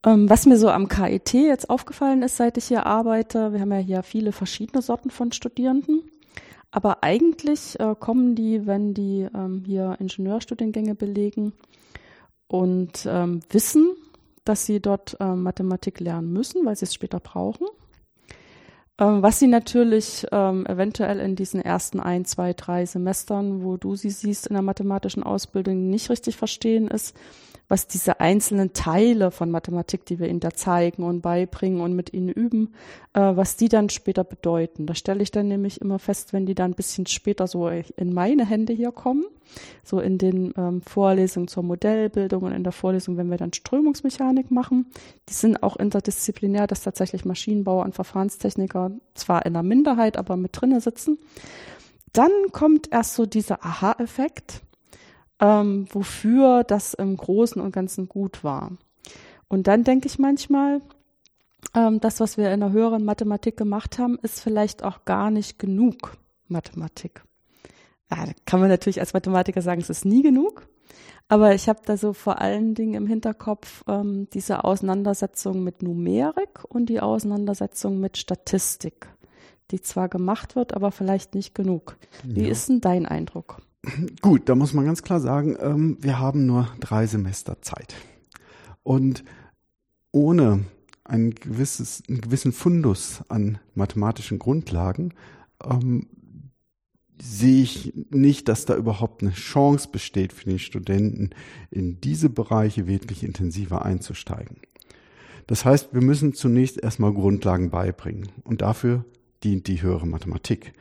Ähm, 0.07 0.31
was 0.31 0.47
mir 0.47 0.57
so 0.57 0.71
am 0.71 0.89
KIT 0.89 1.35
jetzt 1.35 1.69
aufgefallen 1.69 2.23
ist, 2.23 2.37
seit 2.37 2.57
ich 2.57 2.67
hier 2.67 2.87
arbeite, 2.87 3.53
wir 3.53 3.61
haben 3.61 3.73
ja 3.73 3.79
hier 3.79 4.03
viele 4.03 4.33
verschiedene 4.33 4.83
Sorten 4.83 5.11
von 5.11 5.33
Studierenden. 5.33 6.03
Aber 6.71 7.03
eigentlich 7.03 7.79
äh, 7.81 7.97
kommen 7.99 8.37
die, 8.37 8.67
wenn 8.67 8.95
die 8.95 9.27
ähm, 9.35 9.65
hier 9.67 9.97
Ingenieurstudiengänge 9.99 10.95
belegen 10.95 11.53
und 12.47 13.07
ähm, 13.07 13.41
wissen, 13.51 13.91
dass 14.45 14.67
sie 14.67 14.81
dort 14.81 15.17
äh, 15.21 15.35
Mathematik 15.35 15.99
lernen 15.99 16.33
müssen, 16.33 16.65
weil 16.65 16.77
sie 16.77 16.85
es 16.85 16.95
später 16.95 17.19
brauchen. 17.19 17.67
Ähm, 19.01 19.23
was 19.23 19.39
sie 19.39 19.47
natürlich 19.47 20.27
ähm, 20.31 20.67
eventuell 20.67 21.19
in 21.21 21.35
diesen 21.35 21.61
ersten 21.61 22.01
ein, 22.01 22.27
zwei, 22.27 22.53
drei 22.53 22.85
Semestern, 22.85 23.65
wo 23.65 23.79
du 23.79 23.97
sie 23.97 24.11
siehst 24.11 24.47
in 24.47 24.53
der 24.53 24.63
mathematischen 24.63 25.23
Ausbildung, 25.23 25.89
nicht 25.89 26.11
richtig 26.11 26.37
verstehen, 26.37 26.87
ist, 26.89 27.17
was 27.71 27.87
diese 27.87 28.19
einzelnen 28.19 28.73
Teile 28.73 29.31
von 29.31 29.49
Mathematik, 29.51 30.05
die 30.05 30.19
wir 30.19 30.29
ihnen 30.29 30.41
da 30.41 30.51
zeigen 30.51 31.05
und 31.05 31.21
beibringen 31.21 31.81
und 31.81 31.95
mit 31.95 32.13
ihnen 32.13 32.29
üben, 32.29 32.75
äh, 33.15 33.21
was 33.21 33.57
die 33.57 33.69
dann 33.69 33.89
später 33.89 34.25
bedeuten. 34.25 34.87
Da 34.87 34.97
stelle 34.97 35.23
ich 35.23 35.31
dann 35.31 35.47
nämlich 35.47 35.81
immer 35.81 36.01
fest, 36.01 36.33
wenn 36.33 36.47
die 36.47 36.57
dann 36.57 36.73
ein 36.73 36.75
bisschen 36.75 37.07
später 37.07 37.47
so 37.47 37.69
in 37.69 38.13
meine 38.13 38.45
Hände 38.45 38.73
hier 38.73 38.91
kommen, 38.91 39.25
so 39.85 40.01
in 40.01 40.19
den 40.19 40.53
ähm, 40.57 40.83
Vorlesungen 40.83 41.47
zur 41.47 41.63
Modellbildung 41.63 42.43
und 42.43 42.53
in 42.53 42.65
der 42.65 42.73
Vorlesung, 42.73 43.17
wenn 43.17 43.31
wir 43.31 43.37
dann 43.37 43.53
Strömungsmechanik 43.53 44.51
machen. 44.51 44.87
Die 45.29 45.35
sind 45.35 45.63
auch 45.63 45.77
interdisziplinär, 45.77 46.67
dass 46.67 46.83
tatsächlich 46.83 47.25
Maschinenbauer 47.25 47.85
und 47.85 47.95
Verfahrenstechniker 47.95 48.91
zwar 49.15 49.47
in 49.47 49.53
der 49.53 49.63
Minderheit, 49.63 50.17
aber 50.17 50.37
mit 50.37 50.61
drinne 50.61 50.81
sitzen. 50.81 51.19
Dann 52.13 52.33
kommt 52.51 52.91
erst 52.91 53.15
so 53.15 53.27
dieser 53.27 53.65
Aha-Effekt 53.65 54.63
ähm, 55.41 55.87
wofür 55.91 56.65
das 56.65 56.95
im 56.95 57.17
Großen 57.17 57.61
und 57.61 57.73
Ganzen 57.73 58.09
gut 58.09 58.45
war. 58.45 58.73
Und 59.49 59.67
dann 59.67 59.85
denke 59.85 60.07
ich 60.07 60.19
manchmal, 60.19 60.81
ähm, 61.75 62.01
das, 62.01 62.21
was 62.21 62.37
wir 62.37 62.53
in 62.53 62.61
der 62.61 62.73
höheren 62.73 63.05
Mathematik 63.05 63.57
gemacht 63.57 63.99
haben, 63.99 64.19
ist 64.23 64.41
vielleicht 64.41 64.85
auch 64.85 65.05
gar 65.05 65.31
nicht 65.31 65.59
genug 65.59 66.17
Mathematik. 66.49 67.23
Ja, 68.11 68.27
da 68.27 68.33
kann 68.45 68.61
man 68.61 68.69
natürlich 68.69 69.01
als 69.01 69.13
Mathematiker 69.13 69.63
sagen, 69.63 69.81
es 69.81 69.91
ist 69.91 70.05
nie 70.05 70.23
genug. 70.23 70.67
Aber 71.29 71.55
ich 71.55 71.69
habe 71.69 71.79
da 71.85 71.97
so 71.97 72.13
vor 72.13 72.41
allen 72.41 72.75
Dingen 72.75 72.95
im 72.95 73.07
Hinterkopf 73.07 73.85
ähm, 73.87 74.27
diese 74.33 74.65
Auseinandersetzung 74.65 75.63
mit 75.63 75.81
Numerik 75.81 76.65
und 76.69 76.87
die 76.87 77.01
Auseinandersetzung 77.01 78.01
mit 78.01 78.19
Statistik, 78.19 79.07
die 79.71 79.81
zwar 79.81 80.09
gemacht 80.09 80.57
wird, 80.57 80.75
aber 80.75 80.91
vielleicht 80.91 81.37
nicht 81.37 81.55
genug. 81.55 81.97
Wie 82.25 82.47
ja. 82.47 82.51
ist 82.51 82.69
denn 82.69 82.81
dein 82.81 83.07
Eindruck? 83.07 83.59
Gut, 84.21 84.49
da 84.49 84.55
muss 84.55 84.73
man 84.73 84.85
ganz 84.85 85.03
klar 85.03 85.21
sagen, 85.21 85.57
ähm, 85.61 85.97
wir 86.01 86.19
haben 86.19 86.47
nur 86.47 86.69
drei 86.81 87.07
Semester 87.07 87.61
Zeit. 87.63 87.95
Und 88.83 89.25
ohne 90.13 90.65
ein 91.05 91.31
gewisses, 91.31 92.03
einen 92.09 92.21
gewissen 92.21 92.53
Fundus 92.53 93.23
an 93.29 93.59
mathematischen 93.75 94.39
Grundlagen 94.39 95.15
ähm, 95.65 96.07
sehe 97.21 97.63
ich 97.63 97.93
nicht, 98.11 98.49
dass 98.49 98.65
da 98.65 98.75
überhaupt 98.77 99.23
eine 99.23 99.33
Chance 99.33 99.89
besteht 99.93 100.33
für 100.33 100.49
die 100.49 100.59
Studenten, 100.59 101.31
in 101.71 102.01
diese 102.01 102.31
Bereiche 102.31 102.87
wirklich 102.87 103.23
intensiver 103.23 103.85
einzusteigen. 103.85 104.57
Das 105.47 105.65
heißt, 105.65 105.93
wir 105.93 106.01
müssen 106.01 106.33
zunächst 106.33 106.81
erstmal 106.81 107.13
Grundlagen 107.13 107.71
beibringen 107.71 108.29
und 108.45 108.63
dafür 108.63 109.05
dient 109.43 109.67
die 109.67 109.83
höhere 109.83 110.07
Mathematik. 110.07 110.73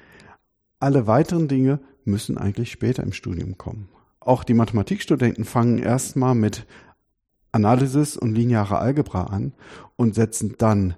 Alle 0.80 1.08
weiteren 1.08 1.48
Dinge 1.48 1.80
müssen 2.10 2.38
eigentlich 2.38 2.72
später 2.72 3.04
im 3.04 3.14
Studium 3.14 3.58
kommen. 3.58 3.90
Auch 4.20 4.44
die 4.44 4.54
Mathematikstudenten 4.54 5.46
fangen 5.46 5.78
erstmal 5.78 6.36
mit 6.36 6.66
Analysis 7.52 8.18
und 8.18 8.36
lineare 8.36 8.80
Algebra 8.80 9.24
an 9.24 9.54
und 9.96 10.16
setzen 10.16 10.56
dann 10.58 10.96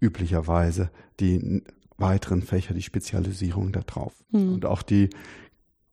üblicherweise 0.00 0.90
die 1.18 1.62
weiteren 1.98 2.42
Fächer, 2.42 2.74
die 2.74 2.82
Spezialisierung 2.82 3.72
da 3.72 3.80
drauf. 3.80 4.14
Hm. 4.30 4.54
Und 4.54 4.64
auch 4.64 4.82
die 4.82 5.10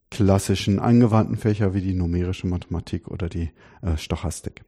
klassischen 0.10 0.80
angewandten 0.80 1.38
Fächer 1.38 1.74
wie 1.74 1.82
die 1.82 1.94
numerische 1.94 2.48
Mathematik 2.48 3.10
oder 3.10 3.28
die 3.28 3.52
äh, 3.82 3.98
Stochastik. 3.98 4.64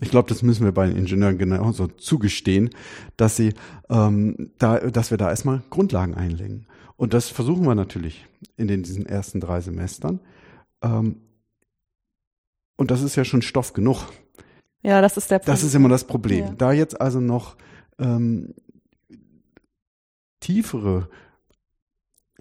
Ich 0.00 0.10
glaube, 0.10 0.28
das 0.28 0.42
müssen 0.42 0.64
wir 0.64 0.72
bei 0.72 0.86
den 0.86 0.96
Ingenieuren 0.96 1.38
genauso 1.38 1.86
zugestehen, 1.86 2.70
dass 3.16 3.36
sie 3.36 3.54
ähm, 3.88 4.50
da, 4.58 4.78
dass 4.78 5.10
wir 5.10 5.18
da 5.18 5.30
erstmal 5.30 5.62
Grundlagen 5.70 6.14
einlegen. 6.14 6.66
Und 6.96 7.12
das 7.12 7.28
versuchen 7.28 7.66
wir 7.66 7.74
natürlich 7.74 8.26
in 8.56 8.68
den, 8.68 8.82
diesen 8.82 9.06
ersten 9.06 9.40
drei 9.40 9.60
Semestern. 9.60 10.20
Ähm, 10.82 11.16
und 12.76 12.90
das 12.90 13.02
ist 13.02 13.16
ja 13.16 13.24
schon 13.24 13.42
Stoff 13.42 13.72
genug. 13.72 14.06
Ja, 14.82 15.00
das 15.00 15.16
ist 15.16 15.30
der 15.30 15.38
Punkt. 15.38 15.48
Das 15.48 15.62
ist 15.62 15.74
immer 15.74 15.88
das 15.88 16.04
Problem. 16.04 16.44
Ja. 16.44 16.52
Da 16.52 16.72
jetzt 16.72 17.00
also 17.00 17.20
noch 17.20 17.56
ähm, 17.98 18.54
tiefere 20.40 21.08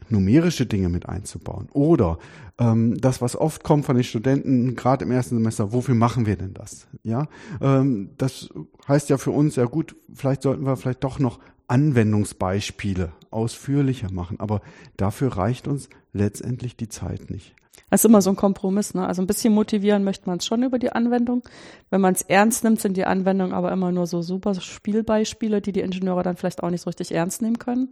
numerische 0.09 0.65
Dinge 0.65 0.89
mit 0.89 1.07
einzubauen. 1.07 1.69
Oder 1.71 2.19
ähm, 2.59 2.99
das, 2.99 3.21
was 3.21 3.35
oft 3.35 3.63
kommt 3.63 3.85
von 3.85 3.95
den 3.95 4.03
Studenten, 4.03 4.75
gerade 4.75 5.05
im 5.05 5.11
ersten 5.11 5.35
Semester, 5.35 5.71
wofür 5.71 5.95
machen 5.95 6.25
wir 6.25 6.35
denn 6.35 6.53
das? 6.53 6.87
Ja, 7.03 7.27
ähm, 7.61 8.11
das 8.17 8.49
heißt 8.87 9.09
ja 9.09 9.17
für 9.17 9.31
uns, 9.31 9.55
ja 9.55 9.65
gut, 9.65 9.95
vielleicht 10.13 10.41
sollten 10.41 10.65
wir 10.65 10.75
vielleicht 10.75 11.03
doch 11.03 11.19
noch 11.19 11.39
Anwendungsbeispiele 11.73 13.13
ausführlicher 13.31 14.11
machen, 14.11 14.39
aber 14.39 14.61
dafür 14.95 15.35
reicht 15.37 15.67
uns 15.67 15.89
letztendlich 16.13 16.77
die 16.77 16.87
Zeit 16.87 17.31
nicht. 17.31 17.55
Das 17.89 18.01
ist 18.01 18.05
immer 18.05 18.21
so 18.21 18.29
ein 18.29 18.35
Kompromiss, 18.35 18.93
ne? 18.93 19.07
Also 19.07 19.23
ein 19.23 19.27
bisschen 19.27 19.55
motivieren 19.55 20.03
möchte 20.03 20.29
man 20.29 20.37
es 20.37 20.45
schon 20.45 20.61
über 20.61 20.77
die 20.77 20.91
Anwendung. 20.91 21.41
Wenn 21.89 21.99
man 21.99 22.13
es 22.13 22.21
ernst 22.21 22.63
nimmt, 22.63 22.79
sind 22.79 22.95
die 22.95 23.05
Anwendungen 23.05 23.53
aber 23.53 23.71
immer 23.71 23.91
nur 23.91 24.05
so 24.05 24.21
super 24.21 24.53
Spielbeispiele, 24.53 25.61
die 25.61 25.71
die 25.71 25.79
Ingenieure 25.79 26.21
dann 26.21 26.37
vielleicht 26.37 26.61
auch 26.61 26.69
nicht 26.69 26.81
so 26.81 26.91
richtig 26.91 27.11
ernst 27.11 27.41
nehmen 27.41 27.57
können. 27.57 27.89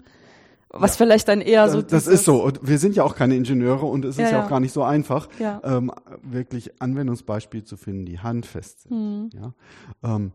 Was 0.69 0.91
ja. 0.91 0.97
vielleicht 0.97 1.27
dann 1.27 1.41
eher 1.41 1.67
so. 1.67 1.81
Das, 1.81 2.05
das 2.05 2.07
ist 2.07 2.25
so. 2.25 2.43
Und 2.43 2.59
wir 2.61 2.77
sind 2.77 2.95
ja 2.95 3.03
auch 3.03 3.15
keine 3.15 3.35
Ingenieure 3.35 3.87
und 3.87 4.05
es 4.05 4.17
ist 4.17 4.21
ja, 4.21 4.29
ja 4.29 4.45
auch 4.45 4.49
gar 4.49 4.59
nicht 4.59 4.73
so 4.73 4.83
einfach, 4.83 5.27
ähm, 5.39 5.91
wirklich 6.21 6.79
Anwendungsbeispiele 6.79 7.63
zu 7.63 7.77
finden, 7.77 8.05
die 8.05 8.19
handfest 8.19 8.83
sind. 8.83 8.91
Hm. 8.91 9.29
Ja? 9.33 9.53
Ähm, 10.03 10.33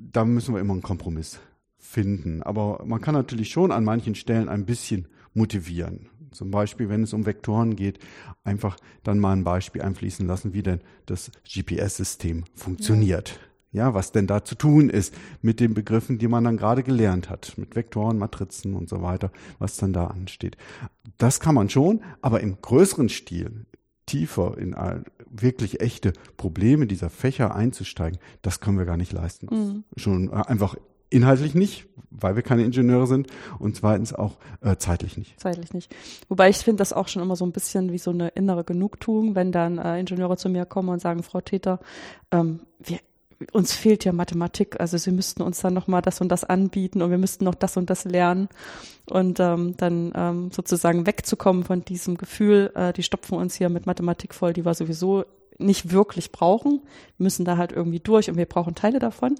da 0.00 0.24
müssen 0.24 0.52
wir 0.52 0.60
immer 0.60 0.72
einen 0.72 0.82
Kompromiss 0.82 1.38
finden. 1.82 2.42
Aber 2.42 2.82
man 2.86 3.00
kann 3.00 3.14
natürlich 3.14 3.50
schon 3.50 3.72
an 3.72 3.84
manchen 3.84 4.14
Stellen 4.14 4.48
ein 4.48 4.64
bisschen 4.64 5.08
motivieren. 5.34 6.08
Zum 6.30 6.50
Beispiel, 6.50 6.88
wenn 6.88 7.02
es 7.02 7.12
um 7.12 7.26
Vektoren 7.26 7.76
geht, 7.76 7.98
einfach 8.44 8.78
dann 9.02 9.18
mal 9.18 9.32
ein 9.32 9.44
Beispiel 9.44 9.82
einfließen 9.82 10.26
lassen, 10.26 10.54
wie 10.54 10.62
denn 10.62 10.80
das 11.04 11.30
GPS-System 11.44 12.44
funktioniert. 12.54 13.38
Ja. 13.72 13.88
ja, 13.88 13.94
was 13.94 14.12
denn 14.12 14.26
da 14.26 14.42
zu 14.42 14.54
tun 14.54 14.88
ist 14.88 15.14
mit 15.42 15.60
den 15.60 15.74
Begriffen, 15.74 16.18
die 16.18 16.28
man 16.28 16.44
dann 16.44 16.56
gerade 16.56 16.82
gelernt 16.82 17.28
hat, 17.28 17.58
mit 17.58 17.76
Vektoren, 17.76 18.16
Matrizen 18.16 18.74
und 18.74 18.88
so 18.88 19.02
weiter, 19.02 19.30
was 19.58 19.76
dann 19.76 19.92
da 19.92 20.06
ansteht. 20.06 20.56
Das 21.18 21.40
kann 21.40 21.54
man 21.54 21.68
schon, 21.68 22.00
aber 22.22 22.40
im 22.40 22.62
größeren 22.62 23.10
Stil, 23.10 23.66
tiefer 24.06 24.56
in 24.58 24.74
wirklich 25.30 25.80
echte 25.80 26.12
Probleme 26.36 26.86
dieser 26.86 27.10
Fächer 27.10 27.54
einzusteigen, 27.54 28.18
das 28.42 28.60
können 28.60 28.78
wir 28.78 28.84
gar 28.84 28.96
nicht 28.96 29.12
leisten. 29.12 29.46
Mhm. 29.50 29.84
Schon 29.96 30.30
äh, 30.30 30.42
einfach 30.46 30.76
inhaltlich 31.12 31.54
nicht, 31.54 31.86
weil 32.10 32.36
wir 32.36 32.42
keine 32.42 32.64
Ingenieure 32.64 33.06
sind 33.06 33.28
und 33.58 33.76
zweitens 33.76 34.12
auch 34.12 34.36
äh, 34.60 34.76
zeitlich 34.76 35.16
nicht. 35.16 35.38
Zeitlich 35.40 35.72
nicht. 35.72 35.94
Wobei 36.28 36.48
ich 36.48 36.58
finde 36.58 36.78
das 36.78 36.92
auch 36.92 37.08
schon 37.08 37.22
immer 37.22 37.36
so 37.36 37.44
ein 37.44 37.52
bisschen 37.52 37.92
wie 37.92 37.98
so 37.98 38.10
eine 38.10 38.28
innere 38.28 38.64
Genugtuung, 38.64 39.34
wenn 39.34 39.52
dann 39.52 39.78
äh, 39.78 39.98
Ingenieure 39.98 40.36
zu 40.36 40.48
mir 40.48 40.66
kommen 40.66 40.88
und 40.88 41.00
sagen, 41.00 41.22
Frau 41.22 41.40
Täter, 41.40 41.80
ähm, 42.30 42.60
wir, 42.78 42.98
uns 43.52 43.74
fehlt 43.74 44.04
ja 44.04 44.12
Mathematik, 44.12 44.80
also 44.80 44.96
Sie 44.96 45.10
müssten 45.10 45.42
uns 45.42 45.60
dann 45.60 45.74
nochmal 45.74 46.02
das 46.02 46.20
und 46.20 46.28
das 46.28 46.44
anbieten 46.44 47.02
und 47.02 47.10
wir 47.10 47.18
müssten 47.18 47.44
noch 47.44 47.56
das 47.56 47.76
und 47.76 47.90
das 47.90 48.04
lernen 48.04 48.48
und 49.10 49.40
ähm, 49.40 49.76
dann 49.76 50.12
ähm, 50.14 50.50
sozusagen 50.52 51.06
wegzukommen 51.06 51.64
von 51.64 51.84
diesem 51.84 52.16
Gefühl, 52.16 52.70
äh, 52.74 52.92
die 52.92 53.02
stopfen 53.02 53.36
uns 53.36 53.56
hier 53.56 53.68
mit 53.68 53.86
Mathematik 53.86 54.34
voll, 54.34 54.52
die 54.52 54.64
wir 54.64 54.74
sowieso 54.74 55.24
nicht 55.58 55.92
wirklich 55.92 56.32
brauchen, 56.32 56.80
müssen 57.18 57.44
da 57.44 57.56
halt 57.56 57.72
irgendwie 57.72 58.00
durch 58.00 58.30
und 58.30 58.36
wir 58.36 58.46
brauchen 58.46 58.74
Teile 58.74 58.98
davon, 58.98 59.34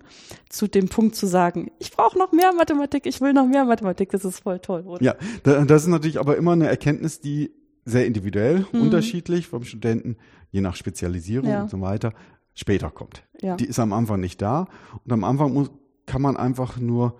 zu 0.48 0.68
dem 0.68 0.88
Punkt 0.88 1.16
zu 1.16 1.27
sagen, 1.27 1.70
ich 1.79 1.90
brauche 1.90 2.18
noch 2.18 2.33
mehr 2.33 2.53
Mathematik, 2.53 3.07
ich 3.07 3.20
will 3.20 3.33
noch 3.33 3.46
mehr 3.46 3.64
Mathematik, 3.64 4.11
das 4.11 4.25
ist 4.25 4.40
voll 4.40 4.59
toll, 4.59 4.83
oder? 4.83 5.03
Ja, 5.03 5.14
das 5.42 5.83
ist 5.83 5.88
natürlich 5.88 6.18
aber 6.18 6.37
immer 6.37 6.53
eine 6.53 6.68
Erkenntnis, 6.68 7.20
die 7.20 7.53
sehr 7.85 8.07
individuell, 8.07 8.66
mhm. 8.72 8.83
unterschiedlich 8.83 9.48
vom 9.48 9.64
Studenten, 9.64 10.16
je 10.51 10.61
nach 10.61 10.77
Spezialisierung 10.77 11.48
ja. 11.48 11.62
und 11.62 11.70
so 11.70 11.81
weiter, 11.81 12.12
später 12.55 12.90
kommt. 12.90 13.25
Ja. 13.40 13.57
Die 13.57 13.66
ist 13.66 13.79
am 13.79 13.92
Anfang 13.92 14.20
nicht 14.20 14.40
da 14.40 14.68
und 15.05 15.12
am 15.12 15.25
Anfang 15.25 15.53
muss, 15.53 15.70
kann 16.07 16.22
man 16.22 16.37
einfach 16.37 16.79
nur, 16.79 17.18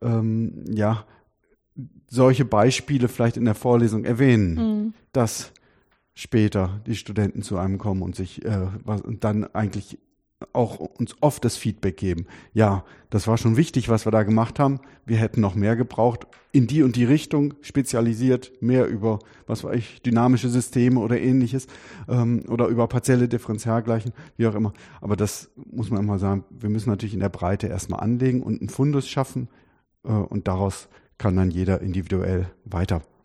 ähm, 0.00 0.64
ja, 0.68 1.04
solche 2.08 2.44
Beispiele 2.44 3.08
vielleicht 3.08 3.36
in 3.36 3.44
der 3.44 3.54
Vorlesung 3.54 4.04
erwähnen, 4.04 4.54
mhm. 4.54 4.94
dass 5.12 5.52
später 6.20 6.80
die 6.86 6.96
Studenten 6.96 7.40
zu 7.40 7.56
einem 7.56 7.78
kommen 7.78 8.02
und 8.02 8.14
sich 8.14 8.44
äh, 8.44 8.66
was, 8.84 9.00
und 9.00 9.24
dann 9.24 9.44
eigentlich 9.54 9.98
auch 10.52 10.78
uns 10.78 11.14
oft 11.20 11.44
das 11.44 11.56
Feedback 11.56 11.96
geben. 11.96 12.26
Ja, 12.52 12.84
das 13.10 13.26
war 13.26 13.36
schon 13.36 13.56
wichtig, 13.56 13.88
was 13.88 14.06
wir 14.06 14.12
da 14.12 14.22
gemacht 14.22 14.58
haben. 14.58 14.80
Wir 15.04 15.16
hätten 15.16 15.40
noch 15.40 15.54
mehr 15.54 15.76
gebraucht 15.76 16.26
in 16.52 16.66
die 16.66 16.82
und 16.82 16.96
die 16.96 17.04
Richtung, 17.04 17.54
spezialisiert, 17.60 18.52
mehr 18.60 18.86
über, 18.86 19.18
was 19.46 19.64
weiß 19.64 19.76
ich, 19.76 20.02
dynamische 20.02 20.48
Systeme 20.48 21.00
oder 21.00 21.18
ähnliches 21.18 21.66
ähm, 22.08 22.44
oder 22.48 22.66
über 22.68 22.86
partielle 22.86 23.28
Differentialgleichen, 23.28 24.12
wie 24.36 24.46
auch 24.46 24.54
immer. 24.54 24.72
Aber 25.00 25.16
das 25.16 25.50
muss 25.70 25.90
man 25.90 26.00
immer 26.00 26.18
sagen, 26.18 26.44
wir 26.50 26.70
müssen 26.70 26.90
natürlich 26.90 27.14
in 27.14 27.20
der 27.20 27.28
Breite 27.28 27.66
erstmal 27.66 28.00
anlegen 28.00 28.42
und 28.42 28.60
einen 28.60 28.70
Fundus 28.70 29.08
schaffen 29.08 29.48
äh, 30.04 30.08
und 30.08 30.48
daraus 30.48 30.88
kann 31.18 31.36
dann 31.36 31.50
jeder 31.50 31.80
individuell 31.80 32.50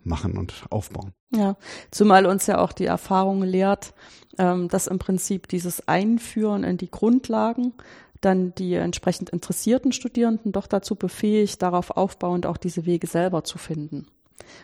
weitermachen 0.05 0.37
und 0.37 0.65
aufbauen. 0.69 1.13
Ja, 1.35 1.55
zumal 1.91 2.25
uns 2.25 2.47
ja 2.47 2.59
auch 2.59 2.71
die 2.71 2.85
Erfahrung 2.85 3.43
lehrt, 3.43 3.93
ähm, 4.37 4.67
dass 4.69 4.87
im 4.87 4.99
Prinzip 4.99 5.47
dieses 5.47 5.87
Einführen 5.87 6.63
in 6.63 6.77
die 6.77 6.91
Grundlagen 6.91 7.73
dann 8.21 8.55
die 8.55 8.73
entsprechend 8.73 9.29
interessierten 9.29 9.91
Studierenden 9.91 10.51
doch 10.51 10.67
dazu 10.67 10.95
befähigt, 10.95 11.61
darauf 11.61 11.91
aufbauend 11.91 12.45
auch 12.45 12.57
diese 12.57 12.85
Wege 12.85 13.07
selber 13.07 13.43
zu 13.43 13.57
finden. 13.57 14.07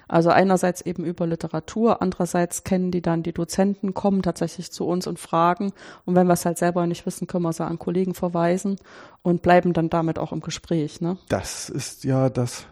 Also 0.08 0.30
einerseits 0.30 0.82
eben 0.82 1.04
über 1.06 1.25
Literatur, 1.25 2.01
andererseits 2.01 2.63
kennen 2.63 2.91
die 2.91 3.01
dann 3.01 3.23
die 3.23 3.34
Dozenten, 3.34 3.93
kommen 3.93 4.21
tatsächlich 4.21 4.71
zu 4.71 4.86
uns 4.86 5.08
und 5.08 5.19
fragen. 5.19 5.73
Und 6.06 6.15
wenn 6.15 6.27
wir 6.27 6.34
es 6.34 6.45
halt 6.45 6.58
selber 6.58 6.86
nicht 6.86 7.06
wissen, 7.06 7.27
können 7.27 7.43
wir 7.43 7.54
sie 7.54 7.65
an 7.65 7.80
Kollegen 7.80 8.13
verweisen 8.13 8.77
und 9.21 9.41
bleiben 9.41 9.73
dann 9.73 9.89
damit 9.89 10.19
auch 10.19 10.32
im 10.32 10.41
Gespräch. 10.41 11.01
Ne? 11.01 11.17
Das 11.30 11.69
ist 11.69 12.04
ja 12.04 12.30
das 12.30 12.65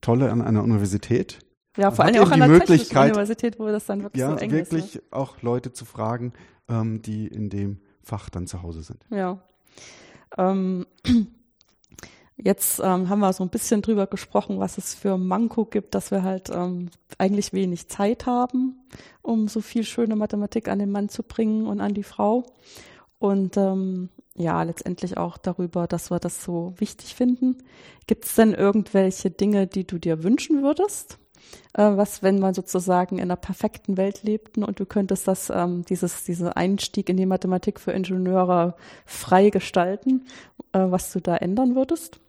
Tolle 0.00 0.30
an 0.30 0.40
einer 0.40 0.62
Universität. 0.62 1.45
Ja, 1.76 1.90
vor 1.90 2.04
allem 2.04 2.22
auch 2.22 2.30
an 2.30 2.40
der 2.40 2.48
Möglichkeit, 2.48 3.10
Universität, 3.10 3.58
wo 3.58 3.66
das 3.66 3.86
dann 3.86 4.02
wirklich 4.02 4.20
ja, 4.20 4.30
so 4.30 4.36
eng 4.36 4.50
wirklich 4.50 4.62
ist. 4.62 4.72
Ja, 4.72 4.78
wirklich 4.78 5.12
auch 5.12 5.42
Leute 5.42 5.72
zu 5.72 5.84
fragen, 5.84 6.32
ähm, 6.68 7.02
die 7.02 7.26
in 7.26 7.50
dem 7.50 7.78
Fach 8.02 8.30
dann 8.30 8.46
zu 8.46 8.62
Hause 8.62 8.82
sind. 8.82 9.04
Ja. 9.10 9.38
Ähm, 10.38 10.86
jetzt 12.36 12.80
ähm, 12.80 13.08
haben 13.08 13.20
wir 13.20 13.32
so 13.32 13.44
ein 13.44 13.50
bisschen 13.50 13.82
drüber 13.82 14.06
gesprochen, 14.06 14.58
was 14.58 14.78
es 14.78 14.94
für 14.94 15.18
Manko 15.18 15.64
gibt, 15.64 15.94
dass 15.94 16.10
wir 16.10 16.22
halt 16.22 16.50
ähm, 16.50 16.90
eigentlich 17.18 17.52
wenig 17.52 17.88
Zeit 17.88 18.26
haben, 18.26 18.80
um 19.22 19.48
so 19.48 19.60
viel 19.60 19.84
schöne 19.84 20.16
Mathematik 20.16 20.68
an 20.68 20.78
den 20.78 20.90
Mann 20.90 21.08
zu 21.08 21.22
bringen 21.22 21.66
und 21.66 21.80
an 21.80 21.94
die 21.94 22.04
Frau. 22.04 22.44
Und 23.18 23.56
ähm, 23.56 24.10
ja, 24.34 24.62
letztendlich 24.62 25.16
auch 25.16 25.38
darüber, 25.38 25.86
dass 25.86 26.10
wir 26.10 26.18
das 26.18 26.44
so 26.44 26.74
wichtig 26.76 27.14
finden. 27.14 27.56
Gibt 28.06 28.26
es 28.26 28.34
denn 28.34 28.52
irgendwelche 28.52 29.30
Dinge, 29.30 29.66
die 29.66 29.86
du 29.86 29.98
dir 29.98 30.22
wünschen 30.22 30.62
würdest? 30.62 31.18
Äh, 31.74 31.96
was, 31.96 32.22
wenn 32.22 32.38
man 32.38 32.54
sozusagen 32.54 33.16
in 33.16 33.24
einer 33.24 33.36
perfekten 33.36 33.96
Welt 33.96 34.22
lebten 34.22 34.64
und 34.64 34.80
du 34.80 34.86
könntest 34.86 35.28
das, 35.28 35.50
ähm, 35.50 35.84
dieses, 35.84 36.24
diesen 36.24 36.48
Einstieg 36.48 37.08
in 37.08 37.16
die 37.16 37.26
Mathematik 37.26 37.80
für 37.80 37.92
Ingenieure 37.92 38.74
frei 39.04 39.50
gestalten, 39.50 40.26
äh, 40.72 40.78
was 40.78 41.12
du 41.12 41.20
da 41.20 41.36
ändern 41.36 41.74
würdest? 41.74 42.20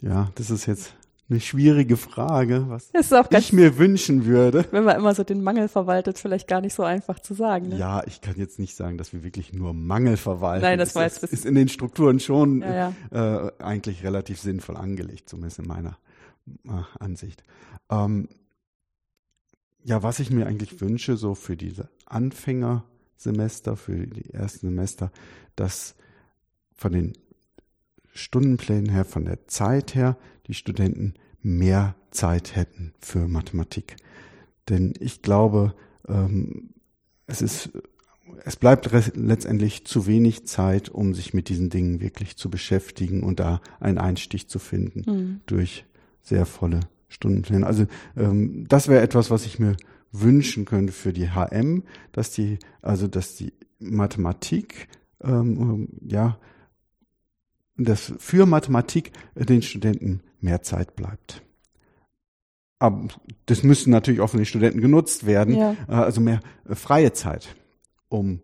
Ja, 0.00 0.30
das 0.36 0.50
ist 0.50 0.66
jetzt 0.66 0.94
eine 1.30 1.40
schwierige 1.40 1.96
Frage, 1.96 2.64
was 2.68 2.90
ich 3.30 3.52
mir 3.52 3.76
wünschen 3.76 4.24
würde. 4.24 4.64
Wenn 4.70 4.84
man 4.84 4.96
immer 4.96 5.14
so 5.14 5.24
den 5.24 5.42
Mangel 5.42 5.68
verwaltet, 5.68 6.18
vielleicht 6.18 6.48
gar 6.48 6.60
nicht 6.60 6.72
so 6.72 6.84
einfach 6.84 7.20
zu 7.20 7.34
sagen. 7.34 7.68
Ne? 7.68 7.76
Ja, 7.76 8.02
ich 8.06 8.20
kann 8.20 8.34
jetzt 8.36 8.58
nicht 8.58 8.74
sagen, 8.74 8.96
dass 8.96 9.12
wir 9.12 9.22
wirklich 9.22 9.52
nur 9.52 9.74
Mangel 9.74 10.16
verwalten. 10.16 10.62
Nein, 10.62 10.78
das, 10.78 10.94
das 10.94 11.18
ist, 11.18 11.32
ist 11.32 11.44
in 11.44 11.54
den 11.54 11.68
Strukturen 11.68 12.18
schon 12.18 12.62
ja, 12.62 12.92
ja. 13.12 13.46
Äh, 13.46 13.52
eigentlich 13.58 14.04
relativ 14.04 14.40
sinnvoll 14.40 14.76
angelegt, 14.76 15.28
zumindest 15.28 15.58
in 15.58 15.66
meiner 15.66 15.98
äh, 16.64 16.82
Ansicht. 16.98 17.42
Ähm, 17.90 18.28
ja, 19.84 20.02
was 20.02 20.20
ich 20.20 20.30
mir 20.30 20.46
eigentlich 20.46 20.80
wünsche, 20.80 21.16
so 21.16 21.34
für 21.34 21.56
diese 21.56 21.88
Anfängersemester, 22.06 23.76
für 23.76 24.06
die 24.06 24.32
ersten 24.32 24.66
Semester, 24.68 25.10
dass 25.56 25.94
von 26.74 26.92
den 26.92 27.12
Stundenplänen 28.12 28.90
her, 28.90 29.04
von 29.04 29.24
der 29.24 29.46
Zeit 29.46 29.94
her, 29.94 30.16
die 30.46 30.54
Studenten 30.54 31.14
mehr 31.40 31.94
Zeit 32.10 32.56
hätten 32.56 32.92
für 33.00 33.28
Mathematik. 33.28 33.96
Denn 34.68 34.94
ich 34.98 35.22
glaube, 35.22 35.74
ähm, 36.06 36.70
es 37.26 37.42
ist, 37.42 37.70
es 38.44 38.56
bleibt 38.56 38.90
letztendlich 39.14 39.86
zu 39.86 40.06
wenig 40.06 40.46
Zeit, 40.46 40.88
um 40.88 41.14
sich 41.14 41.34
mit 41.34 41.48
diesen 41.48 41.70
Dingen 41.70 42.00
wirklich 42.00 42.36
zu 42.36 42.50
beschäftigen 42.50 43.22
und 43.22 43.40
da 43.40 43.60
einen 43.80 43.98
Einstich 43.98 44.48
zu 44.48 44.58
finden 44.58 45.10
mhm. 45.10 45.40
durch 45.46 45.84
sehr 46.28 46.46
volle 46.46 46.80
Stundenpläne. 47.08 47.66
Also 47.66 47.86
ähm, 48.16 48.66
das 48.68 48.88
wäre 48.88 49.02
etwas, 49.02 49.30
was 49.30 49.46
ich 49.46 49.58
mir 49.58 49.76
wünschen 50.12 50.64
könnte 50.64 50.92
für 50.92 51.12
die 51.12 51.30
HM, 51.30 51.84
dass 52.12 52.30
die, 52.30 52.58
also 52.82 53.08
dass 53.08 53.36
die 53.36 53.52
Mathematik 53.78 54.88
ähm, 55.22 55.88
ja 56.06 56.38
dass 57.78 58.12
für 58.18 58.44
Mathematik 58.44 59.12
den 59.34 59.62
Studenten 59.62 60.20
mehr 60.40 60.62
Zeit 60.62 60.96
bleibt. 60.96 61.42
Aber 62.80 63.08
das 63.46 63.62
müssen 63.62 63.90
natürlich 63.90 64.20
auch 64.20 64.30
von 64.30 64.38
den 64.38 64.46
Studenten 64.46 64.80
genutzt 64.80 65.26
werden, 65.26 65.54
ja. 65.54 65.76
Äh, 65.88 65.92
also 65.92 66.20
mehr 66.20 66.40
äh, 66.68 66.74
freie 66.74 67.12
Zeit, 67.12 67.56
um 68.08 68.40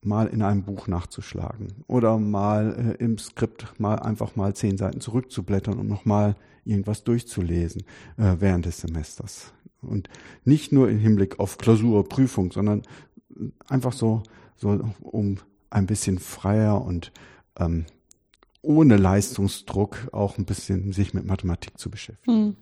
mal 0.00 0.26
in 0.26 0.42
einem 0.42 0.64
Buch 0.64 0.88
nachzuschlagen 0.88 1.84
oder 1.86 2.18
mal 2.18 2.96
äh, 2.98 3.02
im 3.02 3.18
Skript 3.18 3.78
mal 3.78 4.00
einfach 4.00 4.34
mal 4.34 4.54
zehn 4.54 4.76
Seiten 4.76 5.00
zurückzublättern 5.00 5.78
und 5.78 5.88
nochmal 5.88 6.34
irgendwas 6.64 7.04
durchzulesen 7.04 7.82
äh, 8.16 8.36
während 8.38 8.66
des 8.66 8.80
Semesters. 8.80 9.52
Und 9.80 10.08
nicht 10.44 10.72
nur 10.72 10.88
im 10.88 10.98
Hinblick 10.98 11.40
auf 11.40 11.58
Klausur, 11.58 12.08
Prüfung, 12.08 12.52
sondern 12.52 12.82
einfach 13.66 13.92
so, 13.92 14.22
so 14.56 14.80
um 15.00 15.38
ein 15.70 15.86
bisschen 15.86 16.18
freier 16.18 16.84
und 16.84 17.12
ähm, 17.58 17.86
ohne 18.60 18.96
Leistungsdruck 18.96 20.08
auch 20.12 20.38
ein 20.38 20.44
bisschen 20.44 20.92
sich 20.92 21.14
mit 21.14 21.26
Mathematik 21.26 21.78
zu 21.78 21.90
beschäftigen. 21.90 22.44
Mhm. 22.44 22.56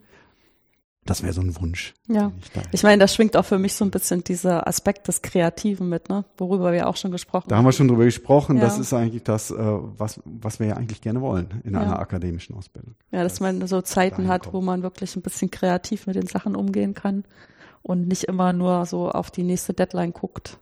Das 1.10 1.24
wäre 1.24 1.32
so 1.32 1.40
ein 1.40 1.60
Wunsch. 1.60 1.92
Ja. 2.06 2.30
Ich, 2.40 2.62
ich 2.70 2.82
meine, 2.84 2.98
da 2.98 3.08
schwingt 3.08 3.36
auch 3.36 3.44
für 3.44 3.58
mich 3.58 3.74
so 3.74 3.84
ein 3.84 3.90
bisschen 3.90 4.22
dieser 4.22 4.68
Aspekt 4.68 5.08
des 5.08 5.22
Kreativen 5.22 5.88
mit, 5.88 6.08
ne? 6.08 6.24
worüber 6.38 6.72
wir 6.72 6.88
auch 6.88 6.94
schon 6.94 7.10
gesprochen 7.10 7.46
haben. 7.46 7.48
Da 7.48 7.56
haben 7.56 7.64
wir 7.64 7.72
schon 7.72 7.88
drüber 7.88 8.04
gesprochen. 8.04 8.58
Ja. 8.58 8.62
Das 8.62 8.78
ist 8.78 8.94
eigentlich 8.94 9.24
das, 9.24 9.50
äh, 9.50 9.56
was, 9.58 10.20
was 10.24 10.60
wir 10.60 10.68
ja 10.68 10.76
eigentlich 10.76 11.00
gerne 11.00 11.20
wollen 11.20 11.62
in 11.64 11.74
ja. 11.74 11.80
einer 11.80 11.98
akademischen 11.98 12.54
Ausbildung. 12.54 12.94
Ja, 13.10 13.24
dass, 13.24 13.32
dass 13.32 13.40
man 13.40 13.66
so 13.66 13.82
Zeiten 13.82 14.28
hat, 14.28 14.44
kommt. 14.44 14.54
wo 14.54 14.60
man 14.60 14.84
wirklich 14.84 15.16
ein 15.16 15.22
bisschen 15.22 15.50
kreativ 15.50 16.06
mit 16.06 16.14
den 16.14 16.28
Sachen 16.28 16.54
umgehen 16.54 16.94
kann 16.94 17.24
und 17.82 18.06
nicht 18.06 18.22
immer 18.22 18.52
nur 18.52 18.86
so 18.86 19.10
auf 19.10 19.32
die 19.32 19.42
nächste 19.42 19.74
Deadline 19.74 20.12
guckt. 20.12 20.60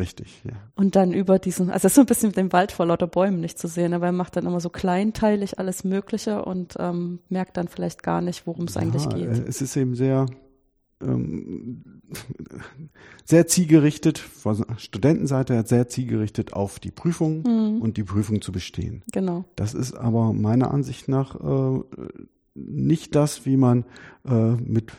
Richtig, 0.00 0.42
ja. 0.44 0.52
Und 0.74 0.96
dann 0.96 1.12
über 1.12 1.38
diesen, 1.38 1.68
also 1.68 1.86
es 1.86 1.92
ist 1.92 1.94
so 1.96 2.00
ein 2.00 2.06
bisschen 2.06 2.30
mit 2.30 2.36
dem 2.38 2.52
Wald 2.54 2.72
vor 2.72 2.86
lauter 2.86 3.06
Bäumen 3.06 3.40
nicht 3.40 3.58
zu 3.58 3.68
sehen, 3.68 3.92
aber 3.92 4.06
er 4.06 4.12
macht 4.12 4.34
dann 4.34 4.46
immer 4.46 4.58
so 4.58 4.70
kleinteilig 4.70 5.58
alles 5.58 5.84
Mögliche 5.84 6.42
und 6.42 6.74
ähm, 6.78 7.18
merkt 7.28 7.58
dann 7.58 7.68
vielleicht 7.68 8.02
gar 8.02 8.22
nicht, 8.22 8.46
worum 8.46 8.64
es 8.64 8.74
ja, 8.74 8.80
eigentlich 8.80 9.08
geht. 9.10 9.28
Äh, 9.28 9.42
es 9.46 9.60
ist 9.60 9.76
eben 9.76 9.94
sehr, 9.94 10.24
ähm, 11.02 11.84
sehr 13.26 13.46
zielgerichtet, 13.46 14.18
von 14.18 14.64
Studentenseite 14.78 15.62
sehr 15.66 15.88
zielgerichtet 15.88 16.54
auf 16.54 16.80
die 16.80 16.90
Prüfung 16.90 17.42
mhm. 17.42 17.82
und 17.82 17.98
die 17.98 18.04
Prüfung 18.04 18.40
zu 18.40 18.52
bestehen. 18.52 19.02
Genau. 19.12 19.44
Das 19.54 19.74
ist 19.74 19.92
aber 19.92 20.32
meiner 20.32 20.72
Ansicht 20.72 21.08
nach 21.08 21.34
äh, 21.34 21.80
nicht 22.54 23.14
das, 23.14 23.44
wie 23.44 23.58
man 23.58 23.84
äh, 24.26 24.52
mit 24.54 24.92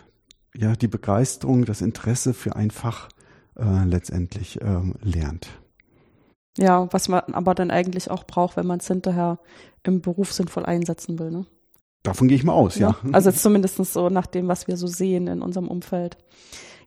ja 0.55 0.75
die 0.75 0.87
Begeisterung, 0.87 1.65
das 1.65 1.81
Interesse 1.81 2.35
für 2.35 2.55
ein 2.55 2.69
Fach 2.69 3.09
äh, 3.61 3.85
letztendlich 3.85 4.59
ähm, 4.61 4.95
lernt. 5.01 5.47
Ja, 6.57 6.91
was 6.91 7.07
man 7.07 7.21
aber 7.31 7.55
dann 7.55 7.71
eigentlich 7.71 8.11
auch 8.11 8.25
braucht, 8.25 8.57
wenn 8.57 8.67
man 8.67 8.79
es 8.79 8.87
hinterher 8.87 9.39
im 9.83 10.01
Beruf 10.01 10.33
sinnvoll 10.33 10.65
einsetzen 10.65 11.17
will. 11.17 11.31
Ne? 11.31 11.45
Davon 12.03 12.27
gehe 12.27 12.37
ich 12.37 12.43
mal 12.43 12.53
aus, 12.53 12.77
ja. 12.77 12.97
ja. 13.03 13.11
Also 13.11 13.31
zumindest 13.31 13.77
so 13.77 14.09
nach 14.09 14.27
dem, 14.27 14.47
was 14.47 14.67
wir 14.67 14.75
so 14.75 14.87
sehen 14.87 15.27
in 15.27 15.41
unserem 15.41 15.67
Umfeld. 15.67 16.17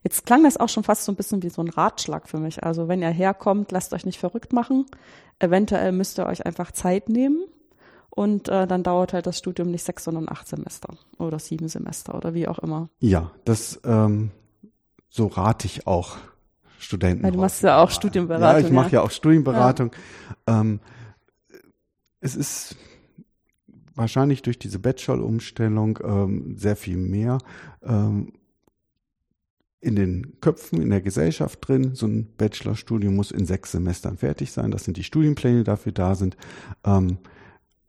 Jetzt 0.03 0.25
klang 0.25 0.43
das 0.43 0.57
auch 0.57 0.69
schon 0.69 0.83
fast 0.83 1.05
so 1.05 1.11
ein 1.11 1.15
bisschen 1.15 1.41
wie 1.41 1.49
so 1.49 1.63
ein 1.63 1.69
Ratschlag 1.69 2.29
für 2.29 2.37
mich. 2.37 2.63
Also 2.63 2.87
wenn 2.87 3.01
ihr 3.01 3.09
herkommt, 3.09 3.71
lasst 3.71 3.91
euch 3.93 4.05
nicht 4.05 4.19
verrückt 4.19 4.53
machen. 4.53 4.85
Eventuell 5.39 5.91
müsst 5.91 6.19
ihr 6.19 6.27
euch 6.27 6.45
einfach 6.45 6.71
Zeit 6.71 7.09
nehmen 7.09 7.43
und 8.11 8.47
äh, 8.49 8.67
dann 8.67 8.83
dauert 8.83 9.13
halt 9.13 9.25
das 9.25 9.39
Studium 9.39 9.71
nicht 9.71 9.83
sechs, 9.83 10.03
sondern 10.03 10.29
acht 10.29 10.47
Semester 10.47 10.93
oder 11.17 11.39
sieben 11.39 11.69
Semester 11.69 12.13
oder 12.13 12.35
wie 12.35 12.47
auch 12.47 12.59
immer. 12.59 12.89
Ja, 12.99 13.31
das 13.45 13.81
ähm, 13.83 14.31
so 15.09 15.27
rate 15.27 15.65
ich 15.65 15.87
auch 15.87 16.17
Studenten. 16.79 17.23
Weil 17.23 17.31
du 17.31 17.39
machst 17.39 17.63
ja 17.63 17.77
auch 17.77 17.89
Studienberatung. 17.89 18.61
Ja, 18.61 18.67
ich 18.67 18.73
mache 18.73 18.91
ja. 18.91 19.01
auch 19.01 19.11
Studienberatung. 19.11 19.91
Ja. 20.47 20.61
Ähm, 20.61 20.79
es 22.19 22.35
ist 22.35 22.75
wahrscheinlich 23.95 24.41
durch 24.41 24.59
diese 24.59 24.79
Bachelor-Umstellung 24.79 25.99
ähm, 26.03 26.57
sehr 26.57 26.75
viel 26.75 26.97
mehr 26.97 27.37
ähm, 27.83 28.33
in 29.79 29.95
den 29.95 30.39
Köpfen, 30.41 30.81
in 30.81 30.89
der 30.89 31.01
Gesellschaft 31.01 31.67
drin. 31.67 31.93
So 31.93 32.07
ein 32.07 32.27
Bachelorstudium 32.37 33.15
muss 33.15 33.31
in 33.31 33.45
sechs 33.45 33.71
Semestern 33.71 34.17
fertig 34.17 34.51
sein. 34.51 34.71
Das 34.71 34.83
sind 34.83 34.97
die 34.97 35.03
Studienpläne, 35.03 35.59
die 35.59 35.63
dafür 35.63 35.91
da 35.91 36.15
sind. 36.15 36.35
Ähm, 36.83 37.19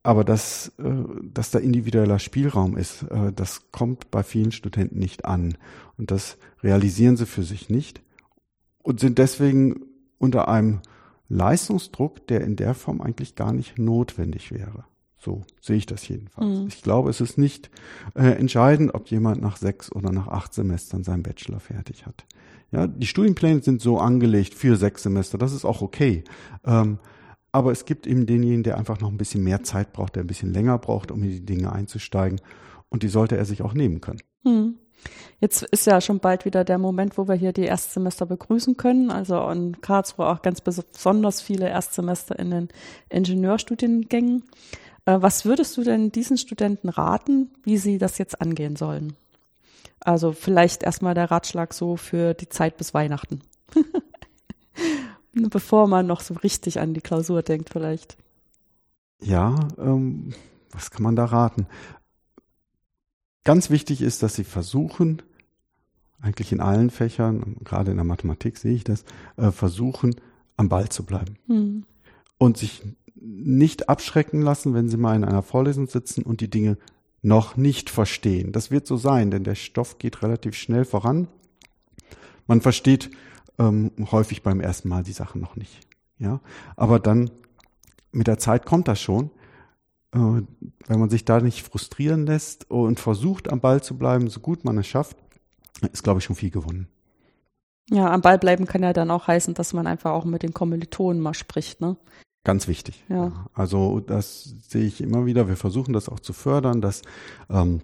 aber 0.02 0.22
dass, 0.22 0.68
äh, 0.78 0.92
dass 1.22 1.50
da 1.50 1.58
individueller 1.58 2.18
Spielraum 2.18 2.76
ist, 2.76 3.02
äh, 3.04 3.32
das 3.34 3.72
kommt 3.72 4.10
bei 4.10 4.22
vielen 4.22 4.52
Studenten 4.52 4.98
nicht 4.98 5.24
an. 5.24 5.56
Und 5.96 6.10
das 6.10 6.36
realisieren 6.62 7.16
sie 7.16 7.26
für 7.26 7.42
sich 7.42 7.70
nicht 7.70 8.02
und 8.86 9.00
sind 9.00 9.18
deswegen 9.18 9.80
unter 10.18 10.46
einem 10.46 10.80
Leistungsdruck, 11.28 12.24
der 12.28 12.42
in 12.42 12.54
der 12.54 12.72
Form 12.72 13.00
eigentlich 13.00 13.34
gar 13.34 13.52
nicht 13.52 13.78
notwendig 13.78 14.52
wäre. 14.52 14.84
So 15.18 15.42
sehe 15.60 15.76
ich 15.76 15.86
das 15.86 16.06
jedenfalls. 16.06 16.60
Mhm. 16.60 16.66
Ich 16.68 16.82
glaube, 16.82 17.10
es 17.10 17.20
ist 17.20 17.36
nicht 17.36 17.68
äh, 18.14 18.28
entscheidend, 18.38 18.94
ob 18.94 19.08
jemand 19.08 19.42
nach 19.42 19.56
sechs 19.56 19.90
oder 19.90 20.12
nach 20.12 20.28
acht 20.28 20.54
Semestern 20.54 21.02
seinen 21.02 21.24
Bachelor 21.24 21.58
fertig 21.58 22.06
hat. 22.06 22.24
Ja, 22.70 22.86
die 22.86 23.08
Studienpläne 23.08 23.60
sind 23.60 23.80
so 23.82 23.98
angelegt 23.98 24.54
für 24.54 24.76
sechs 24.76 25.02
Semester, 25.02 25.36
das 25.36 25.52
ist 25.52 25.64
auch 25.64 25.82
okay. 25.82 26.22
Ähm, 26.64 27.00
aber 27.50 27.72
es 27.72 27.86
gibt 27.86 28.06
eben 28.06 28.26
denjenigen, 28.26 28.62
der 28.62 28.78
einfach 28.78 29.00
noch 29.00 29.10
ein 29.10 29.16
bisschen 29.16 29.42
mehr 29.42 29.64
Zeit 29.64 29.92
braucht, 29.92 30.14
der 30.14 30.22
ein 30.22 30.28
bisschen 30.28 30.52
länger 30.52 30.78
braucht, 30.78 31.10
um 31.10 31.24
in 31.24 31.30
die 31.30 31.44
Dinge 31.44 31.72
einzusteigen. 31.72 32.40
Und 32.88 33.02
die 33.02 33.08
sollte 33.08 33.36
er 33.36 33.46
sich 33.46 33.62
auch 33.62 33.74
nehmen 33.74 34.00
können. 34.00 34.20
Mhm. 34.44 34.74
Jetzt 35.40 35.62
ist 35.62 35.86
ja 35.86 36.00
schon 36.00 36.18
bald 36.18 36.44
wieder 36.44 36.64
der 36.64 36.78
Moment, 36.78 37.18
wo 37.18 37.28
wir 37.28 37.34
hier 37.34 37.52
die 37.52 37.64
Erstsemester 37.64 38.26
begrüßen 38.26 38.76
können. 38.76 39.10
Also 39.10 39.48
in 39.50 39.80
Karlsruhe 39.80 40.26
auch 40.26 40.42
ganz 40.42 40.60
besonders 40.60 41.40
viele 41.42 41.68
Erstsemester 41.68 42.38
in 42.38 42.50
den 42.50 42.68
Ingenieurstudiengängen. 43.10 44.44
Äh, 45.04 45.18
was 45.20 45.44
würdest 45.44 45.76
du 45.76 45.82
denn 45.82 46.10
diesen 46.10 46.38
Studenten 46.38 46.88
raten, 46.88 47.50
wie 47.62 47.78
sie 47.78 47.98
das 47.98 48.18
jetzt 48.18 48.40
angehen 48.40 48.76
sollen? 48.76 49.14
Also 50.00 50.32
vielleicht 50.32 50.82
erstmal 50.82 51.14
der 51.14 51.30
Ratschlag 51.30 51.74
so 51.74 51.96
für 51.96 52.34
die 52.34 52.48
Zeit 52.48 52.76
bis 52.76 52.94
Weihnachten. 52.94 53.40
Bevor 55.32 55.86
man 55.86 56.06
noch 56.06 56.20
so 56.20 56.34
richtig 56.34 56.80
an 56.80 56.94
die 56.94 57.00
Klausur 57.00 57.42
denkt 57.42 57.70
vielleicht. 57.70 58.16
Ja, 59.20 59.68
ähm, 59.78 60.32
was 60.70 60.90
kann 60.90 61.02
man 61.02 61.16
da 61.16 61.24
raten? 61.26 61.66
Ganz 63.46 63.70
wichtig 63.70 64.02
ist, 64.02 64.24
dass 64.24 64.34
Sie 64.34 64.42
versuchen, 64.42 65.22
eigentlich 66.20 66.50
in 66.50 66.60
allen 66.60 66.90
Fächern, 66.90 67.58
gerade 67.62 67.92
in 67.92 67.96
der 67.96 68.04
Mathematik 68.04 68.58
sehe 68.58 68.74
ich 68.74 68.82
das, 68.82 69.04
äh, 69.36 69.52
versuchen, 69.52 70.16
am 70.56 70.68
Ball 70.68 70.88
zu 70.88 71.04
bleiben. 71.04 71.36
Mhm. 71.46 71.84
Und 72.38 72.56
sich 72.56 72.82
nicht 73.14 73.88
abschrecken 73.88 74.42
lassen, 74.42 74.74
wenn 74.74 74.88
Sie 74.88 74.96
mal 74.96 75.14
in 75.14 75.22
einer 75.24 75.44
Vorlesung 75.44 75.86
sitzen 75.86 76.24
und 76.24 76.40
die 76.40 76.50
Dinge 76.50 76.76
noch 77.22 77.56
nicht 77.56 77.88
verstehen. 77.88 78.50
Das 78.50 78.72
wird 78.72 78.88
so 78.88 78.96
sein, 78.96 79.30
denn 79.30 79.44
der 79.44 79.54
Stoff 79.54 79.98
geht 79.98 80.24
relativ 80.24 80.56
schnell 80.56 80.84
voran. 80.84 81.28
Man 82.48 82.60
versteht 82.60 83.12
ähm, 83.60 83.92
häufig 84.10 84.42
beim 84.42 84.58
ersten 84.58 84.88
Mal 84.88 85.04
die 85.04 85.12
Sachen 85.12 85.40
noch 85.40 85.54
nicht. 85.54 85.86
Ja, 86.18 86.40
aber 86.74 86.98
dann 86.98 87.30
mit 88.10 88.26
der 88.26 88.40
Zeit 88.40 88.66
kommt 88.66 88.88
das 88.88 89.00
schon. 89.00 89.30
Äh, 90.12 90.18
wenn 90.18 91.00
man 91.00 91.10
sich 91.10 91.24
da 91.24 91.40
nicht 91.40 91.62
frustrieren 91.62 92.26
lässt 92.26 92.70
und 92.70 93.00
versucht, 93.00 93.50
am 93.50 93.60
Ball 93.60 93.82
zu 93.82 93.96
bleiben, 93.96 94.28
so 94.28 94.40
gut 94.40 94.64
man 94.64 94.78
es 94.78 94.86
schafft, 94.86 95.16
ist, 95.92 96.02
glaube 96.02 96.18
ich, 96.18 96.24
schon 96.24 96.36
viel 96.36 96.50
gewonnen. 96.50 96.88
Ja, 97.90 98.12
am 98.12 98.20
Ball 98.20 98.38
bleiben 98.38 98.66
kann 98.66 98.82
ja 98.82 98.92
dann 98.92 99.10
auch 99.10 99.28
heißen, 99.28 99.54
dass 99.54 99.72
man 99.72 99.86
einfach 99.86 100.12
auch 100.12 100.24
mit 100.24 100.42
den 100.42 100.52
Kommilitonen 100.52 101.22
mal 101.22 101.34
spricht, 101.34 101.80
ne? 101.80 101.96
Ganz 102.42 102.68
wichtig. 102.68 103.02
Ja. 103.08 103.46
Also 103.54 104.00
das 104.00 104.54
sehe 104.68 104.84
ich 104.84 105.00
immer 105.00 105.26
wieder. 105.26 105.48
Wir 105.48 105.56
versuchen 105.56 105.92
das 105.92 106.08
auch 106.08 106.20
zu 106.20 106.32
fördern, 106.32 106.80
dass 106.80 107.02
ähm, 107.50 107.80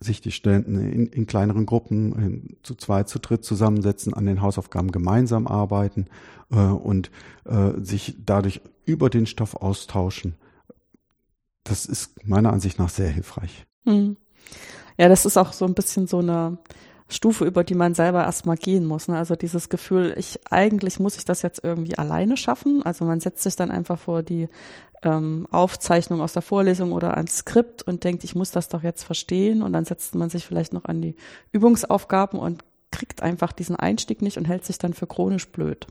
sich 0.00 0.20
die 0.20 0.32
Studenten 0.32 0.78
in, 0.78 1.06
in 1.08 1.26
kleineren 1.26 1.66
Gruppen 1.66 2.12
in, 2.14 2.56
zu 2.62 2.74
zweit, 2.74 3.08
zu 3.08 3.18
dritt 3.18 3.44
zusammensetzen, 3.44 4.14
an 4.14 4.26
den 4.26 4.40
Hausaufgaben 4.40 4.92
gemeinsam 4.92 5.46
arbeiten 5.46 6.06
äh, 6.50 6.56
und 6.56 7.10
äh, 7.44 7.72
sich 7.82 8.16
dadurch 8.24 8.62
über 8.84 9.10
den 9.10 9.26
Stoff 9.26 9.56
austauschen. 9.56 10.34
Das 11.64 11.86
ist 11.86 12.26
meiner 12.26 12.52
Ansicht 12.52 12.78
nach 12.78 12.88
sehr 12.88 13.08
hilfreich. 13.08 13.66
Hm. 13.84 14.16
Ja, 14.98 15.08
das 15.08 15.24
ist 15.24 15.36
auch 15.36 15.52
so 15.52 15.64
ein 15.64 15.74
bisschen 15.74 16.06
so 16.06 16.18
eine 16.18 16.58
Stufe, 17.08 17.44
über 17.44 17.62
die 17.64 17.74
man 17.74 17.94
selber 17.94 18.24
erstmal 18.24 18.56
gehen 18.56 18.86
muss. 18.86 19.08
Ne? 19.08 19.16
Also 19.16 19.36
dieses 19.36 19.68
Gefühl, 19.68 20.14
ich 20.16 20.40
eigentlich 20.50 20.98
muss 20.98 21.16
ich 21.16 21.24
das 21.24 21.42
jetzt 21.42 21.62
irgendwie 21.62 21.98
alleine 21.98 22.36
schaffen. 22.36 22.82
Also 22.82 23.04
man 23.04 23.20
setzt 23.20 23.42
sich 23.42 23.56
dann 23.56 23.70
einfach 23.70 23.98
vor 23.98 24.22
die 24.22 24.48
ähm, 25.02 25.46
Aufzeichnung 25.50 26.20
aus 26.20 26.32
der 26.32 26.42
Vorlesung 26.42 26.92
oder 26.92 27.16
ein 27.16 27.26
Skript 27.26 27.82
und 27.82 28.04
denkt, 28.04 28.24
ich 28.24 28.34
muss 28.34 28.50
das 28.50 28.68
doch 28.68 28.82
jetzt 28.82 29.04
verstehen. 29.04 29.62
Und 29.62 29.72
dann 29.72 29.84
setzt 29.84 30.14
man 30.14 30.30
sich 30.30 30.46
vielleicht 30.46 30.72
noch 30.72 30.84
an 30.86 31.02
die 31.02 31.16
Übungsaufgaben 31.52 32.38
und 32.38 32.64
kriegt 32.90 33.22
einfach 33.22 33.52
diesen 33.52 33.76
Einstieg 33.76 34.22
nicht 34.22 34.38
und 34.38 34.46
hält 34.46 34.64
sich 34.64 34.78
dann 34.78 34.94
für 34.94 35.06
chronisch 35.06 35.48
blöd. 35.50 35.86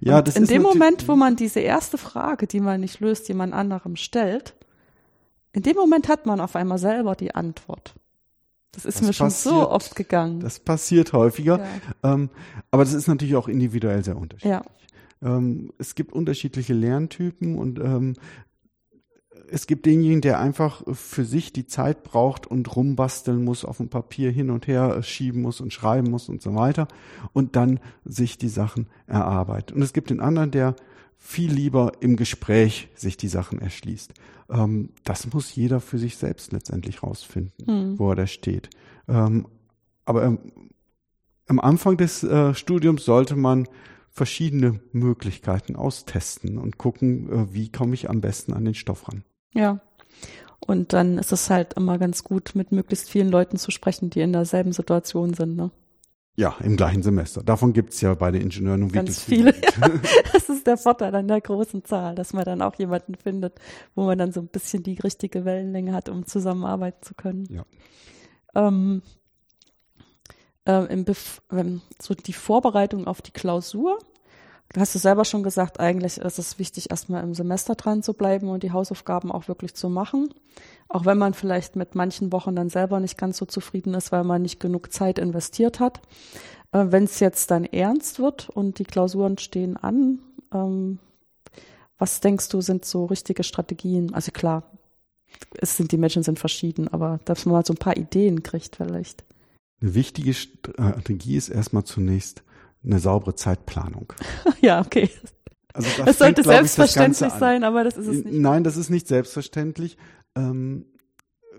Ja, 0.00 0.22
das 0.22 0.36
in 0.36 0.44
ist 0.44 0.50
dem 0.50 0.62
Moment, 0.62 1.08
wo 1.08 1.16
man 1.16 1.36
diese 1.36 1.60
erste 1.60 1.98
Frage, 1.98 2.46
die 2.46 2.60
man 2.60 2.80
nicht 2.80 3.00
löst, 3.00 3.28
jemand 3.28 3.52
anderem 3.52 3.96
stellt, 3.96 4.54
in 5.52 5.62
dem 5.62 5.76
Moment 5.76 6.08
hat 6.08 6.26
man 6.26 6.40
auf 6.40 6.56
einmal 6.56 6.78
selber 6.78 7.14
die 7.14 7.34
Antwort. 7.34 7.94
Das 8.72 8.84
ist 8.84 9.00
das 9.00 9.06
mir 9.06 9.12
schon 9.12 9.28
passiert, 9.28 9.54
so 9.54 9.70
oft 9.70 9.94
gegangen. 9.94 10.40
Das 10.40 10.58
passiert 10.58 11.12
häufiger. 11.12 11.60
Ja. 12.02 12.14
Ähm, 12.14 12.30
aber 12.70 12.84
das 12.84 12.92
ist 12.92 13.06
natürlich 13.06 13.36
auch 13.36 13.46
individuell 13.46 14.04
sehr 14.04 14.16
unterschiedlich. 14.16 14.52
Ja. 14.52 14.62
Ähm, 15.22 15.72
es 15.78 15.94
gibt 15.94 16.12
unterschiedliche 16.12 16.74
Lerntypen 16.74 17.56
und 17.56 17.78
ähm, 17.78 18.14
es 19.50 19.66
gibt 19.66 19.86
denjenigen, 19.86 20.20
der 20.20 20.40
einfach 20.40 20.82
für 20.92 21.24
sich 21.24 21.52
die 21.52 21.66
Zeit 21.66 22.02
braucht 22.02 22.46
und 22.46 22.74
rumbasteln 22.74 23.44
muss, 23.44 23.64
auf 23.64 23.78
dem 23.78 23.88
Papier 23.88 24.30
hin 24.30 24.50
und 24.50 24.66
her 24.66 25.02
schieben 25.02 25.42
muss 25.42 25.60
und 25.60 25.72
schreiben 25.72 26.10
muss 26.10 26.28
und 26.28 26.42
so 26.42 26.54
weiter 26.54 26.88
und 27.32 27.56
dann 27.56 27.80
sich 28.04 28.38
die 28.38 28.48
Sachen 28.48 28.88
erarbeitet. 29.06 29.76
Und 29.76 29.82
es 29.82 29.92
gibt 29.92 30.10
den 30.10 30.20
anderen, 30.20 30.50
der 30.50 30.76
viel 31.16 31.50
lieber 31.50 31.92
im 32.00 32.16
Gespräch 32.16 32.88
sich 32.94 33.16
die 33.16 33.28
Sachen 33.28 33.58
erschließt. 33.58 34.12
Ähm, 34.50 34.90
das 35.04 35.32
muss 35.32 35.54
jeder 35.54 35.80
für 35.80 35.98
sich 35.98 36.16
selbst 36.16 36.52
letztendlich 36.52 37.02
rausfinden, 37.02 37.52
mhm. 37.66 37.98
wo 37.98 38.10
er 38.10 38.16
da 38.16 38.26
steht. 38.26 38.70
Ähm, 39.08 39.46
aber 40.04 40.24
ähm, 40.24 40.38
am 41.46 41.60
Anfang 41.60 41.96
des 41.96 42.22
äh, 42.24 42.54
Studiums 42.54 43.04
sollte 43.04 43.36
man 43.36 43.66
verschiedene 44.10 44.80
Möglichkeiten 44.92 45.76
austesten 45.76 46.58
und 46.58 46.78
gucken, 46.78 47.30
äh, 47.30 47.54
wie 47.54 47.70
komme 47.70 47.94
ich 47.94 48.08
am 48.08 48.20
besten 48.20 48.52
an 48.52 48.64
den 48.64 48.74
Stoff 48.74 49.08
ran. 49.08 49.24
Ja. 49.54 49.80
Und 50.66 50.92
dann 50.92 51.18
ist 51.18 51.32
es 51.32 51.50
halt 51.50 51.74
immer 51.74 51.98
ganz 51.98 52.24
gut, 52.24 52.52
mit 52.54 52.72
möglichst 52.72 53.10
vielen 53.10 53.30
Leuten 53.30 53.56
zu 53.58 53.70
sprechen, 53.70 54.10
die 54.10 54.20
in 54.20 54.32
derselben 54.32 54.72
Situation 54.72 55.34
sind. 55.34 55.56
Ne? 55.56 55.70
Ja, 56.36 56.56
im 56.60 56.76
gleichen 56.76 57.02
Semester. 57.02 57.42
Davon 57.42 57.72
gibt's 57.72 58.00
ja 58.00 58.14
bei 58.14 58.30
den 58.30 58.42
Ingenieuren 58.42 58.82
und 58.82 58.92
Ganz 58.92 59.22
viele. 59.22 59.54
Ja. 59.54 59.88
Das 60.32 60.48
ist 60.48 60.66
der 60.66 60.76
Vorteil 60.76 61.14
an 61.14 61.28
der 61.28 61.40
großen 61.40 61.84
Zahl, 61.84 62.14
dass 62.14 62.32
man 62.32 62.44
dann 62.44 62.62
auch 62.62 62.74
jemanden 62.76 63.14
findet, 63.14 63.60
wo 63.94 64.04
man 64.04 64.18
dann 64.18 64.32
so 64.32 64.40
ein 64.40 64.48
bisschen 64.48 64.82
die 64.82 64.98
richtige 64.98 65.44
Wellenlänge 65.44 65.92
hat, 65.92 66.08
um 66.08 66.26
zusammenarbeiten 66.26 67.02
zu 67.02 67.14
können. 67.14 67.46
Ja. 67.50 67.64
Ähm, 68.54 69.02
äh, 70.66 70.92
im 70.92 71.04
Bef 71.04 71.42
ähm, 71.52 71.82
so 72.00 72.14
die 72.14 72.32
Vorbereitung 72.32 73.06
auf 73.06 73.22
die 73.22 73.32
Klausur. 73.32 73.98
Du 74.74 74.80
hast 74.80 74.96
es 74.96 75.02
selber 75.02 75.24
schon 75.24 75.44
gesagt, 75.44 75.78
eigentlich 75.78 76.18
ist 76.18 76.38
es 76.40 76.58
wichtig, 76.58 76.90
erstmal 76.90 77.22
im 77.22 77.32
Semester 77.32 77.76
dran 77.76 78.02
zu 78.02 78.12
bleiben 78.12 78.48
und 78.48 78.64
die 78.64 78.72
Hausaufgaben 78.72 79.30
auch 79.30 79.46
wirklich 79.46 79.74
zu 79.74 79.88
machen. 79.88 80.34
Auch 80.88 81.04
wenn 81.04 81.16
man 81.16 81.32
vielleicht 81.32 81.76
mit 81.76 81.94
manchen 81.94 82.32
Wochen 82.32 82.56
dann 82.56 82.70
selber 82.70 82.98
nicht 82.98 83.16
ganz 83.16 83.36
so 83.36 83.46
zufrieden 83.46 83.94
ist, 83.94 84.10
weil 84.10 84.24
man 84.24 84.42
nicht 84.42 84.58
genug 84.58 84.92
Zeit 84.92 85.20
investiert 85.20 85.78
hat. 85.78 86.00
Äh, 86.72 86.86
wenn 86.88 87.04
es 87.04 87.20
jetzt 87.20 87.52
dann 87.52 87.64
ernst 87.64 88.18
wird 88.18 88.48
und 88.48 88.80
die 88.80 88.84
Klausuren 88.84 89.38
stehen 89.38 89.76
an, 89.76 90.18
ähm, 90.52 90.98
was 91.96 92.20
denkst 92.20 92.48
du, 92.48 92.60
sind 92.60 92.84
so 92.84 93.04
richtige 93.04 93.44
Strategien? 93.44 94.12
Also 94.12 94.32
klar, 94.32 94.64
es 95.52 95.76
sind, 95.76 95.92
die 95.92 95.98
Menschen 95.98 96.24
sind 96.24 96.40
verschieden, 96.40 96.88
aber 96.88 97.20
dass 97.26 97.46
man 97.46 97.52
mal 97.52 97.64
so 97.64 97.74
ein 97.74 97.78
paar 97.78 97.96
Ideen 97.96 98.42
kriegt 98.42 98.74
vielleicht. 98.74 99.22
Eine 99.80 99.94
wichtige 99.94 100.34
Strategie 100.34 101.36
ist 101.36 101.48
erstmal 101.48 101.84
zunächst 101.84 102.42
eine 102.84 102.98
saubere 102.98 103.34
Zeitplanung. 103.34 104.12
ja, 104.60 104.80
okay. 104.80 105.10
Also 105.72 105.88
das, 105.96 106.06
das 106.06 106.18
sollte 106.18 106.42
fängt, 106.44 106.54
selbstverständlich 106.56 107.32
ich, 107.32 107.38
sein, 107.38 107.64
aber 107.64 107.82
das 107.84 107.96
ist 107.96 108.06
es 108.06 108.24
nicht. 108.24 108.38
Nein, 108.38 108.62
das 108.62 108.76
ist 108.76 108.90
nicht 108.90 109.08
selbstverständlich. 109.08 109.96
Ähm, 110.36 110.86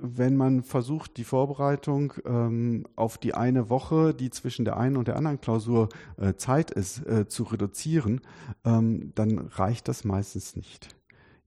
wenn 0.02 0.36
man 0.36 0.64
versucht, 0.64 1.18
die 1.18 1.24
Vorbereitung 1.24 2.14
ähm, 2.26 2.86
auf 2.96 3.18
die 3.18 3.34
eine 3.34 3.70
Woche, 3.70 4.14
die 4.14 4.30
zwischen 4.30 4.66
der 4.66 4.78
einen 4.78 4.98
und 4.98 5.08
der 5.08 5.16
anderen 5.16 5.42
Klausur 5.42 5.90
äh, 6.18 6.34
Zeit 6.36 6.72
ist, 6.72 7.06
äh, 7.06 7.28
zu 7.28 7.44
reduzieren, 7.44 8.22
ähm, 8.66 9.12
dann 9.16 9.40
reicht 9.40 9.88
das 9.88 10.04
meistens 10.04 10.56
nicht. 10.56 10.90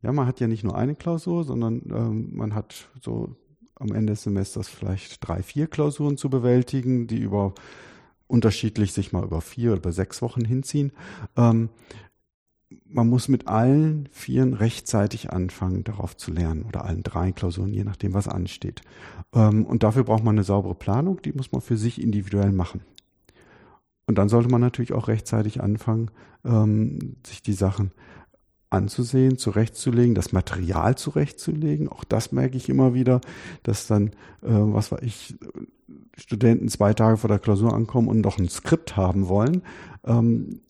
Ja, 0.02 0.12
man 0.12 0.26
hat 0.26 0.40
ja 0.40 0.46
nicht 0.46 0.64
nur 0.64 0.76
eine 0.76 0.94
Klausur, 0.94 1.44
sondern 1.44 1.82
ähm, 1.90 2.30
man 2.32 2.54
hat 2.54 2.88
so 3.00 3.36
am 3.74 3.92
Ende 3.92 4.12
des 4.12 4.22
Semesters 4.22 4.68
vielleicht 4.68 5.26
drei, 5.26 5.42
vier 5.42 5.66
Klausuren 5.66 6.16
zu 6.16 6.30
bewältigen, 6.30 7.06
die 7.06 7.18
über 7.18 7.54
unterschiedlich 8.28 8.92
sich 8.92 9.12
mal 9.12 9.24
über 9.24 9.40
vier 9.40 9.72
oder 9.72 9.92
sechs 9.92 10.22
Wochen 10.22 10.44
hinziehen. 10.44 10.92
Ähm, 11.36 11.70
man 12.84 13.08
muss 13.08 13.28
mit 13.28 13.48
allen 13.48 14.08
Vieren 14.12 14.52
rechtzeitig 14.54 15.30
anfangen, 15.30 15.84
darauf 15.84 16.16
zu 16.16 16.30
lernen 16.30 16.64
oder 16.64 16.84
allen 16.84 17.02
drei 17.02 17.32
Klausuren, 17.32 17.72
je 17.72 17.84
nachdem, 17.84 18.14
was 18.14 18.28
ansteht. 18.28 18.82
Ähm, 19.32 19.64
und 19.64 19.82
dafür 19.82 20.04
braucht 20.04 20.24
man 20.24 20.34
eine 20.34 20.44
saubere 20.44 20.74
Planung, 20.74 21.20
die 21.22 21.32
muss 21.32 21.52
man 21.52 21.60
für 21.60 21.76
sich 21.76 22.00
individuell 22.00 22.52
machen. 22.52 22.82
Und 24.06 24.16
dann 24.16 24.28
sollte 24.28 24.48
man 24.48 24.60
natürlich 24.60 24.92
auch 24.92 25.08
rechtzeitig 25.08 25.62
anfangen, 25.62 26.10
ähm, 26.44 27.16
sich 27.26 27.42
die 27.42 27.52
Sachen 27.52 27.92
anzusehen, 28.70 29.38
zurechtzulegen, 29.38 30.14
das 30.14 30.32
Material 30.32 30.96
zurechtzulegen. 30.96 31.88
Auch 31.88 32.04
das 32.04 32.32
merke 32.32 32.56
ich 32.56 32.68
immer 32.68 32.94
wieder, 32.94 33.20
dass 33.62 33.86
dann, 33.86 34.08
äh, 34.42 34.48
was 34.48 34.92
weiß 34.92 35.00
ich, 35.02 35.36
Studenten 36.16 36.68
zwei 36.68 36.95
Tage 36.95 37.16
vor 37.16 37.28
der 37.28 37.39
Klausur 37.39 37.72
ankommen 37.72 38.09
und 38.09 38.20
noch 38.20 38.39
ein 38.39 38.49
Skript 38.49 38.97
haben 38.97 39.28
wollen, 39.28 39.62
ähm, 40.05 40.61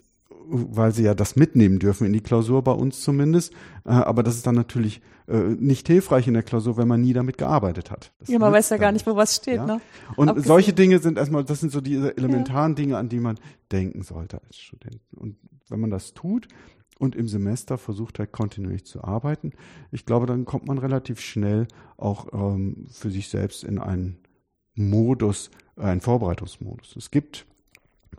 weil 0.51 0.93
sie 0.93 1.03
ja 1.03 1.15
das 1.15 1.37
mitnehmen 1.37 1.79
dürfen 1.79 2.07
in 2.07 2.13
die 2.13 2.21
Klausur, 2.21 2.63
bei 2.63 2.73
uns 2.73 3.03
zumindest. 3.03 3.53
Äh, 3.85 3.91
aber 3.91 4.23
das 4.23 4.37
ist 4.37 4.47
dann 4.47 4.55
natürlich 4.55 5.01
äh, 5.27 5.37
nicht 5.37 5.87
hilfreich 5.87 6.27
in 6.27 6.35
der 6.35 6.43
Klausur, 6.43 6.77
wenn 6.77 6.89
man 6.89 7.01
nie 7.01 7.13
damit 7.13 7.37
gearbeitet 7.39 7.91
hat. 7.91 8.13
Das 8.19 8.29
ja, 8.29 8.39
man 8.39 8.53
weiß 8.53 8.71
ja 8.71 8.79
gar 8.79 8.93
nicht, 8.93 9.07
wo 9.07 9.17
was 9.17 9.37
steht. 9.37 9.57
Ja? 9.57 9.67
Ne? 9.67 9.81
Und 10.17 10.29
Abgesehen. 10.29 10.49
solche 10.49 10.73
Dinge 10.73 10.99
sind 11.01 11.19
erstmal, 11.19 11.45
das 11.45 11.61
sind 11.61 11.73
so 11.73 11.81
diese 11.81 12.17
elementaren 12.17 12.73
ja. 12.73 12.77
Dinge, 12.77 12.97
an 12.97 13.09
die 13.09 13.21
man 13.21 13.39
denken 13.71 14.03
sollte 14.03 14.41
als 14.43 14.57
Student. 14.57 15.01
Und 15.15 15.37
wenn 15.69 15.81
man 15.81 15.91
das 15.91 16.15
tut, 16.15 16.49
und 16.99 17.15
im 17.15 17.29
Semester 17.29 17.79
versucht 17.79 18.19
halt 18.19 18.33
kontinuierlich 18.33 18.85
zu 18.85 19.05
arbeiten. 19.05 19.53
Ich 19.93 20.05
glaube, 20.05 20.27
dann 20.27 20.45
kommt 20.45 20.67
man 20.67 20.79
relativ 20.79 21.21
schnell 21.21 21.69
auch 21.97 22.27
ähm, 22.33 22.87
für 22.91 23.11
sich 23.11 23.29
selbst 23.29 23.65
in 23.65 23.79
einen 23.79 24.19
Modus, 24.79 25.51
äh, 25.77 25.83
einen 25.83 26.01
Vorbereitungsmodus. 26.01 26.97
Es 26.97 27.11
gibt 27.11 27.47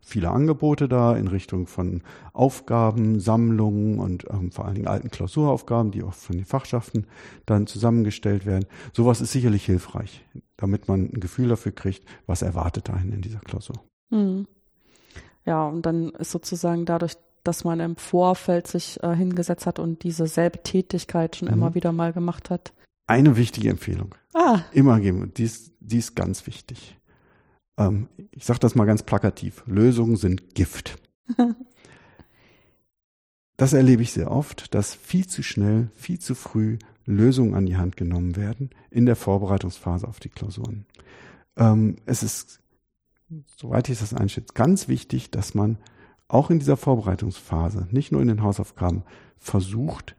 viele 0.02 0.30
Angebote 0.30 0.88
da 0.88 1.16
in 1.16 1.28
Richtung 1.28 1.68
von 1.68 2.02
Aufgaben, 2.34 3.20
Sammlungen 3.20 4.00
und 4.00 4.26
ähm, 4.30 4.52
vor 4.52 4.66
allen 4.66 4.76
Dingen 4.76 4.88
alten 4.88 5.12
Klausuraufgaben, 5.12 5.92
die 5.92 6.04
auch 6.04 6.14
von 6.14 6.38
den 6.38 6.46
Fachschaften 6.46 7.06
dann 7.46 7.68
zusammengestellt 7.68 8.46
werden. 8.46 8.66
Sowas 8.94 9.22
ist 9.22 9.32
sicherlich 9.32 9.66
hilfreich, 9.66 10.26
damit 10.58 10.88
man 10.88 11.12
ein 11.14 11.20
Gefühl 11.20 11.50
dafür 11.50 11.72
kriegt, 11.72 12.04
was 12.26 12.42
erwartet 12.42 12.90
einen 12.90 13.14
in 13.14 13.22
dieser 13.22 13.40
Klausur. 13.40 13.76
Mhm. 14.10 14.48
Ja, 15.46 15.68
und 15.68 15.86
dann 15.86 16.10
ist 16.12 16.32
sozusagen 16.32 16.86
dadurch, 16.86 17.16
dass 17.44 17.64
man 17.64 17.80
im 17.80 17.96
Vorfeld 17.96 18.68
sich 18.68 19.02
äh, 19.02 19.16
hingesetzt 19.16 19.66
hat 19.66 19.80
und 19.80 20.04
diese 20.04 20.28
selbe 20.28 20.62
Tätigkeit 20.62 21.36
schon 21.36 21.48
mhm. 21.48 21.54
immer 21.54 21.76
wieder 21.76 21.92
mal 21.92 22.14
gemacht 22.14 22.50
hat. 22.50 22.74
Eine 23.10 23.38
wichtige 23.38 23.72
Empfehlung. 23.72 24.14
Ah. 24.36 24.62
Immer 24.72 25.00
geben. 25.00 25.34
Die 25.36 25.44
ist, 25.44 25.74
die 25.80 25.98
ist 25.98 26.16
ganz 26.16 26.46
wichtig. 26.46 26.96
Ähm, 27.76 28.08
ich 28.30 28.46
sage 28.46 28.60
das 28.60 28.76
mal 28.76 28.86
ganz 28.86 29.02
plakativ. 29.02 29.64
Lösungen 29.66 30.16
sind 30.16 30.54
Gift. 30.54 31.02
das 33.58 33.74
erlebe 33.74 34.04
ich 34.04 34.14
sehr 34.14 34.30
oft, 34.30 34.76
dass 34.76 34.94
viel 34.94 35.26
zu 35.26 35.42
schnell, 35.42 35.90
viel 35.96 36.20
zu 36.20 36.36
früh 36.36 36.78
Lösungen 37.04 37.56
an 37.56 37.66
die 37.66 37.78
Hand 37.78 37.98
genommen 37.98 38.36
werden 38.36 38.70
in 38.92 39.08
der 39.08 39.16
Vorbereitungsphase 39.16 40.08
auf 40.08 40.20
die 40.20 40.30
Klausuren. 40.30 40.86
Ähm, 41.58 41.96
es 42.06 42.22
ist, 42.22 42.62
soweit 43.58 43.90
ich 43.90 43.98
das 43.98 44.14
einschätze, 44.14 44.54
ganz 44.54 44.88
wichtig, 44.88 45.32
dass 45.32 45.56
man 45.56 45.80
auch 46.28 46.52
in 46.52 46.60
dieser 46.60 46.78
Vorbereitungsphase, 46.78 47.88
nicht 47.90 48.12
nur 48.12 48.22
in 48.22 48.28
den 48.28 48.44
Hausaufgaben, 48.44 49.02
versucht, 49.40 50.16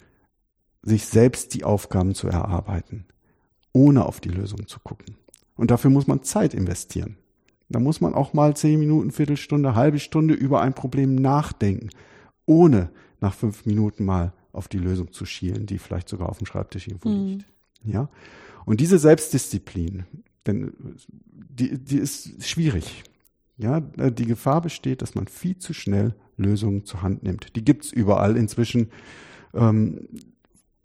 sich 0.82 1.06
selbst 1.06 1.54
die 1.54 1.64
Aufgaben 1.64 2.14
zu 2.14 2.28
erarbeiten, 2.28 3.04
ohne 3.72 4.04
auf 4.06 4.20
die 4.20 4.30
Lösung 4.30 4.66
zu 4.66 4.80
gucken. 4.80 5.16
Und 5.56 5.70
dafür 5.70 5.90
muss 5.90 6.06
man 6.06 6.22
Zeit 6.22 6.54
investieren. 6.54 7.16
Da 7.68 7.78
muss 7.78 8.00
man 8.00 8.14
auch 8.14 8.32
mal 8.32 8.56
zehn 8.56 8.80
Minuten, 8.80 9.12
Viertelstunde, 9.12 9.74
halbe 9.74 9.98
Stunde 9.98 10.34
über 10.34 10.60
ein 10.60 10.74
Problem 10.74 11.14
nachdenken, 11.14 11.90
ohne 12.46 12.90
nach 13.20 13.34
fünf 13.34 13.66
Minuten 13.66 14.04
mal 14.04 14.32
auf 14.52 14.66
die 14.66 14.78
Lösung 14.78 15.12
zu 15.12 15.24
schielen, 15.24 15.66
die 15.66 15.78
vielleicht 15.78 16.08
sogar 16.08 16.28
auf 16.28 16.38
dem 16.38 16.46
Schreibtisch 16.46 16.88
irgendwo 16.88 17.10
mhm. 17.10 17.26
liegt. 17.26 17.44
Ja. 17.84 18.08
Und 18.64 18.80
diese 18.80 18.98
Selbstdisziplin, 18.98 20.04
denn 20.46 20.72
die, 21.30 21.78
die 21.78 21.98
ist 21.98 22.44
schwierig. 22.46 23.04
Ja, 23.56 23.80
die 23.80 24.26
Gefahr 24.26 24.62
besteht, 24.62 25.02
dass 25.02 25.14
man 25.14 25.28
viel 25.28 25.58
zu 25.58 25.74
schnell 25.74 26.14
Lösungen 26.38 26.86
zur 26.86 27.02
Hand 27.02 27.22
nimmt. 27.22 27.54
Die 27.56 27.64
gibt's 27.64 27.92
überall 27.92 28.36
inzwischen. 28.36 28.88
Ähm, 29.52 30.08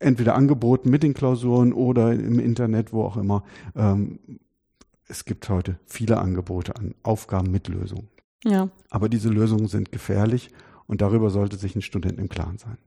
entweder 0.06 0.36
angeboten 0.36 0.90
mit 0.90 1.04
den 1.04 1.14
Klausuren 1.14 1.74
oder 1.74 2.14
im 2.14 2.40
Internet, 2.40 2.94
wo 2.94 3.04
auch 3.04 3.18
immer. 3.18 3.44
Ähm, 3.76 4.20
es 5.08 5.26
gibt 5.26 5.50
heute 5.50 5.78
viele 5.86 6.18
Angebote 6.18 6.76
an 6.76 6.96
Aufgaben 7.04 7.52
mit 7.52 7.68
Lösungen. 7.68 8.08
Ja. 8.44 8.70
Aber 8.90 9.10
diese 9.10 9.30
Lösungen 9.30 9.68
sind 9.68 9.92
gefährlich 9.92 10.50
und 10.88 11.02
darüber 11.02 11.30
sollte 11.30 11.58
sich 11.58 11.76
ein 11.76 11.82
Student 11.82 12.20
im 12.20 12.30
Klaren 12.30 12.58
sein. 12.58 12.78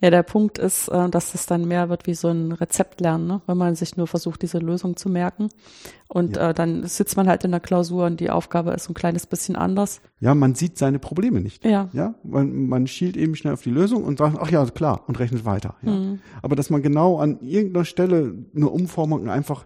Ja, 0.00 0.10
der 0.10 0.22
Punkt 0.22 0.58
ist, 0.58 0.88
äh, 0.88 1.08
dass 1.08 1.34
es 1.34 1.46
dann 1.46 1.66
mehr 1.66 1.88
wird 1.88 2.06
wie 2.06 2.14
so 2.14 2.28
ein 2.28 2.52
Rezept 2.52 3.00
lernen, 3.00 3.26
ne? 3.26 3.42
wenn 3.46 3.56
man 3.56 3.74
sich 3.74 3.96
nur 3.96 4.06
versucht, 4.06 4.42
diese 4.42 4.58
Lösung 4.58 4.96
zu 4.96 5.08
merken. 5.08 5.48
Und 6.08 6.36
ja. 6.36 6.50
äh, 6.50 6.54
dann 6.54 6.86
sitzt 6.86 7.16
man 7.16 7.26
halt 7.28 7.44
in 7.44 7.52
der 7.52 7.60
Klausur 7.60 8.04
und 8.06 8.20
die 8.20 8.28
Aufgabe 8.28 8.72
ist 8.72 8.90
ein 8.90 8.94
kleines 8.94 9.26
bisschen 9.26 9.56
anders. 9.56 10.02
Ja, 10.20 10.34
man 10.34 10.54
sieht 10.54 10.76
seine 10.76 10.98
Probleme 10.98 11.40
nicht. 11.40 11.64
Ja. 11.64 11.88
Ja, 11.92 12.16
man, 12.22 12.66
man 12.66 12.86
schielt 12.86 13.16
eben 13.16 13.34
schnell 13.34 13.54
auf 13.54 13.62
die 13.62 13.70
Lösung 13.70 14.04
und 14.04 14.18
sagt, 14.18 14.36
ach 14.38 14.50
ja, 14.50 14.66
klar, 14.66 15.04
und 15.06 15.18
rechnet 15.18 15.44
weiter. 15.44 15.76
Ja. 15.82 15.92
Mhm. 15.92 16.18
Aber 16.42 16.56
dass 16.56 16.68
man 16.68 16.82
genau 16.82 17.18
an 17.18 17.40
irgendeiner 17.40 17.86
Stelle 17.86 18.44
eine 18.54 18.68
Umformung 18.68 19.30
einfach 19.30 19.64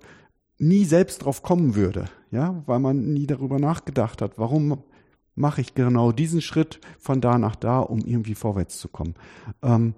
nie 0.58 0.84
selbst 0.84 1.24
drauf 1.24 1.42
kommen 1.42 1.74
würde, 1.74 2.04
ja, 2.30 2.62
weil 2.66 2.78
man 2.80 3.12
nie 3.12 3.26
darüber 3.26 3.58
nachgedacht 3.58 4.22
hat, 4.22 4.32
warum 4.36 4.84
mache 5.38 5.60
ich 5.60 5.74
genau 5.74 6.12
diesen 6.12 6.40
Schritt 6.40 6.80
von 6.98 7.20
da 7.20 7.38
nach 7.38 7.56
da, 7.56 7.80
um 7.80 8.00
irgendwie 8.00 8.34
vorwärts 8.34 8.78
zu 8.78 8.88
kommen. 8.88 9.14
Ähm, 9.62 9.94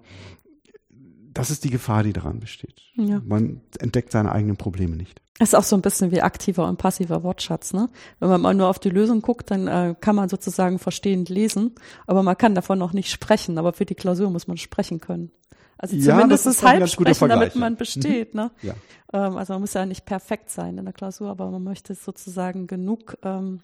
das 1.33 1.49
ist 1.49 1.63
die 1.63 1.69
Gefahr, 1.69 2.03
die 2.03 2.13
daran 2.13 2.39
besteht. 2.39 2.81
Ja. 2.95 3.21
Man 3.25 3.61
entdeckt 3.79 4.11
seine 4.11 4.31
eigenen 4.31 4.57
Probleme 4.57 4.95
nicht. 4.95 5.21
Das 5.39 5.49
ist 5.49 5.55
auch 5.55 5.63
so 5.63 5.75
ein 5.75 5.81
bisschen 5.81 6.11
wie 6.11 6.21
aktiver 6.21 6.67
und 6.67 6.77
passiver 6.77 7.23
Wortschatz. 7.23 7.73
Ne? 7.73 7.89
Wenn 8.19 8.29
man 8.29 8.41
mal 8.41 8.53
nur 8.53 8.67
auf 8.67 8.79
die 8.79 8.89
Lösung 8.89 9.21
guckt, 9.21 9.49
dann 9.49 9.67
äh, 9.67 9.95
kann 9.99 10.15
man 10.15 10.29
sozusagen 10.29 10.77
verstehend 10.77 11.29
lesen, 11.29 11.73
aber 12.05 12.21
man 12.21 12.37
kann 12.37 12.53
davon 12.53 12.77
noch 12.77 12.93
nicht 12.93 13.09
sprechen. 13.09 13.57
Aber 13.57 13.73
für 13.73 13.85
die 13.85 13.95
Klausur 13.95 14.29
muss 14.29 14.47
man 14.47 14.57
sprechen 14.57 14.99
können. 14.99 15.31
Also 15.77 15.95
ja, 15.95 16.13
zumindest 16.13 16.63
halb 16.63 16.87
sprechen, 16.87 17.29
damit 17.29 17.55
man 17.55 17.75
besteht. 17.75 18.35
Ne? 18.35 18.51
Ja. 18.61 18.75
Ähm, 19.13 19.35
also 19.35 19.53
man 19.53 19.61
muss 19.61 19.73
ja 19.73 19.85
nicht 19.85 20.05
perfekt 20.05 20.51
sein 20.51 20.77
in 20.77 20.85
der 20.85 20.93
Klausur, 20.93 21.29
aber 21.29 21.49
man 21.49 21.63
möchte 21.63 21.95
sozusagen 21.95 22.67
genug 22.67 23.17
ähm, 23.23 23.61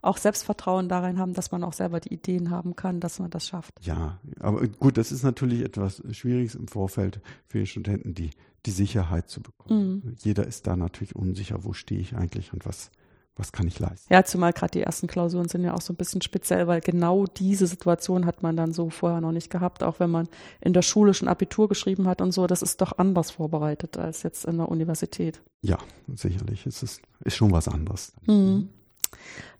auch 0.00 0.16
Selbstvertrauen 0.16 0.88
darin 0.88 1.18
haben, 1.18 1.34
dass 1.34 1.50
man 1.50 1.64
auch 1.64 1.72
selber 1.72 2.00
die 2.00 2.12
Ideen 2.12 2.50
haben 2.50 2.76
kann, 2.76 3.00
dass 3.00 3.18
man 3.18 3.30
das 3.30 3.48
schafft. 3.48 3.74
Ja, 3.82 4.18
aber 4.40 4.66
gut, 4.68 4.96
das 4.96 5.10
ist 5.10 5.24
natürlich 5.24 5.62
etwas 5.62 6.02
Schwieriges 6.12 6.54
im 6.54 6.68
Vorfeld 6.68 7.20
für 7.48 7.58
die 7.58 7.66
Studenten, 7.66 8.14
die, 8.14 8.30
die 8.66 8.70
Sicherheit 8.70 9.28
zu 9.28 9.42
bekommen. 9.42 10.02
Mhm. 10.04 10.16
Jeder 10.18 10.46
ist 10.46 10.66
da 10.66 10.76
natürlich 10.76 11.16
unsicher, 11.16 11.64
wo 11.64 11.72
stehe 11.72 12.00
ich 12.00 12.14
eigentlich 12.14 12.52
und 12.52 12.64
was, 12.64 12.90
was 13.34 13.50
kann 13.50 13.66
ich 13.66 13.80
leisten. 13.80 14.12
Ja, 14.12 14.24
zumal 14.24 14.52
gerade 14.52 14.70
die 14.70 14.82
ersten 14.82 15.08
Klausuren 15.08 15.48
sind 15.48 15.64
ja 15.64 15.74
auch 15.74 15.80
so 15.80 15.92
ein 15.92 15.96
bisschen 15.96 16.22
speziell, 16.22 16.68
weil 16.68 16.80
genau 16.80 17.26
diese 17.26 17.66
Situation 17.66 18.24
hat 18.24 18.44
man 18.44 18.56
dann 18.56 18.72
so 18.72 18.90
vorher 18.90 19.20
noch 19.20 19.32
nicht 19.32 19.50
gehabt, 19.50 19.82
auch 19.82 19.98
wenn 19.98 20.10
man 20.10 20.28
in 20.60 20.74
der 20.74 20.82
Schule 20.82 21.12
schon 21.12 21.26
Abitur 21.26 21.68
geschrieben 21.68 22.06
hat 22.06 22.20
und 22.20 22.30
so, 22.30 22.46
das 22.46 22.62
ist 22.62 22.80
doch 22.80 22.98
anders 22.98 23.32
vorbereitet 23.32 23.96
als 23.96 24.22
jetzt 24.22 24.44
in 24.44 24.58
der 24.58 24.68
Universität. 24.68 25.42
Ja, 25.60 25.78
sicherlich. 26.14 26.66
Es 26.66 26.84
ist, 26.84 27.02
ist 27.24 27.34
schon 27.34 27.50
was 27.50 27.66
anderes. 27.66 28.12
Mhm. 28.26 28.68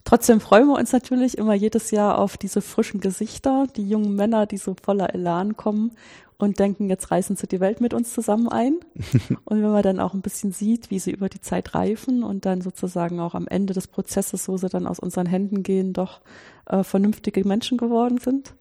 Trotzdem 0.03 0.39
freuen 0.39 0.67
wir 0.67 0.77
uns 0.77 0.91
natürlich 0.91 1.37
immer 1.37 1.53
jedes 1.53 1.91
Jahr 1.91 2.17
auf 2.17 2.37
diese 2.37 2.61
frischen 2.61 2.99
Gesichter, 2.99 3.67
die 3.75 3.87
jungen 3.87 4.15
Männer, 4.15 4.45
die 4.45 4.57
so 4.57 4.75
voller 4.81 5.13
Elan 5.13 5.55
kommen 5.57 5.91
und 6.37 6.57
denken, 6.57 6.89
jetzt 6.89 7.11
reisen 7.11 7.35
sie 7.35 7.47
die 7.47 7.59
Welt 7.59 7.81
mit 7.81 7.93
uns 7.93 8.13
zusammen 8.13 8.47
ein. 8.47 8.79
und 9.45 9.61
wenn 9.61 9.71
man 9.71 9.83
dann 9.83 9.99
auch 9.99 10.13
ein 10.13 10.21
bisschen 10.21 10.51
sieht, 10.51 10.89
wie 10.89 10.99
sie 10.99 11.11
über 11.11 11.29
die 11.29 11.41
Zeit 11.41 11.75
reifen 11.75 12.23
und 12.23 12.45
dann 12.45 12.61
sozusagen 12.61 13.19
auch 13.19 13.35
am 13.35 13.47
Ende 13.47 13.73
des 13.73 13.87
Prozesses, 13.87 14.47
wo 14.47 14.57
sie 14.57 14.69
dann 14.69 14.87
aus 14.87 14.99
unseren 14.99 15.27
Händen 15.27 15.63
gehen, 15.63 15.93
doch 15.93 16.21
äh, 16.65 16.83
vernünftige 16.83 17.45
Menschen 17.45 17.77
geworden 17.77 18.19
sind 18.19 18.55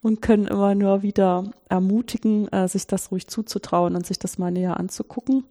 und 0.00 0.22
können 0.22 0.46
immer 0.46 0.74
nur 0.74 1.02
wieder 1.02 1.50
ermutigen, 1.68 2.48
äh, 2.48 2.68
sich 2.68 2.86
das 2.86 3.10
ruhig 3.10 3.26
zuzutrauen 3.26 3.96
und 3.96 4.06
sich 4.06 4.18
das 4.18 4.38
mal 4.38 4.52
näher 4.52 4.78
anzugucken 4.78 5.44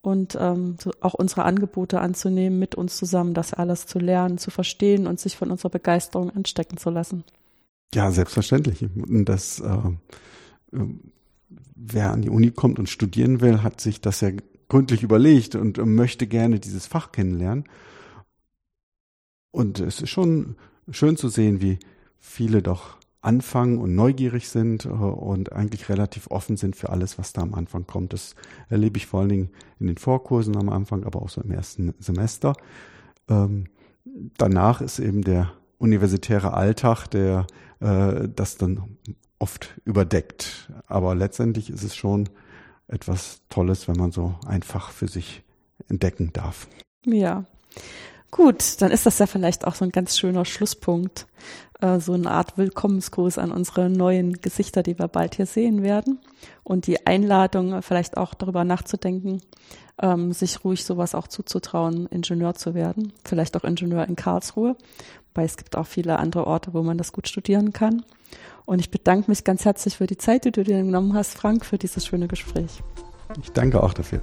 und 0.00 0.36
ähm, 0.40 0.76
auch 1.00 1.14
unsere 1.14 1.44
Angebote 1.44 2.00
anzunehmen, 2.00 2.58
mit 2.58 2.74
uns 2.74 2.96
zusammen 2.96 3.34
das 3.34 3.52
alles 3.52 3.86
zu 3.86 3.98
lernen, 3.98 4.38
zu 4.38 4.50
verstehen 4.50 5.06
und 5.06 5.20
sich 5.20 5.36
von 5.36 5.50
unserer 5.50 5.70
Begeisterung 5.70 6.30
anstecken 6.30 6.78
zu 6.78 6.90
lassen. 6.90 7.24
Ja, 7.94 8.10
selbstverständlich. 8.10 8.82
Und 8.82 9.24
das, 9.24 9.60
äh, 9.60 9.78
wer 11.74 12.12
an 12.12 12.22
die 12.22 12.30
Uni 12.30 12.50
kommt 12.50 12.78
und 12.78 12.88
studieren 12.88 13.40
will, 13.40 13.62
hat 13.62 13.80
sich 13.80 14.00
das 14.00 14.20
ja 14.20 14.30
gründlich 14.68 15.02
überlegt 15.02 15.54
und 15.54 15.78
möchte 15.78 16.26
gerne 16.26 16.60
dieses 16.60 16.86
Fach 16.86 17.12
kennenlernen. 17.12 17.64
Und 19.50 19.80
es 19.80 20.02
ist 20.02 20.10
schon 20.10 20.56
schön 20.90 21.16
zu 21.16 21.28
sehen, 21.28 21.60
wie 21.62 21.78
viele 22.18 22.62
doch 22.62 22.97
anfangen 23.20 23.78
und 23.78 23.94
neugierig 23.94 24.48
sind 24.48 24.84
äh, 24.84 24.88
und 24.88 25.52
eigentlich 25.52 25.88
relativ 25.88 26.30
offen 26.30 26.56
sind 26.56 26.76
für 26.76 26.90
alles, 26.90 27.18
was 27.18 27.32
da 27.32 27.42
am 27.42 27.54
Anfang 27.54 27.86
kommt. 27.86 28.12
Das 28.12 28.34
erlebe 28.68 28.98
ich 28.98 29.06
vor 29.06 29.20
allen 29.20 29.28
Dingen 29.28 29.50
in 29.80 29.86
den 29.86 29.98
Vorkursen 29.98 30.56
am 30.56 30.68
Anfang, 30.68 31.04
aber 31.04 31.22
auch 31.22 31.28
so 31.28 31.40
im 31.40 31.50
ersten 31.50 31.94
Semester. 31.98 32.54
Ähm, 33.28 33.66
danach 34.36 34.80
ist 34.80 34.98
eben 34.98 35.22
der 35.22 35.52
universitäre 35.78 36.54
Alltag, 36.54 37.06
der 37.08 37.46
äh, 37.80 38.28
das 38.34 38.56
dann 38.56 38.98
oft 39.38 39.80
überdeckt. 39.84 40.70
Aber 40.86 41.14
letztendlich 41.14 41.70
ist 41.70 41.82
es 41.82 41.96
schon 41.96 42.28
etwas 42.88 43.42
Tolles, 43.48 43.88
wenn 43.88 43.96
man 43.96 44.12
so 44.12 44.34
einfach 44.46 44.90
für 44.90 45.08
sich 45.08 45.42
entdecken 45.88 46.32
darf. 46.32 46.68
Ja. 47.04 47.44
Gut, 48.30 48.80
dann 48.82 48.90
ist 48.90 49.06
das 49.06 49.18
ja 49.18 49.26
vielleicht 49.26 49.66
auch 49.66 49.74
so 49.74 49.84
ein 49.84 49.90
ganz 49.90 50.18
schöner 50.18 50.44
Schlusspunkt 50.44 51.26
äh, 51.80 52.00
so 52.00 52.12
eine 52.12 52.30
Art 52.30 52.58
Willkommensgruß 52.58 53.38
an 53.38 53.52
unsere 53.52 53.88
neuen 53.88 54.40
Gesichter, 54.40 54.82
die 54.82 54.98
wir 54.98 55.08
bald 55.08 55.36
hier 55.36 55.46
sehen 55.46 55.82
werden. 55.82 56.18
Und 56.64 56.86
die 56.86 57.06
Einladung, 57.06 57.82
vielleicht 57.82 58.16
auch 58.16 58.34
darüber 58.34 58.64
nachzudenken, 58.64 59.40
ähm, 60.00 60.32
sich 60.32 60.64
ruhig 60.64 60.84
sowas 60.84 61.14
auch 61.14 61.28
zuzutrauen, 61.28 62.06
Ingenieur 62.06 62.54
zu 62.54 62.74
werden. 62.74 63.12
Vielleicht 63.24 63.56
auch 63.56 63.64
Ingenieur 63.64 64.06
in 64.06 64.16
Karlsruhe, 64.16 64.76
weil 65.34 65.46
es 65.46 65.56
gibt 65.56 65.76
auch 65.76 65.86
viele 65.86 66.18
andere 66.18 66.46
Orte, 66.46 66.74
wo 66.74 66.82
man 66.82 66.98
das 66.98 67.12
gut 67.12 67.28
studieren 67.28 67.72
kann. 67.72 68.04
Und 68.64 68.80
ich 68.80 68.90
bedanke 68.90 69.30
mich 69.30 69.44
ganz 69.44 69.64
herzlich 69.64 69.96
für 69.96 70.06
die 70.06 70.18
Zeit, 70.18 70.44
die 70.44 70.52
du 70.52 70.62
dir 70.62 70.82
genommen 70.82 71.14
hast, 71.14 71.34
Frank, 71.34 71.64
für 71.64 71.78
dieses 71.78 72.06
schöne 72.06 72.28
Gespräch. 72.28 72.82
Ich 73.42 73.50
danke 73.52 73.82
auch 73.82 73.94
dafür. 73.94 74.20